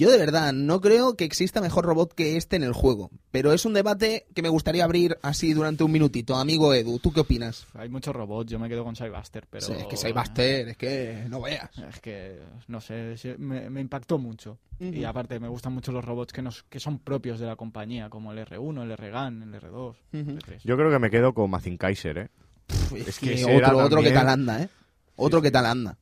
Yo 0.00 0.10
de 0.10 0.16
verdad 0.16 0.54
no 0.54 0.80
creo 0.80 1.14
que 1.14 1.26
exista 1.26 1.60
mejor 1.60 1.84
robot 1.84 2.14
que 2.14 2.38
este 2.38 2.56
en 2.56 2.62
el 2.62 2.72
juego, 2.72 3.10
pero 3.30 3.52
es 3.52 3.66
un 3.66 3.74
debate 3.74 4.24
que 4.34 4.40
me 4.40 4.48
gustaría 4.48 4.82
abrir 4.82 5.18
así 5.20 5.52
durante 5.52 5.84
un 5.84 5.92
minutito. 5.92 6.36
Amigo 6.36 6.72
Edu, 6.72 6.98
¿tú 7.00 7.12
qué 7.12 7.20
opinas? 7.20 7.66
Hay 7.74 7.90
muchos 7.90 8.16
robots, 8.16 8.50
yo 8.50 8.58
me 8.58 8.70
quedo 8.70 8.82
con 8.82 8.96
Cybuster, 8.96 9.46
pero... 9.50 9.66
Sí, 9.66 9.74
es 9.74 9.84
que 9.84 9.98
Cybuster, 9.98 10.68
es 10.70 10.78
que 10.78 11.26
no 11.28 11.42
veas. 11.42 11.68
Es 11.76 12.00
que, 12.00 12.40
no 12.68 12.80
sé, 12.80 13.14
me, 13.36 13.68
me 13.68 13.82
impactó 13.82 14.16
mucho. 14.16 14.56
Y 14.78 15.04
aparte, 15.04 15.38
me 15.38 15.48
gustan 15.48 15.74
mucho 15.74 15.92
los 15.92 16.02
robots 16.02 16.32
que, 16.32 16.40
nos, 16.40 16.62
que 16.62 16.80
son 16.80 16.98
propios 16.98 17.38
de 17.38 17.44
la 17.44 17.56
compañía, 17.56 18.08
como 18.08 18.32
el 18.32 18.38
R1, 18.38 18.82
el 18.82 18.92
R-GAN, 18.92 19.42
el 19.42 19.60
R2, 19.60 19.96
el 20.12 20.38
R3. 20.38 20.60
Yo 20.64 20.78
creo 20.78 20.90
que 20.90 20.98
me 20.98 21.10
quedo 21.10 21.34
con 21.34 21.50
Mazin 21.50 21.76
Kaiser, 21.76 22.16
¿eh? 22.16 22.28
Pff, 22.68 22.92
es, 22.94 23.08
Es 23.08 23.18
que 23.18 23.34
que 23.34 23.44
otro, 23.44 24.00
que 24.02 24.12
tal 24.12 24.30
anda, 24.30 24.62
¿eh? 24.62 24.70
Otro 25.16 25.42
que 25.42 25.50
tal 25.50 25.66
anda. 25.66 25.98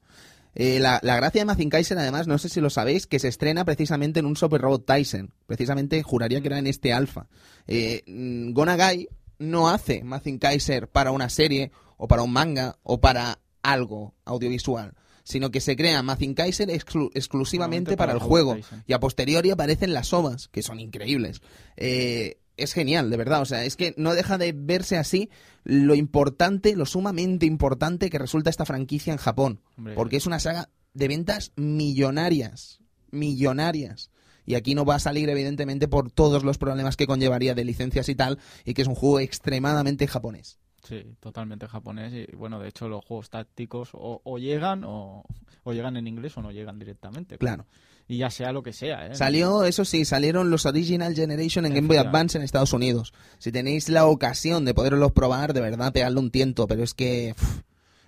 Eh, 0.60 0.80
la, 0.80 0.98
la 1.04 1.14
gracia 1.14 1.40
de 1.40 1.44
Mazin 1.44 1.70
Kaiser, 1.70 1.96
además, 1.98 2.26
no 2.26 2.36
sé 2.36 2.48
si 2.48 2.60
lo 2.60 2.68
sabéis, 2.68 3.06
que 3.06 3.20
se 3.20 3.28
estrena 3.28 3.64
precisamente 3.64 4.18
en 4.18 4.26
un 4.26 4.36
Super 4.36 4.60
Robot 4.60 4.84
Tyson. 4.84 5.32
Precisamente 5.46 6.02
juraría 6.02 6.40
que 6.40 6.48
era 6.48 6.58
en 6.58 6.66
este 6.66 6.92
alfa. 6.92 7.28
Eh, 7.68 8.02
mm, 8.08 8.52
Gonagai 8.52 9.08
no 9.38 9.68
hace 9.70 10.02
Mazin 10.02 10.38
Kaiser 10.38 10.88
para 10.88 11.12
una 11.12 11.28
serie, 11.28 11.70
o 11.96 12.08
para 12.08 12.22
un 12.22 12.32
manga, 12.32 12.76
o 12.82 13.00
para 13.00 13.38
algo 13.62 14.14
audiovisual, 14.24 14.94
sino 15.22 15.50
que 15.52 15.60
se 15.60 15.76
crea 15.76 16.02
Mazin 16.02 16.34
Kaiser 16.34 16.68
exclu- 16.70 17.10
exclusivamente 17.14 17.96
para, 17.96 18.14
para 18.14 18.18
el 18.24 18.28
juego. 18.28 18.54
Tyson. 18.56 18.82
Y 18.86 18.94
a 18.94 18.98
posteriori 19.00 19.50
aparecen 19.50 19.92
las 19.94 20.12
ovas, 20.12 20.48
que 20.48 20.62
son 20.62 20.80
increíbles. 20.80 21.40
Eh, 21.76 22.38
es 22.58 22.72
genial, 22.72 23.10
de 23.10 23.16
verdad. 23.16 23.40
O 23.40 23.44
sea, 23.44 23.64
es 23.64 23.76
que 23.76 23.94
no 23.96 24.14
deja 24.14 24.38
de 24.38 24.52
verse 24.52 24.96
así 24.96 25.30
lo 25.64 25.94
importante, 25.94 26.76
lo 26.76 26.86
sumamente 26.86 27.46
importante 27.46 28.10
que 28.10 28.18
resulta 28.18 28.50
esta 28.50 28.64
franquicia 28.64 29.12
en 29.12 29.18
Japón. 29.18 29.60
Hombre. 29.76 29.94
Porque 29.94 30.16
es 30.16 30.26
una 30.26 30.40
saga 30.40 30.68
de 30.94 31.08
ventas 31.08 31.52
millonarias. 31.56 32.80
Millonarias. 33.10 34.10
Y 34.44 34.54
aquí 34.54 34.74
no 34.74 34.84
va 34.84 34.94
a 34.94 34.98
salir, 34.98 35.28
evidentemente, 35.28 35.88
por 35.88 36.10
todos 36.10 36.42
los 36.42 36.56
problemas 36.56 36.96
que 36.96 37.06
conllevaría 37.06 37.54
de 37.54 37.64
licencias 37.64 38.08
y 38.08 38.14
tal, 38.14 38.38
y 38.64 38.72
que 38.72 38.82
es 38.82 38.88
un 38.88 38.94
juego 38.94 39.20
extremadamente 39.20 40.06
japonés. 40.06 40.58
Sí, 40.82 41.04
totalmente 41.20 41.66
japonés. 41.66 42.14
Y 42.14 42.34
bueno, 42.34 42.58
de 42.58 42.68
hecho, 42.68 42.88
los 42.88 43.04
juegos 43.04 43.28
tácticos 43.28 43.90
o, 43.92 44.22
o 44.24 44.38
llegan 44.38 44.84
o, 44.84 45.22
o 45.64 45.72
llegan 45.74 45.98
en 45.98 46.06
inglés 46.06 46.36
o 46.38 46.42
no 46.42 46.50
llegan 46.50 46.78
directamente. 46.78 47.36
Claro. 47.36 47.66
Y 48.10 48.16
ya 48.16 48.30
sea 48.30 48.52
lo 48.52 48.62
que 48.62 48.72
sea, 48.72 49.06
¿eh? 49.06 49.14
Salió, 49.14 49.64
eso 49.64 49.84
sí, 49.84 50.06
salieron 50.06 50.48
los 50.48 50.64
Original 50.64 51.14
Generation 51.14 51.66
en 51.66 51.74
Game 51.74 51.88
Boy. 51.88 51.98
Advance 51.98 52.38
en 52.38 52.42
Estados 52.42 52.72
Unidos. 52.72 53.12
Si 53.38 53.52
tenéis 53.52 53.90
la 53.90 54.06
ocasión 54.06 54.64
de 54.64 54.72
poderlos 54.72 55.12
probar, 55.12 55.52
de 55.52 55.60
verdad, 55.60 55.92
pegadle 55.92 56.18
un 56.18 56.30
tiento, 56.30 56.66
pero 56.66 56.82
es 56.82 56.94
que 56.94 57.34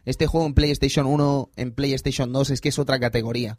este 0.06 0.26
juego 0.26 0.46
en 0.46 0.54
PlayStation 0.54 1.04
1, 1.06 1.50
en 1.54 1.72
PlayStation 1.72 2.32
2, 2.32 2.50
es 2.50 2.60
que 2.62 2.70
es 2.70 2.78
otra 2.78 2.98
categoría. 2.98 3.58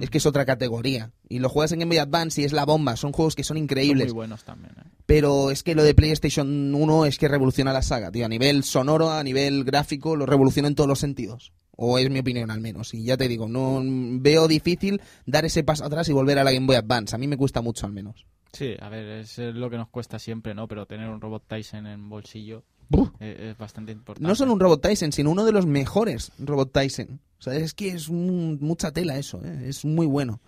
Es 0.00 0.08
que 0.08 0.18
es 0.18 0.24
otra 0.26 0.46
categoría. 0.46 1.10
Y 1.28 1.40
lo 1.40 1.48
juegas 1.48 1.72
en 1.72 1.80
Game 1.80 1.90
Boy 1.90 1.98
Advance 1.98 2.40
y 2.40 2.44
es 2.44 2.52
la 2.52 2.64
bomba. 2.64 2.96
Son 2.96 3.12
juegos 3.12 3.34
que 3.34 3.42
son 3.42 3.56
Son 3.56 3.62
increíbles. 3.64 4.06
muy 4.06 4.14
buenos 4.14 4.44
también, 4.44 4.72
¿eh? 4.78 4.88
Pero 5.04 5.50
es 5.50 5.64
que 5.64 5.74
lo 5.74 5.82
de 5.82 5.94
PlayStation 5.94 6.74
1 6.74 7.06
es 7.06 7.18
que 7.18 7.28
revoluciona 7.28 7.72
la 7.72 7.82
saga, 7.82 8.10
tío. 8.12 8.24
A 8.24 8.28
nivel 8.28 8.62
sonoro, 8.62 9.10
a 9.10 9.22
nivel 9.22 9.64
gráfico, 9.64 10.14
lo 10.16 10.26
revoluciona 10.26 10.68
en 10.68 10.76
todos 10.76 10.88
los 10.88 11.00
sentidos. 11.00 11.52
O 11.76 11.98
es 11.98 12.10
mi 12.10 12.18
opinión 12.18 12.50
al 12.50 12.60
menos. 12.60 12.92
Y 12.94 13.04
ya 13.04 13.16
te 13.16 13.28
digo, 13.28 13.48
no 13.48 13.80
veo 14.20 14.46
difícil 14.48 15.00
dar 15.26 15.44
ese 15.44 15.64
paso 15.64 15.84
atrás 15.84 16.08
y 16.08 16.12
volver 16.12 16.38
a 16.38 16.44
la 16.44 16.52
Game 16.52 16.66
Boy 16.66 16.76
Advance. 16.76 17.14
A 17.14 17.18
mí 17.18 17.26
me 17.26 17.36
cuesta 17.36 17.60
mucho 17.62 17.86
al 17.86 17.92
menos. 17.92 18.26
Sí, 18.52 18.74
a 18.78 18.88
ver, 18.90 19.08
es 19.20 19.38
lo 19.38 19.70
que 19.70 19.78
nos 19.78 19.88
cuesta 19.88 20.18
siempre, 20.18 20.54
¿no? 20.54 20.68
Pero 20.68 20.84
tener 20.86 21.08
un 21.08 21.20
robot 21.22 21.44
Tyson 21.48 21.86
en 21.86 22.10
bolsillo 22.10 22.64
Buh. 22.90 23.08
eh, 23.20 23.48
es 23.52 23.56
bastante 23.58 23.92
importante. 23.92 24.28
No 24.28 24.34
solo 24.34 24.52
un 24.52 24.60
Robot 24.60 24.82
Tyson, 24.82 25.12
sino 25.12 25.30
uno 25.30 25.46
de 25.46 25.52
los 25.52 25.64
mejores 25.64 26.30
Robot 26.38 26.70
Tyson. 26.72 27.20
O 27.38 27.42
sea, 27.42 27.54
es 27.54 27.72
que 27.72 27.88
es 27.88 28.08
un- 28.10 28.58
mucha 28.60 28.92
tela 28.92 29.16
eso, 29.16 29.40
¿eh? 29.42 29.62
es 29.68 29.86
muy 29.86 30.04
bueno. 30.04 30.40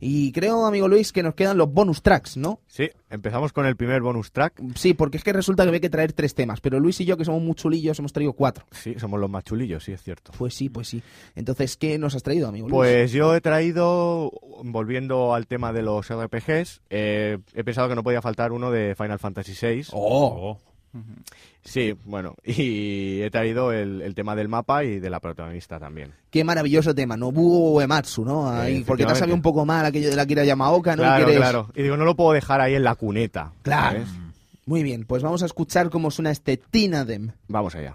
Y 0.00 0.32
creo, 0.32 0.66
amigo 0.66 0.88
Luis, 0.88 1.12
que 1.12 1.22
nos 1.22 1.34
quedan 1.34 1.56
los 1.56 1.72
bonus 1.72 2.02
tracks, 2.02 2.36
¿no? 2.36 2.60
Sí, 2.66 2.90
empezamos 3.10 3.52
con 3.52 3.66
el 3.66 3.76
primer 3.76 4.02
bonus 4.02 4.32
track. 4.32 4.60
Sí, 4.74 4.94
porque 4.94 5.16
es 5.16 5.24
que 5.24 5.32
resulta 5.32 5.62
que 5.62 5.68
había 5.68 5.80
que 5.80 5.90
traer 5.90 6.12
tres 6.12 6.34
temas, 6.34 6.60
pero 6.60 6.78
Luis 6.80 7.00
y 7.00 7.04
yo, 7.04 7.16
que 7.16 7.24
somos 7.24 7.42
muy 7.42 7.54
chulillos, 7.54 7.98
hemos 7.98 8.12
traído 8.12 8.32
cuatro. 8.32 8.66
Sí, 8.72 8.94
somos 8.98 9.20
los 9.20 9.30
más 9.30 9.44
chulillos, 9.44 9.84
sí, 9.84 9.92
es 9.92 10.02
cierto. 10.02 10.32
Pues 10.36 10.54
sí, 10.54 10.68
pues 10.68 10.88
sí. 10.88 11.02
Entonces, 11.34 11.76
¿qué 11.76 11.98
nos 11.98 12.14
has 12.14 12.22
traído, 12.22 12.48
amigo 12.48 12.68
Luis? 12.68 12.76
Pues 12.76 13.12
yo 13.12 13.34
he 13.34 13.40
traído, 13.40 14.32
volviendo 14.62 15.34
al 15.34 15.46
tema 15.46 15.72
de 15.72 15.82
los 15.82 16.08
RPGs, 16.08 16.82
eh, 16.90 17.38
he 17.54 17.64
pensado 17.64 17.88
que 17.88 17.94
no 17.94 18.02
podía 18.02 18.22
faltar 18.22 18.52
uno 18.52 18.70
de 18.70 18.94
Final 18.94 19.18
Fantasy 19.18 19.52
VI. 19.60 19.86
¡Oh! 19.92 20.58
Sí, 21.64 21.94
bueno, 22.04 22.34
y 22.44 23.20
he 23.22 23.30
traído 23.30 23.72
el, 23.72 24.02
el 24.02 24.14
tema 24.14 24.36
del 24.36 24.48
mapa 24.48 24.84
y 24.84 24.98
de 25.00 25.10
la 25.10 25.20
protagonista 25.20 25.78
también. 25.80 26.12
Qué 26.30 26.44
maravilloso 26.44 26.94
tema, 26.94 27.16
Nobuo 27.16 27.72
Uematsu, 27.76 28.24
¿no? 28.24 28.48
Ahí, 28.48 28.84
porque 28.84 29.04
te 29.04 29.12
ha 29.12 29.14
sabido 29.16 29.34
un 29.34 29.42
poco 29.42 29.64
mal 29.66 29.84
aquello 29.86 30.10
de 30.10 30.16
la 30.16 30.26
Kira 30.26 30.44
Yamaoka, 30.44 30.94
¿no? 30.96 31.02
Y 31.02 31.06
claro, 31.06 31.24
quieres- 31.24 31.40
claro. 31.40 31.68
Y 31.74 31.82
digo, 31.82 31.96
no 31.96 32.04
lo 32.04 32.14
puedo 32.16 32.32
dejar 32.32 32.60
ahí 32.60 32.74
en 32.74 32.84
la 32.84 32.94
cuneta. 32.94 33.52
Claro. 33.62 33.98
¿sabes? 33.98 34.08
Muy 34.66 34.82
bien, 34.82 35.04
pues 35.06 35.22
vamos 35.22 35.42
a 35.42 35.46
escuchar 35.46 35.90
cómo 35.90 36.10
suena 36.10 36.30
este 36.30 36.56
Tinadem. 36.56 37.30
Vamos 37.48 37.74
allá. 37.76 37.94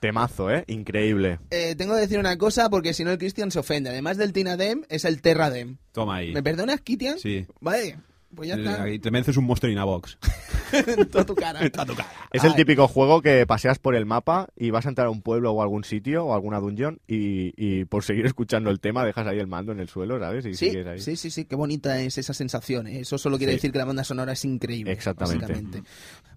Temazo, 0.00 0.50
¿eh? 0.50 0.64
Increíble. 0.66 1.38
Eh, 1.50 1.74
tengo 1.76 1.94
que 1.94 2.00
decir 2.00 2.18
una 2.18 2.36
cosa 2.38 2.68
porque 2.70 2.94
si 2.94 3.04
no 3.04 3.10
el 3.12 3.18
Cristian 3.18 3.50
se 3.50 3.58
ofende. 3.60 3.90
Además 3.90 4.16
del 4.16 4.32
Tina 4.32 4.56
Dem, 4.56 4.82
es 4.88 5.04
el 5.04 5.20
Terra 5.22 5.50
Dem. 5.50 5.76
Toma 5.92 6.16
ahí. 6.16 6.32
¿Me 6.32 6.42
perdonas, 6.42 6.80
Kitian? 6.80 7.18
Sí. 7.18 7.46
Vale, 7.60 7.98
pues 8.34 8.48
ya 8.48 8.54
está. 8.56 8.82
Ahí 8.82 8.98
te 8.98 9.10
mereces 9.10 9.36
un 9.36 9.44
monstruo 9.44 9.70
in 9.72 9.78
a 9.78 9.84
box. 9.84 10.18
en 10.72 11.06
toda 11.10 11.26
tu 11.26 11.34
cara. 11.34 11.60
Está 11.60 11.82
a 11.82 11.86
tu 11.86 11.94
cara. 11.94 12.08
Es 12.32 12.44
el 12.44 12.54
típico 12.54 12.86
juego 12.88 13.22
que 13.22 13.44
paseas 13.46 13.78
por 13.80 13.94
el 13.96 14.06
mapa 14.06 14.48
y 14.56 14.70
vas 14.70 14.86
a 14.86 14.88
entrar 14.88 15.08
a 15.08 15.10
un 15.10 15.20
pueblo 15.20 15.50
o 15.52 15.62
algún 15.62 15.82
sitio 15.84 16.24
o 16.24 16.32
alguna 16.34 16.60
dungeon 16.60 17.00
y, 17.08 17.52
y 17.56 17.84
por 17.86 18.04
seguir 18.04 18.24
escuchando 18.26 18.70
el 18.70 18.78
tema 18.80 19.04
dejas 19.04 19.26
ahí 19.26 19.38
el 19.40 19.48
mando 19.48 19.72
en 19.72 19.80
el 19.80 19.88
suelo, 19.88 20.18
¿sabes? 20.20 20.46
Y 20.46 20.54
Sí, 20.54 20.70
sigues 20.70 20.86
ahí. 20.86 21.00
sí, 21.00 21.16
sí, 21.16 21.30
sí, 21.30 21.44
qué 21.44 21.56
bonita 21.56 22.00
es 22.00 22.18
esa 22.18 22.32
sensación. 22.32 22.86
¿eh? 22.86 23.00
Eso 23.00 23.18
solo 23.18 23.36
quiere 23.36 23.52
Sí. 23.52 23.56
decir 23.56 23.72
que 23.72 23.78
la 23.78 23.84
banda 23.84 24.04
sonora 24.04 24.32
es 24.32 24.44
increíble. 24.44 24.92
Exactamente. 24.92 25.82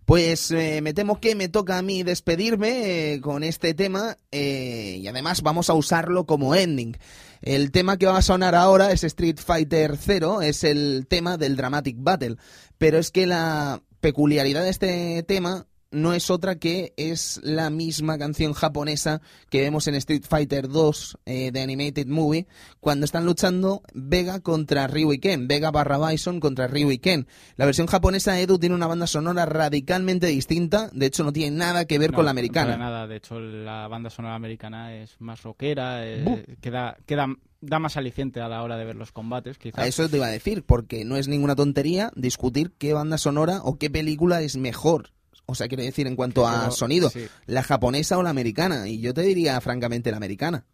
Pues 0.05 0.51
eh, 0.51 0.81
me 0.81 0.93
temo 0.93 1.19
que 1.19 1.33
me 1.33 1.47
toca 1.47 1.77
a 1.77 1.81
mí 1.81 2.03
despedirme 2.03 3.13
eh, 3.13 3.21
con 3.21 3.43
este 3.43 3.73
tema 3.73 4.17
eh, 4.31 4.97
y 4.99 5.07
además 5.07 5.41
vamos 5.41 5.69
a 5.69 5.73
usarlo 5.73 6.25
como 6.25 6.55
ending. 6.55 6.97
El 7.41 7.71
tema 7.71 7.97
que 7.97 8.05
va 8.05 8.17
a 8.17 8.21
sonar 8.21 8.53
ahora 8.55 8.91
es 8.91 9.03
Street 9.03 9.37
Fighter 9.37 9.97
0, 9.97 10.41
es 10.41 10.63
el 10.63 11.07
tema 11.07 11.37
del 11.37 11.55
Dramatic 11.55 11.97
Battle, 11.99 12.37
pero 12.77 12.97
es 12.97 13.11
que 13.11 13.25
la 13.25 13.81
peculiaridad 14.01 14.63
de 14.63 14.69
este 14.69 15.23
tema 15.23 15.67
no 15.93 16.13
es 16.13 16.29
otra 16.29 16.55
que 16.55 16.93
es 16.97 17.39
la 17.43 17.69
misma 17.69 18.17
canción 18.17 18.53
japonesa 18.53 19.21
que 19.49 19.61
vemos 19.61 19.87
en 19.87 19.95
Street 19.95 20.23
Fighter 20.27 20.67
2 20.67 21.17
eh, 21.25 21.51
de 21.51 21.61
Animated 21.61 22.07
Movie 22.07 22.47
cuando 22.79 23.05
están 23.05 23.25
luchando 23.25 23.81
Vega 23.93 24.41
contra 24.41 24.87
Ryu 24.87 25.13
y 25.13 25.19
Ken, 25.19 25.47
Vega 25.47 25.71
barra 25.71 25.97
Bison 26.09 26.39
contra 26.39 26.67
Ryu 26.67 26.91
y 26.91 26.97
Ken. 26.97 27.27
La 27.55 27.65
versión 27.65 27.87
japonesa 27.87 28.39
Edu 28.39 28.59
tiene 28.59 28.75
una 28.75 28.87
banda 28.87 29.07
sonora 29.07 29.45
radicalmente 29.45 30.27
distinta, 30.27 30.89
de 30.91 31.05
hecho 31.05 31.23
no 31.23 31.31
tiene 31.31 31.55
nada 31.55 31.85
que 31.85 31.99
ver 31.99 32.11
No, 32.11 32.17
con 32.17 32.25
la 32.25 32.31
americana. 32.31 32.75
nada, 32.75 33.07
de 33.07 33.15
hecho 33.17 33.39
la 33.39 33.87
banda 33.87 34.09
sonora 34.09 34.35
americana 34.35 34.95
es 34.95 35.15
más 35.19 35.43
rockera, 35.43 36.05
eh, 36.05 36.57
queda, 36.61 36.97
queda, 37.05 37.27
da 37.61 37.79
más 37.79 37.95
aliciente 37.97 38.41
a 38.41 38.49
la 38.49 38.63
hora 38.63 38.77
de 38.77 38.85
ver 38.85 38.95
los 38.95 39.11
combates, 39.11 39.57
quizás. 39.57 39.79
A 39.79 39.87
eso 39.87 40.09
te 40.09 40.17
iba 40.17 40.25
a 40.25 40.31
decir, 40.31 40.63
porque 40.63 41.05
no 41.05 41.15
es 41.15 41.27
ninguna 41.27 41.55
tontería 41.55 42.11
discutir 42.15 42.73
qué 42.77 42.93
banda 42.93 43.17
sonora 43.17 43.59
o 43.63 43.77
qué 43.77 43.89
película 43.89 44.41
es 44.41 44.57
mejor. 44.57 45.11
O 45.45 45.55
sea, 45.55 45.67
quiere 45.67 45.83
decir 45.83 46.07
en 46.07 46.15
cuanto 46.15 46.47
a 46.47 46.71
sonido, 46.71 47.09
sí. 47.09 47.25
la 47.47 47.63
japonesa 47.63 48.17
o 48.17 48.23
la 48.23 48.29
americana. 48.29 48.87
Y 48.87 49.01
yo 49.01 49.13
te 49.13 49.21
diría 49.21 49.59
francamente 49.61 50.09
la 50.11 50.17
americana. 50.17 50.65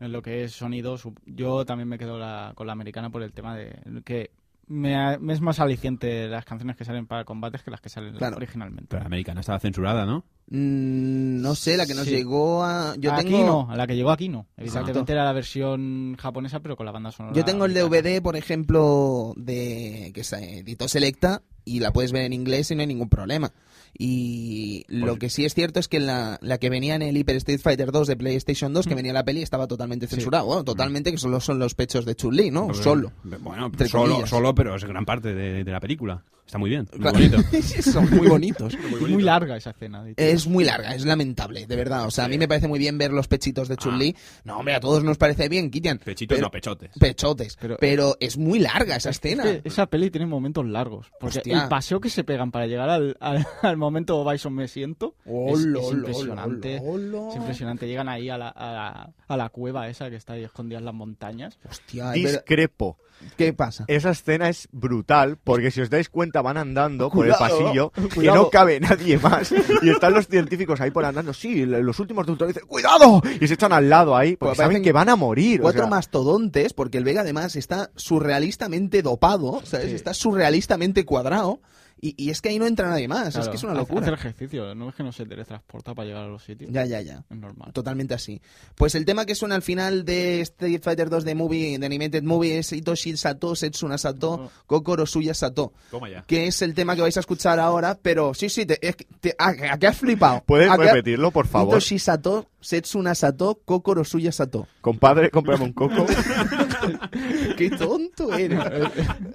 En 0.00 0.12
lo 0.12 0.22
que 0.22 0.44
es 0.44 0.52
sonido, 0.52 0.96
su- 0.98 1.14
yo 1.26 1.64
también 1.64 1.88
me 1.88 1.98
quedo 1.98 2.18
la- 2.18 2.52
con 2.54 2.66
la 2.66 2.72
americana 2.74 3.10
por 3.10 3.22
el 3.22 3.32
tema 3.32 3.56
de 3.56 3.74
que 4.04 4.30
me, 4.68 4.94
ha- 4.96 5.18
me 5.18 5.32
es 5.32 5.40
más 5.40 5.58
aliciente 5.60 6.28
las 6.28 6.44
canciones 6.44 6.76
que 6.76 6.84
salen 6.84 7.06
para 7.06 7.24
combates 7.24 7.62
que 7.62 7.70
las 7.70 7.80
que 7.80 7.88
salen 7.88 8.14
Claro. 8.16 8.36
originalmente. 8.36 8.86
Pero 8.90 9.00
la 9.00 9.06
americana 9.06 9.40
estaba 9.40 9.58
censurada, 9.58 10.04
¿no? 10.04 10.24
Mm, 10.50 11.40
no 11.40 11.54
sé, 11.54 11.76
la 11.76 11.86
que 11.86 11.94
nos 11.94 12.04
Sí. 12.04 12.10
llegó 12.10 12.62
a... 12.64 12.94
Yo 12.98 13.12
aquí 13.12 13.24
tengo... 13.30 13.46
no, 13.46 13.70
a 13.70 13.76
la 13.76 13.86
que 13.86 13.96
llegó 13.96 14.10
aquí 14.10 14.28
no. 14.28 14.46
Evidentemente 14.56 14.90
Exacto. 14.92 15.12
era 15.12 15.24
la 15.24 15.32
versión 15.32 16.16
japonesa, 16.20 16.60
pero 16.60 16.76
con 16.76 16.84
la 16.86 16.92
banda 16.92 17.10
sonora. 17.10 17.34
Yo 17.34 17.44
tengo 17.44 17.64
el 17.64 17.72
americana. 17.72 18.02
DVD, 18.02 18.22
por 18.22 18.36
ejemplo, 18.36 19.32
de 19.36 20.10
que 20.14 20.22
se 20.22 20.58
editó 20.58 20.86
Selecta 20.86 21.42
y 21.64 21.80
la 21.80 21.92
puedes 21.92 22.12
ver 22.12 22.22
en 22.24 22.32
inglés 22.34 22.70
y 22.70 22.74
no 22.74 22.82
hay 22.82 22.86
ningún 22.86 23.08
problema. 23.08 23.52
Y 23.96 24.84
lo 24.88 25.06
Pues- 25.08 25.18
que 25.18 25.30
sí 25.30 25.44
es 25.44 25.54
cierto 25.54 25.80
es 25.80 25.88
que 25.88 26.00
la, 26.00 26.38
la 26.42 26.58
que 26.58 26.70
venía 26.70 26.94
en 26.94 27.02
el 27.02 27.16
Hyper 27.16 27.36
Street 27.36 27.60
Fighter 27.60 27.90
2 27.92 28.08
de 28.08 28.16
PlayStation 28.16 28.72
2, 28.72 28.86
que 28.86 28.94
venía 28.94 29.12
la 29.12 29.24
peli, 29.24 29.42
estaba 29.42 29.66
totalmente 29.66 30.06
censurada. 30.06 30.44
Bueno, 30.44 30.64
totalmente, 30.64 31.10
que 31.12 31.18
solo 31.18 31.40
son 31.40 31.58
los 31.58 31.74
pechos 31.74 32.04
de 32.04 32.14
Chun-Li, 32.14 32.50
¿no? 32.50 32.72
Solo. 32.74 33.12
Bueno, 33.40 33.70
solo, 33.88 34.26
solo, 34.26 34.54
pero 34.54 34.74
es 34.76 34.84
gran 34.84 35.04
parte 35.04 35.34
de, 35.34 35.64
de 35.64 35.70
la 35.72 35.80
película. 35.80 36.22
Está 36.48 36.56
muy 36.56 36.70
bien, 36.70 36.88
muy 36.92 37.00
Claro. 37.00 37.18
bonito. 37.18 37.42
son 37.82 38.08
muy 38.10 38.26
bonitos. 38.26 38.72
Y 38.72 39.04
muy 39.04 39.22
larga 39.22 39.58
esa 39.58 39.68
escena. 39.68 40.02
Es 40.16 40.46
muy 40.46 40.64
larga, 40.64 40.94
es 40.94 41.04
lamentable, 41.04 41.66
de 41.66 41.76
verdad. 41.76 42.06
O 42.06 42.10
sea, 42.10 42.24
a 42.24 42.28
mí 42.28 42.38
me 42.38 42.48
parece 42.48 42.66
muy 42.68 42.78
bien 42.78 42.96
ver 42.96 43.12
los 43.12 43.28
pechitos 43.28 43.68
de 43.68 43.76
Chun-Li. 43.76 44.16
No, 44.44 44.56
hombre, 44.56 44.74
a 44.74 44.80
todos 44.80 45.04
nos 45.04 45.18
parece 45.18 45.50
bien, 45.50 45.70
Kitian. 45.70 45.98
Pechitos, 45.98 46.36
Pero- 46.36 46.46
no, 46.46 46.50
pechotes. 46.50 46.90
Pechotes. 46.98 47.58
Pero, 47.60 47.76
Pero- 47.78 48.16
es 48.18 48.38
muy 48.38 48.60
larga 48.60 48.96
esa 48.96 49.10
escena. 49.10 49.44
Es 49.44 49.60
que 49.62 49.68
esa 49.68 49.84
peli 49.88 50.10
tiene 50.10 50.26
momentos 50.26 50.64
largos. 50.64 51.12
Porque 51.20 51.40
Hostia. 51.40 51.64
el 51.64 51.68
paseo 51.68 52.00
que 52.00 52.08
se 52.08 52.24
pegan 52.24 52.50
para 52.50 52.66
llegar 52.66 52.88
al, 52.88 53.14
al, 53.20 53.46
al 53.62 53.76
momento 53.76 54.24
Bison 54.24 54.54
me 54.54 54.68
siento 54.68 55.16
es, 55.26 55.32
Olo, 55.34 55.80
es 55.80 55.86
olo, 55.86 55.98
impresionante. 55.98 56.80
olo. 56.82 57.28
Es 57.28 57.36
impresionante. 57.36 57.86
Llegan 57.86 58.08
ahí 58.08 58.30
a 58.30 58.38
la, 58.38 58.48
a, 58.48 58.72
la, 58.72 59.10
a 59.28 59.36
la 59.36 59.48
cueva 59.50 59.86
esa 59.90 60.08
que 60.08 60.16
está 60.16 60.32
ahí 60.32 60.44
escondida 60.44 60.78
en 60.78 60.86
las 60.86 60.94
montañas. 60.94 61.58
Hostia. 61.68 62.12
Discrepo. 62.12 62.96
¿qué 63.36 63.52
pasa? 63.52 63.84
Esa 63.88 64.10
escena 64.10 64.48
es 64.48 64.68
brutal 64.70 65.38
porque 65.42 65.72
si 65.72 65.80
os 65.80 65.90
dais 65.90 66.08
cuenta 66.08 66.37
van 66.42 66.56
andando 66.56 67.10
por 67.10 67.26
el 67.26 67.34
Cuidado, 67.34 67.58
pasillo 67.58 67.90
que 67.90 68.08
cuidado. 68.16 68.36
no 68.44 68.50
cabe 68.50 68.80
nadie 68.80 69.18
más 69.18 69.52
y 69.82 69.90
están 69.90 70.12
los 70.14 70.26
científicos 70.26 70.80
ahí 70.80 70.90
por 70.90 71.04
andando. 71.04 71.32
Sí, 71.32 71.64
los 71.66 71.98
últimos 72.00 72.26
doctores 72.26 72.54
dicen 72.54 72.68
¡cuidado! 72.68 73.22
y 73.40 73.46
se 73.48 73.54
echan 73.54 73.72
al 73.72 73.88
lado 73.88 74.16
ahí 74.16 74.36
porque 74.36 74.50
Pues 74.50 74.58
saben 74.58 74.82
que 74.82 74.92
van 74.92 75.08
a 75.08 75.16
morir. 75.16 75.60
o 75.60 75.62
Cuatro 75.62 75.82
sea, 75.82 75.90
mastodontes, 75.90 76.72
porque 76.72 76.98
el 76.98 77.04
Vega 77.04 77.20
además 77.22 77.56
está 77.56 77.90
surrealistamente 77.96 79.02
dopado, 79.02 79.60
¿sabes? 79.64 79.90
Sí. 79.90 79.94
Está 79.94 80.14
surrealistamente 80.14 81.04
cuadrado. 81.04 81.60
Y, 82.00 82.14
y 82.16 82.30
es 82.30 82.40
que 82.40 82.50
ahí 82.50 82.58
no 82.58 82.66
entra 82.66 82.88
nadie 82.88 83.08
más, 83.08 83.28
es 83.28 83.34
Claro, 83.34 83.50
que 83.50 83.56
es 83.56 83.62
una 83.64 83.72
hace- 83.72 83.80
locura. 83.80 84.00
Hacer 84.02 84.14
ejercicio, 84.14 84.74
no 84.74 84.88
es 84.88 84.94
que 84.94 85.02
no 85.02 85.10
se 85.12 85.26
teletransporta 85.26 85.94
para 85.94 86.06
llegar 86.06 86.24
a 86.24 86.28
los 86.28 86.44
sitios. 86.44 86.70
Ya, 86.72 86.84
ya, 86.84 87.00
ya. 87.00 87.24
Es 87.28 87.36
normal. 87.36 87.72
Totalmente 87.72 88.14
así. 88.14 88.40
Pues 88.74 88.94
el 88.94 89.04
tema 89.04 89.24
que 89.26 89.34
suena 89.34 89.54
al 89.56 89.62
final 89.62 90.04
de 90.04 90.40
Street 90.42 90.80
Fighter 90.82 91.10
2 91.10 91.24
de 91.24 91.34
Movie, 91.34 91.78
de 91.78 91.86
Animated 91.86 92.22
Movie, 92.22 92.58
es 92.58 92.72
Itoshi 92.72 93.16
Sato, 93.16 93.56
Setsuna 93.56 93.98
Sato, 93.98 94.28
Oh. 94.32 94.50
Kokoro 94.66 95.06
Suya 95.06 95.34
Sato. 95.34 95.72
Toma 95.90 96.08
ya. 96.08 96.22
Que 96.22 96.46
es 96.46 96.62
el 96.62 96.74
tema 96.74 96.94
que 96.94 97.02
vais 97.02 97.16
a 97.16 97.20
escuchar 97.20 97.58
ahora, 97.58 97.98
pero 98.00 98.32
sí, 98.34 98.48
sí, 98.48 98.64
te, 98.66 98.78
es 98.86 98.94
que 98.96 99.06
te- 99.20 99.34
¿a, 99.38 99.48
a 99.72 99.78
qué 99.78 99.86
has 99.86 99.96
flipado? 99.96 100.42
¿Puedes 100.46 100.70
¿A 100.70 100.76
qué- 100.76 100.84
repetirlo, 100.84 101.30
por 101.30 101.46
favor? 101.46 101.74
Itoshi 101.74 101.98
Sato, 101.98 102.46
Setsuna 102.60 103.14
Sato, 103.14 103.58
Kokoro 103.64 104.04
Suya 104.04 104.30
Sato. 104.32 104.68
Compadre, 104.80 105.30
cómprame 105.30 105.64
un 105.64 105.72
coco. 105.72 106.06
¡Qué 107.56 107.70
tonto 107.70 108.32
eres! 108.36 108.58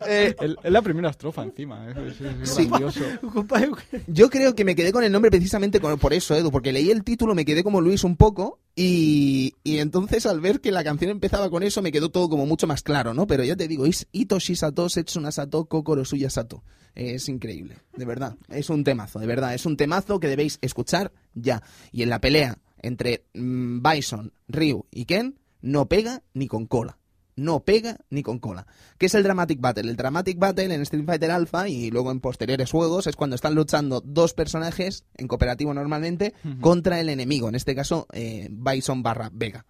Eh, 0.08 0.36
Es 0.64 0.72
la 0.72 0.82
primera 0.82 1.10
estrofa 1.10 1.44
encima. 1.44 1.90
Es, 1.90 1.98
es- 1.98 2.22
es 2.44 2.50
Sí. 2.50 2.66
grandioso. 2.68 3.02
Yo 4.08 4.30
creo 4.30 4.56
que 4.56 4.66
me 4.66 4.76
quedé 4.76 4.92
con 4.92 5.04
el 5.04 5.12
nombre 5.12 5.32
precisamente 5.32 5.80
con- 5.80 5.98
por 6.00 6.14
eso, 6.14 6.36
Edu, 6.36 6.52
porque 6.52 6.72
leí 6.74 6.92
el 6.92 7.04
título, 7.04 7.36
me 7.36 7.46
quedé 7.46 7.64
como 7.64 7.82
Luis 7.82 8.04
un 8.04 8.16
poco 8.18 8.60
y, 8.76 9.54
y 9.64 9.78
entonces 9.80 10.26
al 10.26 10.42
ver 10.42 10.60
que 10.62 10.72
la 10.72 10.84
canción 10.84 11.12
empezaba 11.12 11.50
con 11.50 11.64
eso 11.64 11.82
me 11.82 11.92
quedó 11.92 12.10
todo 12.10 12.30
como 12.30 12.46
mucho 12.46 12.68
más 12.68 12.82
claro, 12.84 13.14
¿no? 13.14 13.28
Pero 13.28 13.44
ya 13.44 13.56
te 13.56 13.68
digo, 13.68 13.86
es 13.86 14.08
Itoshi 14.12 14.56
Sato, 14.56 14.90
Setsuna 14.90 15.32
Sato, 15.32 15.66
Kokoro 15.66 16.06
Suya 16.06 16.30
Sato. 16.30 16.64
Es 16.96 17.28
increíble, 17.30 17.78
de 17.98 18.06
verdad. 18.06 18.36
Es 18.50 18.70
un 18.70 18.84
temazo, 18.84 19.20
de 19.20 19.26
verdad. 19.26 19.54
Es 19.56 19.66
un 19.66 19.78
temazo 19.78 20.20
que 20.20 20.28
debéis 20.28 20.60
escuchar 20.62 21.12
ya. 21.34 21.64
Y 21.92 22.04
en 22.04 22.10
la 22.10 22.20
pelea 22.22 22.60
entre 22.82 23.26
mm, 23.34 23.82
Bison, 23.82 24.32
Ryu 24.48 24.86
y 24.92 25.06
Ken, 25.06 25.40
no 25.62 25.88
pega 25.88 26.22
ni 26.34 26.48
con 26.48 26.66
cola. 26.68 26.98
No 27.36 27.64
pega 27.64 27.98
ni 28.10 28.24
con 28.24 28.40
cola. 28.40 28.68
¿Qué 28.98 29.08
es 29.08 29.16
el 29.16 29.24
Dramatic 29.24 29.60
Battle? 29.60 29.90
El 29.90 29.98
Dramatic 29.98 30.38
Battle 30.38 30.74
en 30.74 30.82
Street 30.82 31.06
Fighter 31.06 31.32
Alpha 31.32 31.68
y 31.68 31.90
luego 31.90 32.12
en 32.12 32.20
posteriores 32.20 32.72
juegos 32.72 33.08
es 33.08 33.16
cuando 33.16 33.36
están 33.36 33.56
luchando 33.56 34.02
dos 34.02 34.34
personajes, 34.34 35.06
en 35.16 35.28
cooperativo 35.28 35.74
normalmente, 35.74 36.34
contra 36.62 37.00
el 37.00 37.10
enemigo. 37.10 37.50
En 37.50 37.56
este 37.56 37.76
caso, 37.76 38.08
eh, 38.14 38.50
Bison 38.52 39.02
barra 39.04 39.30
Vega. 39.34 39.66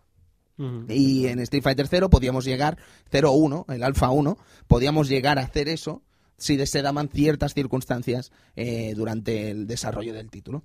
Y 0.88 1.26
en 1.28 1.40
Street 1.40 1.64
Fighter 1.64 1.88
0 1.88 2.10
podíamos 2.10 2.46
llegar, 2.46 2.78
0-1, 3.12 3.66
el 3.74 3.84
Alpha 3.84 4.12
1, 4.12 4.38
podíamos 4.68 5.10
llegar 5.10 5.40
a 5.40 5.44
hacer 5.44 5.68
eso 5.68 6.04
si 6.38 6.64
se 6.66 6.82
daban 6.82 7.10
ciertas 7.10 7.54
circunstancias 7.54 8.32
eh, 8.56 8.94
durante 8.96 9.50
el 9.50 9.66
desarrollo 9.66 10.14
del 10.14 10.30
título. 10.30 10.64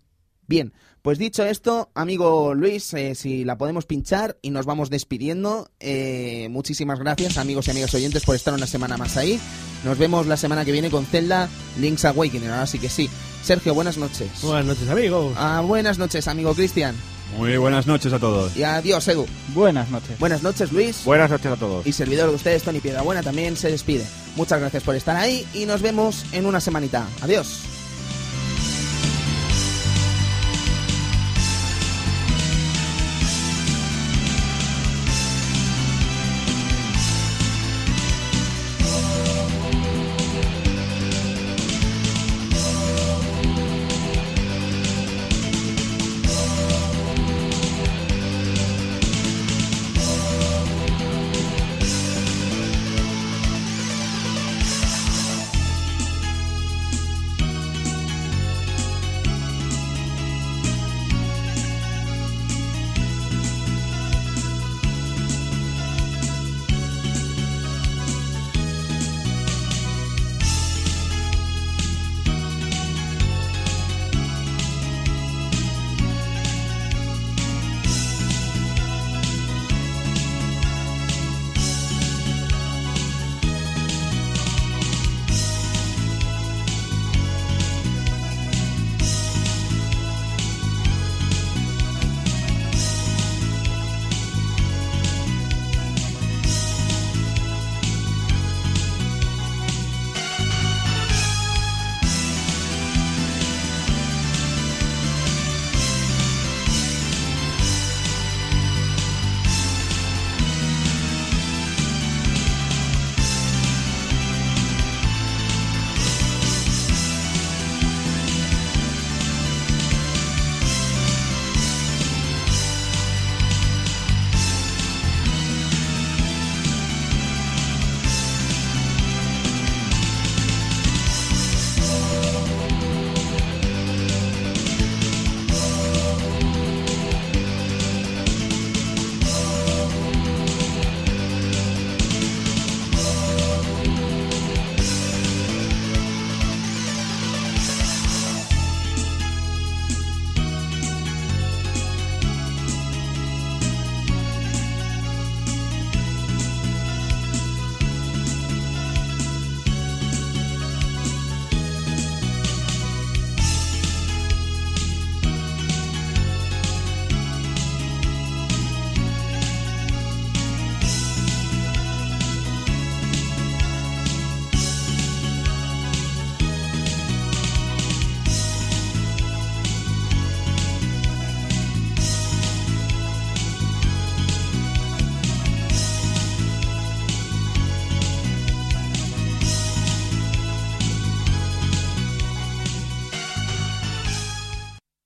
Bien, 0.49 0.73
pues 1.03 1.19
dicho 1.19 1.45
esto, 1.45 1.91
amigo 1.95 2.55
Luis, 2.55 2.93
eh, 2.95 3.15
si 3.15 3.45
la 3.45 3.59
podemos 3.59 3.85
pinchar 3.85 4.39
y 4.41 4.49
nos 4.51 4.65
vamos 4.65 4.89
despidiendo. 4.89 5.70
eh, 5.79 6.49
muchísimas 6.51 6.99
gracias, 6.99 7.37
amigos 7.37 7.69
y 7.69 7.70
amigas 7.70 7.95
oyentes, 7.95 8.25
por 8.25 8.35
estar 8.35 8.55
una 8.55 8.66
semana 8.66 8.97
más 8.97 9.19
ahí. 9.19 9.39
Nos 9.85 9.99
vemos 9.99 10.27
la 10.27 10.39
semana 10.39 10.65
que 10.65 10.73
viene 10.73 10.91
con 10.91 11.05
Zelda 11.05 11.49
Link's 11.79 12.05
Awakening. 12.07 12.49
Ahora 12.49 12.66
sí 12.66 12.79
que 12.79 12.89
sí. 12.89 13.09
Sergio, 13.45 13.75
buenas 13.75 13.99
noches. 13.99 14.29
Buenas 14.43 14.65
noches, 14.65 14.89
amigos. 14.89 15.35
Ah, 15.37 15.62
buenas 15.65 15.99
noches, 15.99 16.27
amigo 16.27 16.55
Cristian. 16.55 16.97
Muy 17.37 17.57
buenas 17.59 17.87
noches 17.87 18.11
a 18.12 18.19
todos. 18.19 18.57
Y 18.57 18.62
adiós, 18.62 19.07
Edu. 19.07 19.27
Buenas 19.55 19.91
noches. 19.91 20.19
Buenas 20.19 20.43
noches, 20.43 20.73
Luis. 20.73 21.05
Buenas 21.05 21.31
noches 21.31 21.53
a 21.53 21.57
todos. 21.57 21.87
Y 21.87 21.93
servidor 21.93 22.31
de 22.31 22.37
ustedes, 22.37 22.62
Tony 22.62 22.81
Piedrabuena, 22.81 23.23
también 23.23 23.55
se 23.57 23.70
despide. 23.70 24.07
Muchas 24.35 24.59
gracias 24.61 24.83
por 24.83 24.95
estar 24.95 25.15
ahí 25.16 25.47
y 25.53 25.66
nos 25.66 25.83
vemos 25.83 26.25
en 26.33 26.47
una 26.47 26.59
semanita. 26.61 27.07
Adiós. 27.20 27.61